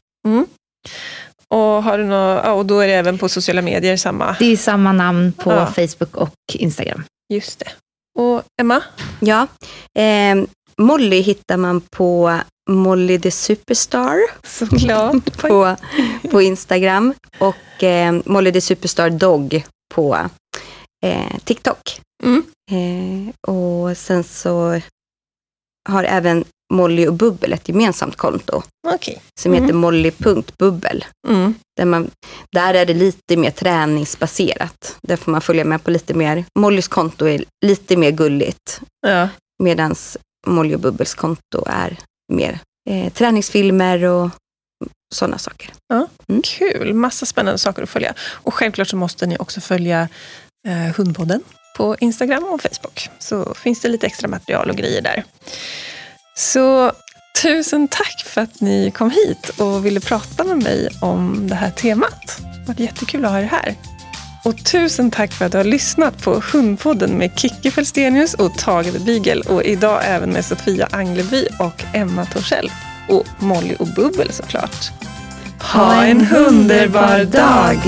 Och, 1.54 1.58
har 1.58 1.98
du 1.98 2.04
nå, 2.04 2.14
ja, 2.44 2.52
och 2.52 2.66
då 2.66 2.80
är 2.80 2.86
det 2.86 2.94
även 2.94 3.18
på 3.18 3.28
sociala 3.28 3.62
medier 3.62 3.96
samma? 3.96 4.36
Det 4.38 4.46
är 4.52 4.56
samma 4.56 4.92
namn 4.92 5.32
på 5.32 5.50
Ja. 5.52 5.66
Facebook 5.66 6.16
och 6.16 6.34
Instagram. 6.54 7.04
Just 7.32 7.58
det. 7.58 7.68
Och 8.18 8.42
Emma? 8.60 8.82
Ja, 9.20 9.46
ehm, 9.98 10.46
Molly 10.80 11.20
hittar 11.20 11.56
man 11.56 11.80
på 11.80 12.40
Molly 12.70 13.18
the 13.20 13.30
Superstar. 13.30 14.18
Såklart. 14.46 15.36
på, 15.40 15.76
på 16.30 16.42
Instagram. 16.42 17.14
Och 17.38 17.82
eh, 17.82 18.14
Molly 18.24 18.52
the 18.52 18.60
Superstar 18.60 19.10
Dog 19.10 19.64
på 19.94 20.18
eh, 21.04 21.38
TikTok. 21.44 22.00
Mm. 22.22 22.42
Eh, 22.70 23.34
och 23.54 23.96
sen 23.96 24.24
så 24.24 24.80
har 25.88 26.04
även 26.04 26.44
Molly 26.72 27.06
och 27.06 27.14
Bubbel 27.14 27.52
ett 27.52 27.68
gemensamt 27.68 28.16
konto 28.16 28.62
Okej. 28.88 29.22
som 29.40 29.52
Mm. 29.52 29.62
heter 29.64 29.74
molly.bubbel. 29.74 31.04
Mm. 31.28 31.54
Där, 31.76 31.84
man, 31.84 32.10
där 32.52 32.74
är 32.74 32.86
det 32.86 32.94
lite 32.94 33.36
mer 33.36 33.50
träningsbaserat. 33.50 34.96
Där 35.02 35.16
får 35.16 35.32
man 35.32 35.40
följa 35.40 35.64
med 35.64 35.84
på 35.84 35.90
lite 35.90 36.14
mer, 36.14 36.44
Mollys 36.58 36.88
konto 36.88 37.26
är 37.26 37.44
lite 37.66 37.96
mer 37.96 38.10
gulligt. 38.10 38.80
Ja. 39.06 39.28
Medan 39.62 39.94
Molly 40.46 40.74
och 40.74 40.80
Bubbels 40.80 41.14
konto 41.14 41.64
är 41.66 41.98
mer 42.32 42.58
eh, 42.90 43.12
träningsfilmer 43.12 44.04
och 44.04 44.30
sådana 45.14 45.38
saker. 45.38 45.70
Kul, 46.44 46.94
massa 46.94 47.26
spännande 47.26 47.58
saker 47.58 47.82
att 47.82 47.90
följa. 47.90 48.14
Och 48.20 48.54
självklart 48.54 48.88
så 48.88 48.96
måste 48.96 49.26
ni 49.26 49.36
också 49.38 49.60
följa 49.60 50.08
eh, 50.68 50.96
Hundpodden 50.96 51.42
på 51.76 51.96
Instagram 52.00 52.44
och 52.44 52.62
Facebook. 52.62 53.08
Så 53.18 53.54
finns 53.54 53.80
det 53.80 53.88
lite 53.88 54.06
extra 54.06 54.28
material 54.28 54.70
och 54.70 54.76
grejer 54.76 55.02
där. 55.02 55.24
Så 56.36 56.92
tusen 57.42 57.88
tack 57.88 58.22
för 58.26 58.40
att 58.40 58.60
ni 58.60 58.90
kom 58.90 59.10
hit 59.10 59.48
och 59.48 59.86
ville 59.86 60.00
prata 60.00 60.44
med 60.44 60.62
mig 60.62 60.88
om 61.00 61.48
det 61.48 61.54
här 61.54 61.70
temat. 61.70 62.40
Det 62.66 62.72
var 62.72 62.80
jättekul 62.80 63.24
att 63.24 63.30
ha 63.30 63.40
er 63.40 63.44
här. 63.44 63.74
Och 64.44 64.64
tusen 64.64 65.10
tack 65.10 65.32
för 65.32 65.44
att 65.44 65.52
du 65.52 65.58
har 65.58 65.64
lyssnat 65.64 66.22
på 66.22 66.42
Hundpodden 66.52 67.18
med 67.18 67.38
Kicki 67.38 67.70
Felstenius 67.70 68.34
och 68.34 68.58
Tage 68.58 68.92
the 68.92 68.98
Beagle 68.98 69.42
och 69.42 69.62
idag 69.62 70.00
även 70.04 70.30
med 70.30 70.44
Sofia 70.44 70.88
Angleby 70.90 71.46
och 71.58 71.84
Emma 71.92 72.24
Torssell. 72.24 72.70
Och 73.08 73.26
Molly 73.38 73.74
och 73.78 73.86
Bubbel 73.86 74.32
såklart. 74.32 74.90
Ha 75.60 76.04
en 76.04 76.28
underbar 76.32 77.24
dag! 77.24 77.78